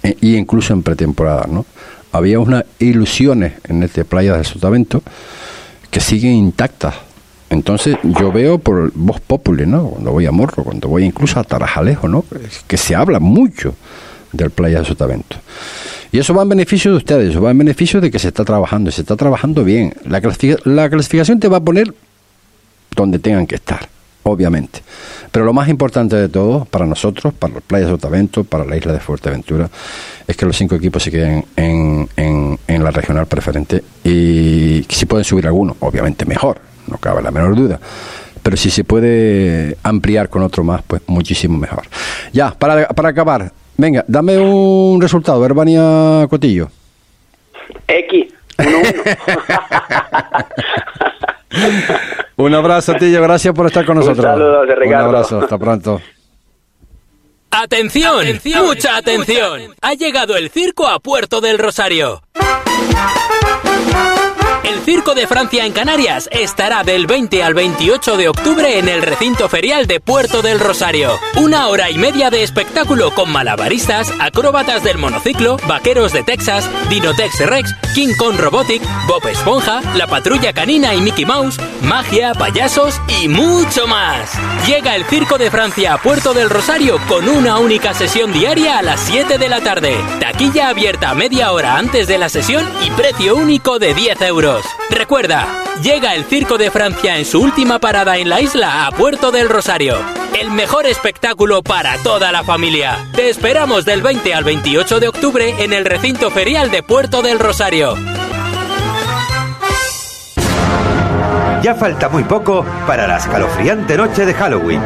e- 0.03 0.17
y 0.21 0.37
incluso 0.37 0.73
en 0.73 0.83
pretemporada, 0.83 1.47
¿no? 1.49 1.65
Había 2.13 2.39
unas 2.39 2.65
ilusiones 2.79 3.55
en 3.69 3.83
este 3.83 4.05
Playa 4.05 4.35
del 4.35 4.45
Sotavento 4.45 5.03
que 5.95 6.01
siguen 6.01 6.33
intactas. 6.33 6.97
Entonces 7.51 7.97
yo 8.03 8.33
veo 8.33 8.59
por 8.59 8.91
voz 8.97 9.21
popular, 9.21 9.69
¿no? 9.69 9.91
Cuando 9.91 10.11
voy 10.11 10.27
a 10.27 10.33
Morro, 10.33 10.65
cuando 10.65 10.89
voy 10.89 11.05
incluso 11.05 11.39
a 11.39 11.45
Tarajalejo, 11.45 12.09
¿no? 12.09 12.25
Que 12.67 12.77
se 12.77 12.97
habla 12.97 13.21
mucho 13.21 13.77
del 14.33 14.51
Playa 14.51 14.81
de 14.81 14.87
Sotavento. 14.87 15.37
Y 16.11 16.19
eso 16.19 16.35
va 16.35 16.43
en 16.43 16.49
beneficio 16.49 16.91
de 16.91 16.97
ustedes, 16.97 17.31
eso 17.31 17.41
va 17.41 17.53
en 17.53 17.59
beneficio 17.59 18.01
de 18.01 18.11
que 18.11 18.19
se 18.19 18.27
está 18.27 18.45
trabajando, 18.45 18.91
se 18.91 19.03
está 19.03 19.15
trabajando 19.15 19.63
bien. 19.63 19.95
La, 20.05 20.21
la 20.65 20.91
clasificación 20.91 21.39
te 21.39 21.47
va 21.47 21.59
a 21.59 21.61
poner 21.61 21.95
donde 22.97 23.21
tengan 23.21 23.47
que 23.47 23.55
estar, 23.55 23.89
obviamente. 24.25 24.83
Pero 25.35 25.45
lo 25.47 25.53
más 25.53 25.69
importante 25.69 26.15
de 26.15 26.29
todo, 26.29 26.65
para 26.65 26.87
nosotros, 26.87 27.35
para 27.35 27.55
la 27.55 27.61
Playa 27.61 27.87
de 27.87 27.91
Sotavento, 27.91 28.45
para 28.45 28.65
la 28.65 28.77
isla 28.77 28.93
de 28.93 29.01
Fuerteventura, 29.01 29.69
es 30.29 30.37
que 30.37 30.47
los 30.47 30.57
cinco 30.57 30.77
equipos 30.77 31.03
se 31.03 31.11
queden 31.11 31.45
en, 31.57 32.09
en, 32.17 32.57
en 32.69 32.85
la 32.85 32.93
regional 32.93 33.27
preferente 33.27 33.83
y 34.05 34.87
si 34.89 35.07
pueden 35.07 35.25
subir 35.25 35.49
alguno, 35.49 35.77
obviamente 35.81 36.25
mejor, 36.25 36.61
no 36.87 36.99
cabe 36.99 37.21
la 37.21 37.33
menor 37.33 37.57
duda. 37.57 37.81
Pero 38.45 38.57
si 38.57 38.71
se 38.71 38.85
puede 38.85 39.77
ampliar 39.83 40.29
con 40.29 40.45
otro 40.45 40.63
más, 40.63 40.83
pues 40.87 41.03
muchísimo 41.09 41.59
mejor. 41.59 41.83
Ya, 42.33 42.53
para, 42.53 42.87
para 42.91 43.09
acabar, 43.09 43.51
venga, 43.77 44.05
dame 44.07 44.39
un 44.39 45.01
resultado, 45.01 45.45
Herbania 45.45 46.29
Cotillo. 46.31 46.71
X, 47.89 48.33
1-1. 48.57 50.47
Un 52.37 52.55
abrazo, 52.55 52.95
Tillo, 52.95 53.23
gracias 53.23 53.55
por 53.55 53.67
estar 53.67 53.85
con 53.85 53.97
Un 53.99 54.05
nosotros. 54.07 54.25
saludo 54.25 54.67
de 54.67 54.87
Un 54.89 54.95
abrazo, 54.95 55.41
hasta 55.41 55.59
pronto. 55.59 56.01
¡Atención! 57.51 58.27
¡Mucha 58.65 58.97
atención! 58.97 59.75
Ha 59.81 59.95
llegado 59.95 60.37
el 60.37 60.51
circo 60.51 60.89
a 60.89 60.99
Puerto 60.99 61.41
del 61.41 61.59
Rosario. 61.59 62.23
Circo 64.85 65.15
de 65.15 65.27
Francia 65.27 65.65
en 65.65 65.73
Canarias 65.73 66.29
estará 66.31 66.85
del 66.85 67.07
20 67.07 67.43
al 67.43 67.55
28 67.55 68.19
de 68.19 68.29
octubre 68.29 68.79
en 68.79 68.87
el 68.87 69.01
recinto 69.01 69.49
ferial 69.49 69.87
de 69.87 69.99
Puerto 69.99 70.43
del 70.43 70.61
Rosario. 70.61 71.19
Una 71.37 71.69
hora 71.69 71.89
y 71.89 71.97
media 71.97 72.29
de 72.29 72.43
espectáculo 72.43 73.15
con 73.15 73.33
malabaristas, 73.33 74.13
acróbatas 74.21 74.85
del 74.85 74.99
monociclo, 74.99 75.57
vaqueros 75.67 76.13
de 76.13 76.23
Texas, 76.23 76.69
Dinotex 76.91 77.47
Rex, 77.47 77.75
King 77.95 78.15
Kong 78.19 78.37
Robotic, 78.37 78.83
Bob 79.09 79.27
Esponja, 79.27 79.81
la 79.95 80.07
patrulla 80.07 80.53
canina 80.53 80.95
y 80.95 81.01
Mickey 81.01 81.25
Mouse, 81.25 81.59
magia, 81.81 82.35
payasos 82.35 83.01
y 83.23 83.29
mucho 83.29 83.87
más. 83.87 84.33
Llega 84.67 84.97
el 84.97 85.07
Circo 85.07 85.39
de 85.39 85.51
Francia 85.51 85.95
a 85.95 86.03
Puerto 86.03 86.35
del 86.35 86.51
Rosario 86.51 86.99
con 87.09 87.27
una 87.27 87.59
única 87.59 87.95
sesión 87.95 88.35
diaria 88.35 88.79
a 88.79 88.83
las 88.83 89.01
7 89.01 89.39
de 89.39 89.49
la 89.49 89.63
tarde. 89.63 89.97
Taquilla 90.21 90.69
abierta 90.69 91.15
media 91.15 91.53
hora 91.53 91.79
antes 91.79 92.07
de 92.07 92.19
la 92.19 92.29
sesión 92.29 92.69
y 92.85 92.91
precio 92.91 93.35
único 93.35 93.79
de 93.79 93.95
10 93.95 94.21
euros. 94.23 94.74
Recuerda, 94.91 95.47
llega 95.83 96.15
el 96.15 96.25
Circo 96.25 96.59
de 96.59 96.71
Francia 96.71 97.19
en 97.19 97.25
su 97.25 97.41
última 97.41 97.79
parada 97.79 98.17
en 98.17 98.29
la 98.29 98.41
isla 98.41 98.87
a 98.87 98.93
Puerto 98.93 99.31
del 99.33 99.49
Rosario. 99.49 99.97
El 100.39 100.51
mejor 100.51 100.87
espectáculo 100.87 101.63
para 101.63 101.97
toda 101.99 102.33
la 102.33 102.45
familia. 102.45 102.99
Te 103.15 103.29
esperamos 103.29 103.85
del 103.85 104.03
20 104.03 104.35
al 104.35 104.45
28 104.45 105.01
de 105.01 105.09
octubre 105.09 105.65
en 105.65 105.73
el 105.73 105.85
recinto 105.85 106.31
ferial 106.31 106.71
de 106.71 106.83
Puerto 106.83 107.23
del 107.23 107.39
Rosario. 107.39 107.95
Ya 111.63 111.75
falta 111.75 112.11
muy 112.11 112.25
poco 112.25 112.65
para 112.87 113.07
la 113.07 113.17
escalofriante 113.17 113.97
noche 113.97 114.27
de 114.27 114.35
Halloween. 114.35 114.83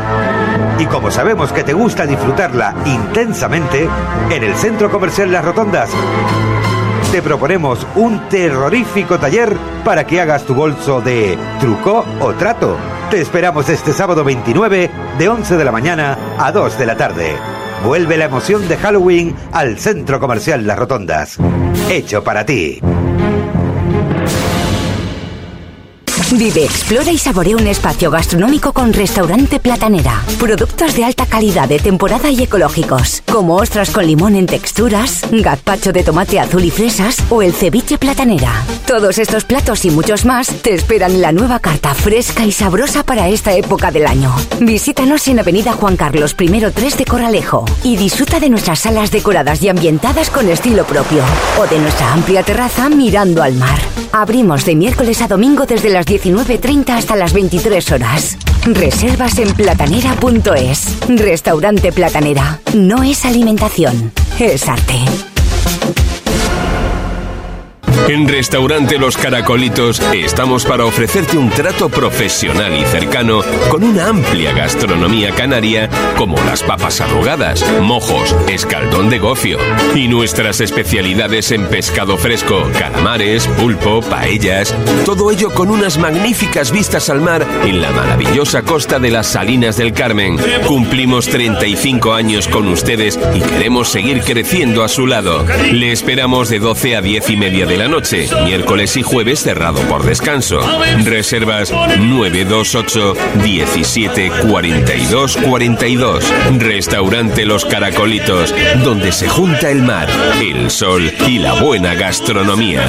Y 0.78 0.86
como 0.86 1.10
sabemos 1.10 1.52
que 1.52 1.64
te 1.64 1.72
gusta 1.72 2.06
disfrutarla 2.06 2.74
intensamente, 2.86 3.88
en 4.30 4.44
el 4.44 4.54
Centro 4.54 4.90
Comercial 4.90 5.32
Las 5.32 5.44
Rotondas 5.44 5.90
te 7.12 7.22
proponemos 7.22 7.86
un 7.94 8.28
terrorífico 8.28 9.18
taller 9.18 9.56
para 9.84 10.06
que 10.06 10.20
hagas 10.20 10.44
tu 10.44 10.54
bolso 10.54 11.00
de 11.00 11.38
truco 11.58 12.04
o 12.20 12.34
trato. 12.34 12.76
Te 13.10 13.20
esperamos 13.20 13.68
este 13.70 13.92
sábado 13.92 14.24
29 14.24 14.90
de 15.18 15.28
11 15.28 15.56
de 15.56 15.64
la 15.64 15.72
mañana 15.72 16.18
a 16.38 16.52
2 16.52 16.78
de 16.78 16.86
la 16.86 16.96
tarde. 16.96 17.36
Vuelve 17.82 18.18
la 18.18 18.26
emoción 18.26 18.68
de 18.68 18.76
Halloween 18.76 19.34
al 19.52 19.78
Centro 19.78 20.20
Comercial 20.20 20.66
Las 20.66 20.78
Rotondas. 20.78 21.38
Hecho 21.88 22.22
para 22.22 22.44
ti. 22.44 22.80
Vive, 26.32 26.64
explora 26.64 27.10
y 27.10 27.16
saborea 27.16 27.56
un 27.56 27.66
espacio 27.66 28.10
gastronómico 28.10 28.74
con 28.74 28.92
restaurante 28.92 29.60
Platanera. 29.60 30.22
Productos 30.38 30.94
de 30.94 31.04
alta 31.04 31.24
calidad 31.24 31.66
de 31.66 31.78
temporada 31.78 32.30
y 32.30 32.42
ecológicos, 32.42 33.22
como 33.32 33.56
ostras 33.56 33.90
con 33.90 34.06
limón 34.06 34.36
en 34.36 34.44
texturas, 34.44 35.22
gazpacho 35.30 35.90
de 35.90 36.02
tomate 36.02 36.38
azul 36.38 36.62
y 36.62 36.70
fresas 36.70 37.16
o 37.30 37.40
el 37.40 37.54
ceviche 37.54 37.96
Platanera. 37.96 38.52
Todos 38.86 39.18
estos 39.18 39.44
platos 39.44 39.86
y 39.86 39.90
muchos 39.90 40.26
más 40.26 40.48
te 40.48 40.74
esperan 40.74 41.12
en 41.12 41.22
la 41.22 41.32
nueva 41.32 41.60
carta 41.60 41.94
fresca 41.94 42.44
y 42.44 42.52
sabrosa 42.52 43.04
para 43.04 43.28
esta 43.28 43.54
época 43.54 43.90
del 43.90 44.06
año. 44.06 44.34
Visítanos 44.60 45.26
en 45.28 45.38
Avenida 45.38 45.72
Juan 45.72 45.96
Carlos 45.96 46.36
I 46.38 46.48
3 46.48 46.98
de 46.98 47.04
Corralejo 47.06 47.64
y 47.82 47.96
disfruta 47.96 48.38
de 48.38 48.50
nuestras 48.50 48.80
salas 48.80 49.10
decoradas 49.10 49.62
y 49.62 49.70
ambientadas 49.70 50.28
con 50.28 50.50
estilo 50.50 50.84
propio 50.84 51.22
o 51.58 51.66
de 51.66 51.78
nuestra 51.78 52.12
amplia 52.12 52.42
terraza 52.42 52.90
mirando 52.90 53.42
al 53.42 53.54
mar. 53.54 53.78
Abrimos 54.12 54.64
de 54.64 54.74
miércoles 54.74 55.20
a 55.20 55.28
domingo 55.28 55.66
desde 55.66 55.90
las 55.90 56.06
19.30 56.18 56.90
hasta 56.90 57.14
las 57.16 57.32
23 57.32 57.92
horas. 57.92 58.36
Reservas 58.64 59.38
en 59.38 59.52
platanera.es. 59.54 60.98
Restaurante 61.08 61.92
Platanera. 61.92 62.60
No 62.74 63.02
es 63.02 63.24
alimentación, 63.24 64.12
es 64.38 64.68
arte. 64.68 64.98
En 68.08 68.26
Restaurante 68.26 68.98
Los 68.98 69.18
Caracolitos 69.18 70.00
estamos 70.14 70.64
para 70.64 70.86
ofrecerte 70.86 71.36
un 71.36 71.50
trato 71.50 71.90
profesional 71.90 72.74
y 72.74 72.82
cercano 72.86 73.42
con 73.68 73.84
una 73.84 74.08
amplia 74.08 74.52
gastronomía 74.52 75.34
canaria 75.34 75.90
como 76.16 76.36
las 76.44 76.62
papas 76.62 77.02
arrugadas, 77.02 77.62
mojos, 77.82 78.34
escaldón 78.48 79.10
de 79.10 79.18
gofio 79.18 79.58
y 79.94 80.08
nuestras 80.08 80.62
especialidades 80.62 81.52
en 81.52 81.66
pescado 81.66 82.16
fresco, 82.16 82.66
calamares, 82.78 83.46
pulpo, 83.46 84.00
paellas, 84.00 84.74
todo 85.04 85.30
ello 85.30 85.50
con 85.50 85.68
unas 85.68 85.98
magníficas 85.98 86.72
vistas 86.72 87.10
al 87.10 87.20
mar 87.20 87.46
en 87.66 87.82
la 87.82 87.90
maravillosa 87.90 88.62
costa 88.62 88.98
de 88.98 89.10
las 89.10 89.26
Salinas 89.26 89.76
del 89.76 89.92
Carmen. 89.92 90.38
Cumplimos 90.66 91.28
35 91.28 92.14
años 92.14 92.48
con 92.48 92.68
ustedes 92.68 93.18
y 93.34 93.40
queremos 93.40 93.90
seguir 93.90 94.22
creciendo 94.22 94.82
a 94.82 94.88
su 94.88 95.06
lado. 95.06 95.44
Le 95.72 95.92
esperamos 95.92 96.48
de 96.48 96.58
12 96.58 96.96
a 96.96 97.02
10 97.02 97.28
y 97.28 97.36
media 97.36 97.66
de 97.66 97.76
la 97.76 97.88
noche, 97.88 97.97
miércoles 98.44 98.96
y 98.96 99.02
jueves 99.02 99.40
cerrado 99.40 99.80
por 99.82 100.04
descanso. 100.04 100.60
Reservas 101.04 101.72
928 101.72 103.14
17 103.42 104.30
42 104.48 105.36
42. 105.36 106.32
Restaurante 106.58 107.44
Los 107.44 107.64
Caracolitos, 107.64 108.54
donde 108.84 109.10
se 109.10 109.28
junta 109.28 109.70
el 109.70 109.82
mar, 109.82 110.08
el 110.40 110.70
sol 110.70 111.12
y 111.26 111.40
la 111.40 111.54
buena 111.54 111.94
gastronomía. 111.94 112.88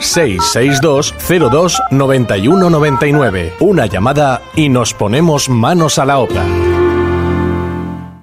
662 0.00 1.14
02 1.50 1.82
91 1.90 2.70
99. 2.70 3.54
Una 3.60 3.86
llamada 3.86 4.42
y 4.54 4.68
nos 4.68 4.94
ponemos 4.94 5.48
manos 5.48 5.98
a 5.98 6.04
la 6.04 6.18
obra. 6.18 6.57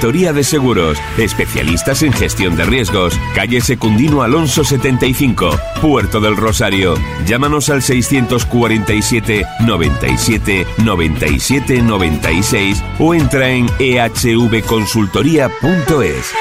de 0.00 0.44
Seguros, 0.44 0.96
especialistas 1.18 2.02
en 2.02 2.14
gestión 2.14 2.56
de 2.56 2.64
riesgos. 2.64 3.20
Calle 3.34 3.60
Secundino 3.60 4.22
Alonso 4.22 4.64
75, 4.64 5.50
Puerto 5.82 6.20
del 6.20 6.38
Rosario. 6.38 6.94
Llámanos 7.26 7.68
al 7.68 7.82
647 7.82 9.44
97 9.60 10.66
97 10.78 11.82
96 11.82 12.82
o 12.98 13.12
entra 13.12 13.50
en 13.50 13.66
ehvconsultoría.es. 13.78 16.32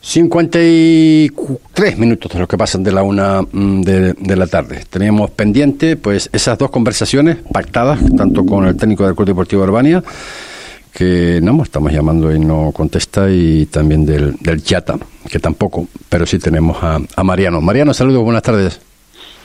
53 0.00 1.98
minutos 1.98 2.32
de 2.32 2.38
lo 2.38 2.48
que 2.48 2.56
pasan 2.56 2.82
de 2.82 2.92
la 2.92 3.02
una 3.02 3.42
mm, 3.42 3.82
de, 3.82 4.14
de, 4.14 4.36
la 4.36 4.46
tarde. 4.46 4.86
Teníamos 4.88 5.30
pendiente 5.30 5.96
pues 5.96 6.30
esas 6.32 6.56
dos 6.56 6.70
conversaciones 6.70 7.36
pactadas, 7.52 8.00
tanto 8.16 8.46
con 8.46 8.66
el 8.66 8.74
técnico 8.76 9.04
del 9.04 9.14
Club 9.14 9.28
Deportivo 9.28 9.62
Urbania 9.62 10.02
que 10.94 11.40
no 11.42 11.60
estamos 11.62 11.92
llamando 11.92 12.32
y 12.32 12.38
no 12.38 12.70
contesta, 12.72 13.28
y 13.28 13.66
también 13.66 14.06
del, 14.06 14.36
del 14.36 14.62
Chata, 14.62 14.94
que 15.28 15.40
tampoco, 15.40 15.88
pero 16.08 16.24
sí 16.24 16.38
tenemos 16.38 16.82
a, 16.82 17.00
a 17.16 17.24
Mariano. 17.24 17.60
Mariano, 17.60 17.92
saludos, 17.92 18.22
buenas 18.22 18.42
tardes. 18.42 18.80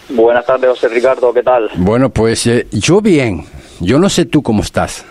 Buenas 0.09 0.45
tardes, 0.45 0.69
José 0.69 0.89
Ricardo, 0.89 1.33
¿qué 1.33 1.41
tal? 1.43 1.69
Bueno, 1.75 2.09
pues 2.09 2.45
eh, 2.47 2.67
yo 2.71 3.01
bien, 3.01 3.45
yo 3.79 3.99
no 3.99 4.09
sé 4.09 4.25
tú 4.25 4.43
cómo 4.43 4.61
estás. 4.61 5.05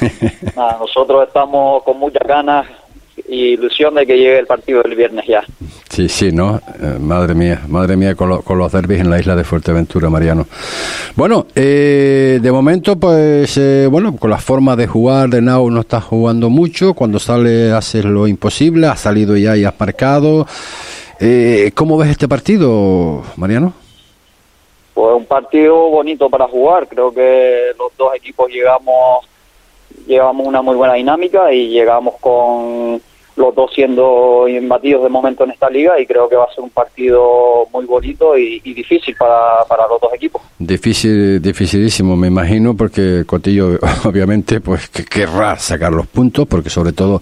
Nada, 0.56 0.78
nosotros 0.80 1.28
estamos 1.28 1.82
con 1.84 1.98
muchas 1.98 2.26
ganas 2.26 2.66
y 3.28 3.54
ilusión 3.54 3.94
de 3.94 4.06
que 4.06 4.16
llegue 4.16 4.38
el 4.38 4.46
partido 4.46 4.82
del 4.82 4.94
viernes 4.94 5.26
ya. 5.26 5.44
Sí, 5.88 6.08
sí, 6.08 6.32
¿no? 6.32 6.60
Eh, 6.80 6.98
madre 6.98 7.34
mía, 7.34 7.62
madre 7.68 7.96
mía 7.96 8.14
con, 8.14 8.28
lo, 8.28 8.42
con, 8.42 8.58
los 8.58 8.72
derbis 8.72 9.00
en 9.00 9.10
la 9.10 9.18
isla 9.18 9.36
de 9.36 9.44
Fuerteventura, 9.44 10.10
Mariano. 10.10 10.46
Bueno, 11.14 11.46
eh, 11.54 12.40
de 12.42 12.52
momento, 12.52 12.96
pues, 12.96 13.56
eh, 13.56 13.86
bueno, 13.90 14.16
con 14.16 14.30
la 14.30 14.38
forma 14.38 14.74
de 14.76 14.86
jugar 14.86 15.28
de 15.28 15.40
Nau 15.40 15.70
no 15.70 15.80
estás 15.80 16.04
jugando 16.04 16.50
mucho. 16.50 16.94
Cuando 16.94 17.18
sale 17.18 17.72
haces 17.72 18.04
lo 18.04 18.26
imposible, 18.26 18.88
has 18.88 19.00
salido 19.00 19.36
ya 19.36 19.56
y 19.56 19.64
has 19.64 19.78
marcado. 19.78 20.46
Eh, 21.20 21.70
¿Cómo 21.74 21.96
ves 21.96 22.10
este 22.10 22.28
partido, 22.28 23.22
Mariano? 23.36 23.72
Pues 24.92 25.16
un 25.16 25.26
partido 25.26 25.90
bonito 25.90 26.28
para 26.28 26.48
jugar. 26.48 26.88
Creo 26.88 27.12
que 27.12 27.72
los 27.78 27.96
dos 27.96 28.14
equipos 28.14 28.50
llegamos, 28.50 29.24
llevamos 30.06 30.46
una 30.46 30.60
muy 30.60 30.76
buena 30.76 30.94
dinámica 30.94 31.52
y 31.52 31.68
llegamos 31.68 32.14
con 32.20 33.00
los 33.36 33.54
dos 33.54 33.70
siendo 33.74 34.46
imbatidos 34.48 35.02
de 35.02 35.08
momento 35.08 35.44
en 35.44 35.50
esta 35.50 35.68
liga 35.68 35.98
y 36.00 36.06
creo 36.06 36.28
que 36.28 36.36
va 36.36 36.44
a 36.44 36.54
ser 36.54 36.62
un 36.62 36.70
partido 36.70 37.66
muy 37.72 37.84
bonito 37.84 38.38
y, 38.38 38.60
y 38.62 38.74
difícil 38.74 39.14
para, 39.16 39.64
para, 39.68 39.88
los 39.88 40.00
dos 40.00 40.12
equipos. 40.14 40.40
Difícil, 40.58 41.42
dificilísimo, 41.42 42.16
me 42.16 42.28
imagino, 42.28 42.76
porque 42.76 43.24
Cotillo 43.26 43.78
obviamente 44.04 44.60
pues 44.60 44.88
que 44.88 45.04
querrá 45.04 45.58
sacar 45.58 45.92
los 45.92 46.06
puntos, 46.06 46.46
porque 46.46 46.70
sobre 46.70 46.92
todo 46.92 47.20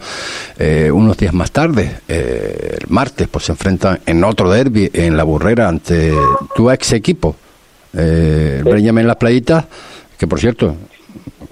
eh, 0.59 0.91
unos 0.93 1.17
días 1.17 1.33
más 1.33 1.51
tarde, 1.51 2.01
eh, 2.09 2.79
el 2.81 2.89
martes, 2.89 3.29
pues 3.29 3.47
se 3.47 3.53
enfrentan 3.53 4.01
en 4.05 4.23
otro 4.25 4.51
derby 4.51 4.91
en 4.93 5.17
la 5.17 5.25
burrera 5.25 5.69
ante 5.69 6.13
tu 6.55 6.71
ex 6.71 6.93
equipo, 6.93 7.37
eh, 7.97 8.63
sí. 8.63 8.89
en 8.89 9.07
las 9.07 9.17
playitas, 9.17 9.65
que 10.19 10.27
por 10.27 10.39
cierto, 10.39 10.77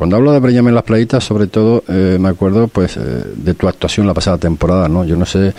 cuando 0.01 0.17
hablo 0.17 0.33
de 0.33 0.41
Breñame 0.41 0.71
en 0.71 0.75
las 0.75 0.85
playitas, 0.85 1.23
sobre 1.23 1.47
todo 1.47 1.85
eh, 1.87 2.17
me 2.19 2.31
acuerdo 2.31 2.69
pues 2.69 2.97
eh, 2.97 3.01
de 3.01 3.53
tu 3.53 3.69
actuación 3.69 4.07
la 4.07 4.15
pasada 4.15 4.39
temporada, 4.39 4.89
¿no? 4.89 5.05
Yo 5.05 5.15
no 5.15 5.27
sé, 5.27 5.53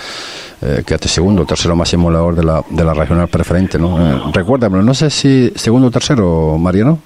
eh, 0.64 0.84
quedaste 0.84 1.08
segundo 1.08 1.46
tercero 1.46 1.76
máximo 1.76 2.10
emulador 2.10 2.34
de 2.34 2.44
la, 2.44 2.64
de 2.68 2.84
la 2.84 2.96
regional 2.96 3.28
preferente, 3.28 3.78
¿no? 3.78 4.00
Eh, 4.00 4.20
recuérdame, 4.34 4.82
no 4.82 4.96
sé 4.96 5.12
si 5.12 5.52
segundo 5.56 5.90
o 5.90 5.92
tercero, 5.92 6.58
Mariano. 6.58 6.98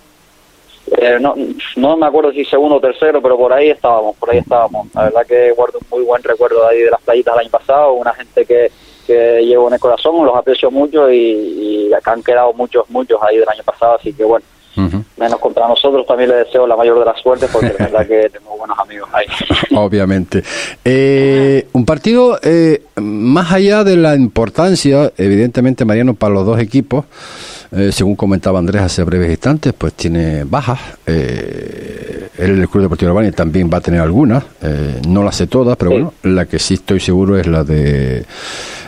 Eh, 0.98 1.18
no, 1.20 1.36
no 1.76 1.98
me 1.98 2.06
acuerdo 2.06 2.32
si 2.32 2.46
segundo 2.46 2.76
o 2.76 2.80
tercero, 2.80 3.22
pero 3.22 3.36
por 3.36 3.52
ahí 3.52 3.70
estábamos, 3.70 4.16
por 4.16 4.30
ahí 4.30 4.38
estábamos. 4.38 4.88
La 4.96 5.04
verdad 5.04 5.26
que 5.28 5.52
guardo 5.52 5.80
un 5.80 5.88
muy 5.90 6.06
buen 6.06 6.24
recuerdo 6.24 6.62
de 6.62 6.70
ahí 6.70 6.82
de 6.84 6.92
las 6.92 7.02
playitas 7.02 7.34
del 7.34 7.42
año 7.42 7.52
pasado, 7.52 7.94
una 7.94 8.14
gente 8.14 8.46
que, 8.46 8.72
que 9.06 9.42
llevo 9.42 9.68
en 9.68 9.74
el 9.74 9.80
corazón, 9.82 10.26
los 10.26 10.36
aprecio 10.38 10.72
mucho 10.72 11.12
y 11.12 11.92
acá 11.94 12.14
han 12.14 12.24
quedado 12.24 12.54
muchos, 12.54 12.90
muchos 12.90 13.22
ahí 13.24 13.38
del 13.38 13.50
año 13.50 13.64
pasado, 13.66 13.96
así 13.96 14.14
que 14.14 14.24
bueno, 14.24 14.46
Uh 14.78 14.82
-huh. 14.82 15.04
menos 15.18 15.40
contra 15.40 15.68
nosotros 15.68 16.06
también 16.06 16.30
le 16.30 16.36
deseo 16.38 16.68
la 16.68 16.76
mayor 16.76 17.00
de 17.00 17.06
las 17.06 17.20
suertes 17.22 17.50
porque 17.52 17.68
es 17.68 17.78
verdad 17.78 18.06
que 18.06 18.30
tenemos 18.30 18.58
buenos 18.58 18.78
amigos 18.78 19.10
ahí 19.14 19.26
obviamente 19.76 20.44
eh, 20.84 21.68
un 21.72 21.86
partido 21.86 22.38
eh, 22.44 22.84
más 22.96 23.52
allá 23.54 23.84
de 23.84 23.96
la 23.96 24.16
importancia 24.16 25.12
evidentemente 25.18 25.86
Mariano 25.86 26.14
para 26.14 26.34
los 26.34 26.46
dos 26.46 26.60
equipos 26.60 27.06
eh, 27.72 27.92
según 27.92 28.16
comentaba 28.16 28.60
Andrés 28.60 28.84
hace 28.84 29.04
breves 29.04 29.30
instantes, 29.30 29.74
pues 29.74 29.94
tiene 29.94 30.46
bajas. 30.46 30.80
Eh, 31.06 32.30
el 32.38 32.70
Club 32.70 32.84
Deportivo 32.84 33.12
Urbania 33.12 33.32
también 33.34 33.70
va 33.74 33.80
a 33.80 33.82
tener 33.82 34.00
algunas, 34.00 34.44
no 35.08 35.24
las 35.24 35.36
sé 35.36 35.48
todas, 35.48 35.76
pero 35.76 35.92
sí. 35.92 35.96
bueno, 35.96 36.14
la 36.24 36.46
que 36.46 36.60
sí 36.60 36.76
estoy 36.76 37.00
seguro 37.00 37.38
es 37.38 37.48
la 37.48 37.64
de 37.64 38.24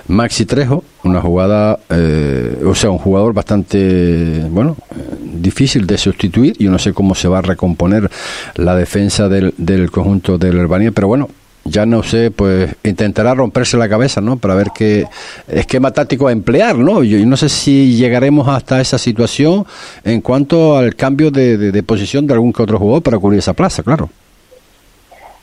Maxi 0.07 0.45
Trejo, 0.45 0.83
una 1.03 1.21
jugada, 1.21 1.79
eh, 1.89 2.63
o 2.65 2.73
sea, 2.73 2.89
un 2.89 2.97
jugador 2.97 3.33
bastante, 3.33 4.45
bueno, 4.49 4.77
difícil 5.21 5.85
de 5.85 5.97
sustituir. 5.97 6.55
Yo 6.57 6.71
no 6.71 6.79
sé 6.79 6.93
cómo 6.93 7.13
se 7.13 7.27
va 7.27 7.39
a 7.39 7.41
recomponer 7.41 8.09
la 8.55 8.75
defensa 8.75 9.27
del, 9.27 9.53
del 9.57 9.91
conjunto 9.91 10.37
del 10.37 10.57
Urbania, 10.59 10.91
pero 10.91 11.07
bueno, 11.07 11.27
ya 11.65 11.85
no 11.85 12.03
sé, 12.03 12.31
pues 12.31 12.73
intentará 12.83 13.33
romperse 13.33 13.77
la 13.77 13.89
cabeza, 13.89 14.21
¿no? 14.21 14.37
Para 14.37 14.55
ver 14.55 14.67
qué 14.73 15.05
esquema 15.47 15.91
táctico 15.91 16.27
a 16.27 16.31
emplear, 16.31 16.77
¿no? 16.77 17.03
Yo, 17.03 17.23
no 17.25 17.37
sé 17.37 17.49
si 17.49 17.95
llegaremos 17.95 18.47
hasta 18.47 18.79
esa 18.79 18.97
situación 18.97 19.65
en 20.03 20.21
cuanto 20.21 20.77
al 20.77 20.95
cambio 20.95 21.31
de, 21.31 21.57
de 21.57 21.83
posición 21.83 22.25
de 22.25 22.33
algún 22.33 22.53
que 22.53 22.63
otro 22.63 22.79
jugador 22.79 23.03
para 23.03 23.19
cubrir 23.19 23.39
esa 23.39 23.53
plaza, 23.53 23.83
claro. 23.83 24.09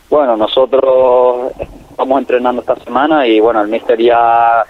Bueno, 0.09 0.37
nosotros 0.37 1.53
estamos 2.05 2.21
entrenando 2.21 2.61
esta 2.61 2.77
semana 2.77 3.27
y 3.27 3.41
bueno, 3.41 3.63
el 3.63 3.69
mister 3.69 3.99
ya 3.99 4.63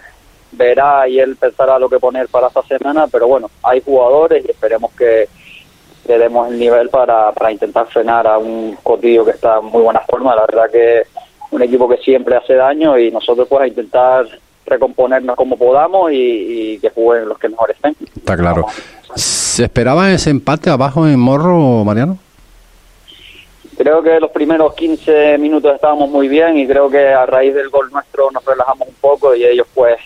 verá 0.52 1.08
y 1.08 1.18
él 1.18 1.34
pensará 1.34 1.80
lo 1.80 1.88
que 1.88 1.98
poner 1.98 2.28
para 2.28 2.46
esta 2.46 2.62
semana, 2.62 3.08
pero 3.10 3.26
bueno, 3.26 3.50
hay 3.64 3.82
jugadores 3.84 4.44
y 4.46 4.52
esperemos 4.52 4.92
que 4.92 5.28
le 6.06 6.18
demos 6.18 6.48
el 6.48 6.60
nivel 6.60 6.90
para, 6.90 7.32
para 7.32 7.50
intentar 7.50 7.88
frenar 7.88 8.28
a 8.28 8.38
un 8.38 8.78
cotillo 8.84 9.24
que 9.24 9.32
está 9.32 9.58
en 9.58 9.64
muy 9.64 9.82
buena 9.82 10.00
forma, 10.08 10.36
la 10.36 10.42
verdad 10.42 10.70
que 10.70 11.02
un 11.50 11.60
equipo 11.62 11.88
que 11.88 11.96
siempre 11.96 12.36
hace 12.36 12.54
daño 12.54 12.96
y 12.96 13.10
nosotros 13.10 13.48
pues 13.48 13.66
intentar 13.66 14.26
recomponernos 14.64 15.34
como 15.34 15.56
podamos 15.56 16.12
y, 16.12 16.16
y 16.74 16.78
que 16.78 16.90
jueguen 16.90 17.28
los 17.28 17.38
que 17.38 17.48
mejor 17.48 17.72
estén. 17.72 17.96
Está 18.16 18.36
claro. 18.36 18.66
¿Se 19.16 19.64
esperaba 19.64 20.12
ese 20.12 20.30
empate 20.30 20.70
abajo 20.70 21.04
en 21.08 21.18
Morro, 21.18 21.84
Mariano? 21.84 22.16
Creo 23.76 24.02
que 24.02 24.20
los 24.20 24.30
primeros 24.30 24.74
15 24.74 25.38
minutos 25.38 25.74
estábamos 25.74 26.08
muy 26.08 26.28
bien 26.28 26.58
y 26.58 26.66
creo 26.66 26.88
que 26.88 27.08
a 27.08 27.26
raíz 27.26 27.54
del 27.54 27.70
gol 27.70 27.90
nuestro 27.90 28.30
nos 28.30 28.44
relajamos 28.44 28.88
un 28.88 28.94
poco 28.94 29.34
y 29.34 29.44
ellos 29.44 29.66
pues 29.74 29.98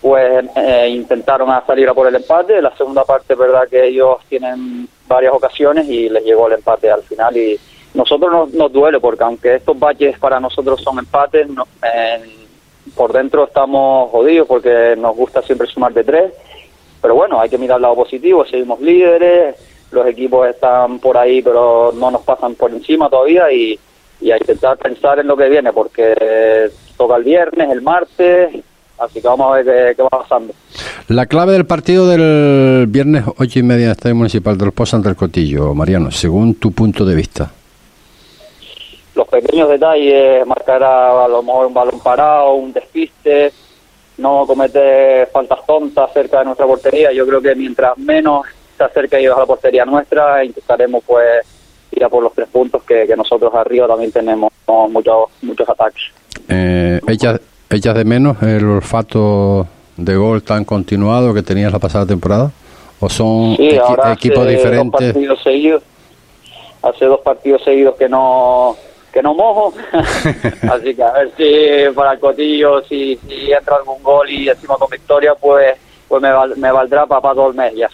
pues 0.00 0.44
eh, 0.54 0.88
intentaron 0.90 1.48
salir 1.66 1.88
a 1.88 1.94
por 1.94 2.06
el 2.06 2.14
empate. 2.14 2.60
La 2.60 2.76
segunda 2.76 3.04
parte 3.04 3.34
verdad 3.34 3.66
que 3.68 3.86
ellos 3.86 4.18
tienen 4.28 4.86
varias 5.08 5.32
ocasiones 5.32 5.88
y 5.88 6.08
les 6.10 6.22
llegó 6.24 6.46
el 6.46 6.54
empate 6.54 6.90
al 6.90 7.02
final 7.02 7.34
y 7.36 7.58
nosotros 7.94 8.30
nos, 8.30 8.52
nos 8.52 8.72
duele 8.72 9.00
porque 9.00 9.24
aunque 9.24 9.54
estos 9.54 9.78
baches 9.78 10.18
para 10.18 10.38
nosotros 10.38 10.82
son 10.82 10.98
empates, 10.98 11.48
no, 11.48 11.66
eh, 11.82 12.20
por 12.94 13.12
dentro 13.12 13.44
estamos 13.44 14.10
jodidos 14.10 14.46
porque 14.46 14.94
nos 14.96 15.16
gusta 15.16 15.42
siempre 15.42 15.66
sumar 15.68 15.92
de 15.94 16.04
tres. 16.04 16.32
Pero 17.00 17.14
bueno, 17.14 17.40
hay 17.40 17.48
que 17.48 17.58
mirar 17.58 17.76
el 17.76 17.82
lado 17.82 17.96
positivo, 17.96 18.44
seguimos 18.44 18.80
líderes, 18.80 19.56
los 19.94 20.06
equipos 20.06 20.48
están 20.48 20.98
por 20.98 21.16
ahí, 21.16 21.40
pero 21.42 21.92
no 21.94 22.10
nos 22.10 22.22
pasan 22.22 22.54
por 22.54 22.70
encima 22.70 23.08
todavía 23.08 23.50
y, 23.52 23.78
y 24.20 24.30
a 24.30 24.36
intentar 24.36 24.76
pensar 24.76 25.18
en 25.20 25.26
lo 25.26 25.36
que 25.36 25.48
viene, 25.48 25.72
porque 25.72 26.70
toca 26.96 27.16
el 27.16 27.24
viernes, 27.24 27.70
el 27.70 27.82
martes, 27.82 28.54
así 28.98 29.20
que 29.20 29.28
vamos 29.28 29.50
a 29.50 29.56
ver 29.56 29.64
qué, 29.64 29.96
qué 29.96 30.02
va 30.02 30.10
pasando. 30.10 30.52
La 31.08 31.26
clave 31.26 31.52
del 31.52 31.66
partido 31.66 32.08
del 32.08 32.86
viernes 32.88 33.24
ocho 33.38 33.58
y 33.58 33.62
media 33.62 33.84
en 33.84 33.90
el 33.90 33.96
Estadio 33.96 34.14
Municipal 34.16 34.56
de 34.56 34.64
los 34.64 34.74
Pozos 34.74 34.94
ante 34.94 35.08
el 35.08 35.16
Cotillo, 35.16 35.74
Mariano, 35.74 36.10
según 36.10 36.54
tu 36.54 36.72
punto 36.72 37.04
de 37.04 37.14
vista. 37.14 37.50
Los 39.14 39.28
pequeños 39.28 39.68
detalles, 39.68 40.46
marcar 40.46 40.82
a, 40.82 41.24
a 41.24 41.28
lo 41.28 41.42
mejor 41.42 41.66
un 41.66 41.74
balón 41.74 42.00
parado, 42.00 42.54
un 42.54 42.72
despiste, 42.72 43.52
no 44.16 44.44
cometer 44.46 45.28
faltas 45.32 45.66
tontas 45.66 46.12
cerca 46.12 46.38
de 46.38 46.46
nuestra 46.46 46.66
portería. 46.66 47.12
Yo 47.12 47.26
creo 47.26 47.40
que 47.40 47.54
mientras 47.54 47.96
menos 47.98 48.46
se 48.76 48.84
acerque 48.84 49.18
ellos 49.18 49.36
a 49.36 49.40
la 49.40 49.46
portería 49.46 49.84
nuestra, 49.84 50.44
intentaremos 50.44 51.02
pues 51.06 51.46
ir 51.92 52.04
a 52.04 52.08
por 52.08 52.22
los 52.22 52.32
tres 52.34 52.48
puntos 52.48 52.82
que, 52.82 53.06
que 53.06 53.16
nosotros 53.16 53.54
arriba 53.54 53.86
también 53.86 54.10
tenemos 54.12 54.52
muchos 54.90 55.26
muchos 55.42 55.68
ataques. 55.68 56.02
Eh, 56.48 57.00
¿echas, 57.08 57.40
¿Echas 57.70 57.94
de 57.94 58.04
menos 58.04 58.42
el 58.42 58.64
olfato 58.68 59.66
de 59.96 60.16
gol 60.16 60.42
tan 60.42 60.64
continuado 60.64 61.32
que 61.34 61.42
tenías 61.42 61.72
la 61.72 61.78
pasada 61.78 62.04
temporada? 62.06 62.50
¿O 63.00 63.08
son 63.08 63.56
Sí, 63.56 63.70
equi- 63.70 63.80
ahora 63.80 64.12
equipos 64.12 64.38
hace 64.38 64.52
Dos 64.52 64.62
diferentes? 64.62 65.12
partidos 65.12 65.42
seguidos, 65.42 65.82
hace 66.82 67.04
dos 67.06 67.20
partidos 67.20 67.62
seguidos 67.64 67.94
que 67.96 68.08
no 68.08 68.76
que 69.12 69.22
no 69.22 69.32
mojo, 69.34 69.72
así 70.72 70.94
que 70.94 71.02
a 71.02 71.12
ver 71.12 71.30
si 71.36 71.94
para 71.94 72.12
el 72.14 72.18
cotillo, 72.18 72.82
si, 72.82 73.16
si 73.28 73.52
entra 73.52 73.76
algún 73.76 74.02
gol 74.02 74.28
y 74.28 74.48
encima 74.48 74.76
con 74.76 74.90
victoria, 74.90 75.34
pues 75.40 75.76
pues 76.08 76.20
me, 76.20 76.32
val- 76.32 76.56
me 76.56 76.70
valdrá 76.72 77.06
para 77.06 77.20
todo 77.34 77.48
el 77.48 77.54
mes 77.54 77.72
ya. 77.76 77.88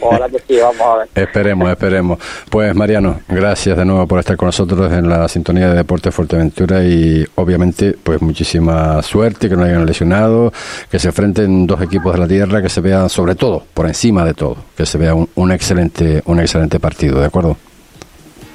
Ojalá 0.00 0.28
que 0.28 0.38
sí, 0.46 0.58
vamos 0.60 0.80
a 0.80 0.96
ver. 0.96 1.08
Esperemos, 1.14 1.70
esperemos. 1.70 2.18
Pues 2.50 2.74
Mariano, 2.74 3.20
gracias 3.28 3.76
de 3.76 3.84
nuevo 3.84 4.06
por 4.06 4.18
estar 4.18 4.36
con 4.36 4.46
nosotros 4.46 4.92
en 4.92 5.08
la 5.08 5.28
sintonía 5.28 5.68
de 5.68 5.76
Deportes 5.76 6.14
Fuerteventura 6.14 6.82
y 6.82 7.24
obviamente 7.36 7.94
pues 8.02 8.20
muchísima 8.20 9.02
suerte, 9.02 9.48
que 9.48 9.56
no 9.56 9.64
hayan 9.64 9.86
lesionado, 9.86 10.52
que 10.90 10.98
se 10.98 11.08
enfrenten 11.08 11.66
dos 11.66 11.80
equipos 11.82 12.12
de 12.14 12.18
la 12.18 12.26
tierra, 12.26 12.62
que 12.62 12.68
se 12.68 12.80
vea 12.80 13.08
sobre 13.08 13.34
todo, 13.34 13.62
por 13.74 13.86
encima 13.86 14.24
de 14.24 14.34
todo, 14.34 14.56
que 14.76 14.86
se 14.86 14.98
vea 14.98 15.14
un, 15.14 15.28
un 15.34 15.52
excelente 15.52 16.22
un 16.26 16.40
excelente 16.40 16.80
partido, 16.80 17.20
¿de 17.20 17.26
acuerdo? 17.26 17.56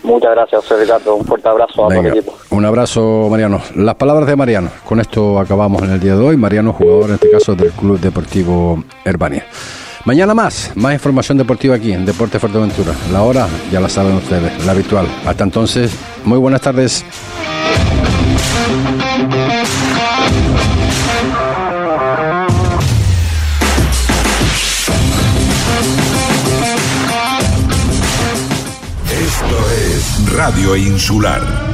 Muchas 0.03 0.31
gracias, 0.31 0.79
Ricardo. 0.79 1.15
Un 1.15 1.25
fuerte 1.25 1.47
abrazo 1.47 1.85
a 1.85 1.89
todo 1.89 1.99
el 1.99 2.07
equipo. 2.07 2.35
un 2.49 2.65
abrazo 2.65 3.27
Mariano. 3.29 3.61
Las 3.75 3.95
palabras 3.95 4.27
de 4.27 4.35
Mariano. 4.35 4.71
Con 4.83 4.99
esto 4.99 5.39
acabamos 5.39 5.83
en 5.83 5.91
el 5.91 5.99
día 5.99 6.15
de 6.15 6.23
hoy. 6.23 6.37
Mariano, 6.37 6.73
jugador 6.73 7.09
en 7.09 7.13
este 7.15 7.29
caso 7.29 7.55
del 7.55 7.71
Club 7.71 7.99
Deportivo 7.99 8.83
Herbania. 9.05 9.45
Mañana 10.03 10.33
más, 10.33 10.71
más 10.75 10.93
información 10.93 11.37
deportiva 11.37 11.75
aquí 11.75 11.93
en 11.93 12.05
Deporte 12.05 12.39
Fuerteventura. 12.39 12.95
La 13.11 13.21
hora 13.21 13.47
ya 13.71 13.79
la 13.79 13.87
saben 13.87 14.15
ustedes, 14.15 14.65
la 14.65 14.71
habitual. 14.71 15.07
Hasta 15.25 15.43
entonces, 15.43 15.91
muy 16.23 16.39
buenas 16.39 16.61
tardes. 16.61 17.05
Esto 29.07 29.71
es 29.71 30.33
Radio 30.33 30.75
Insular 30.75 31.70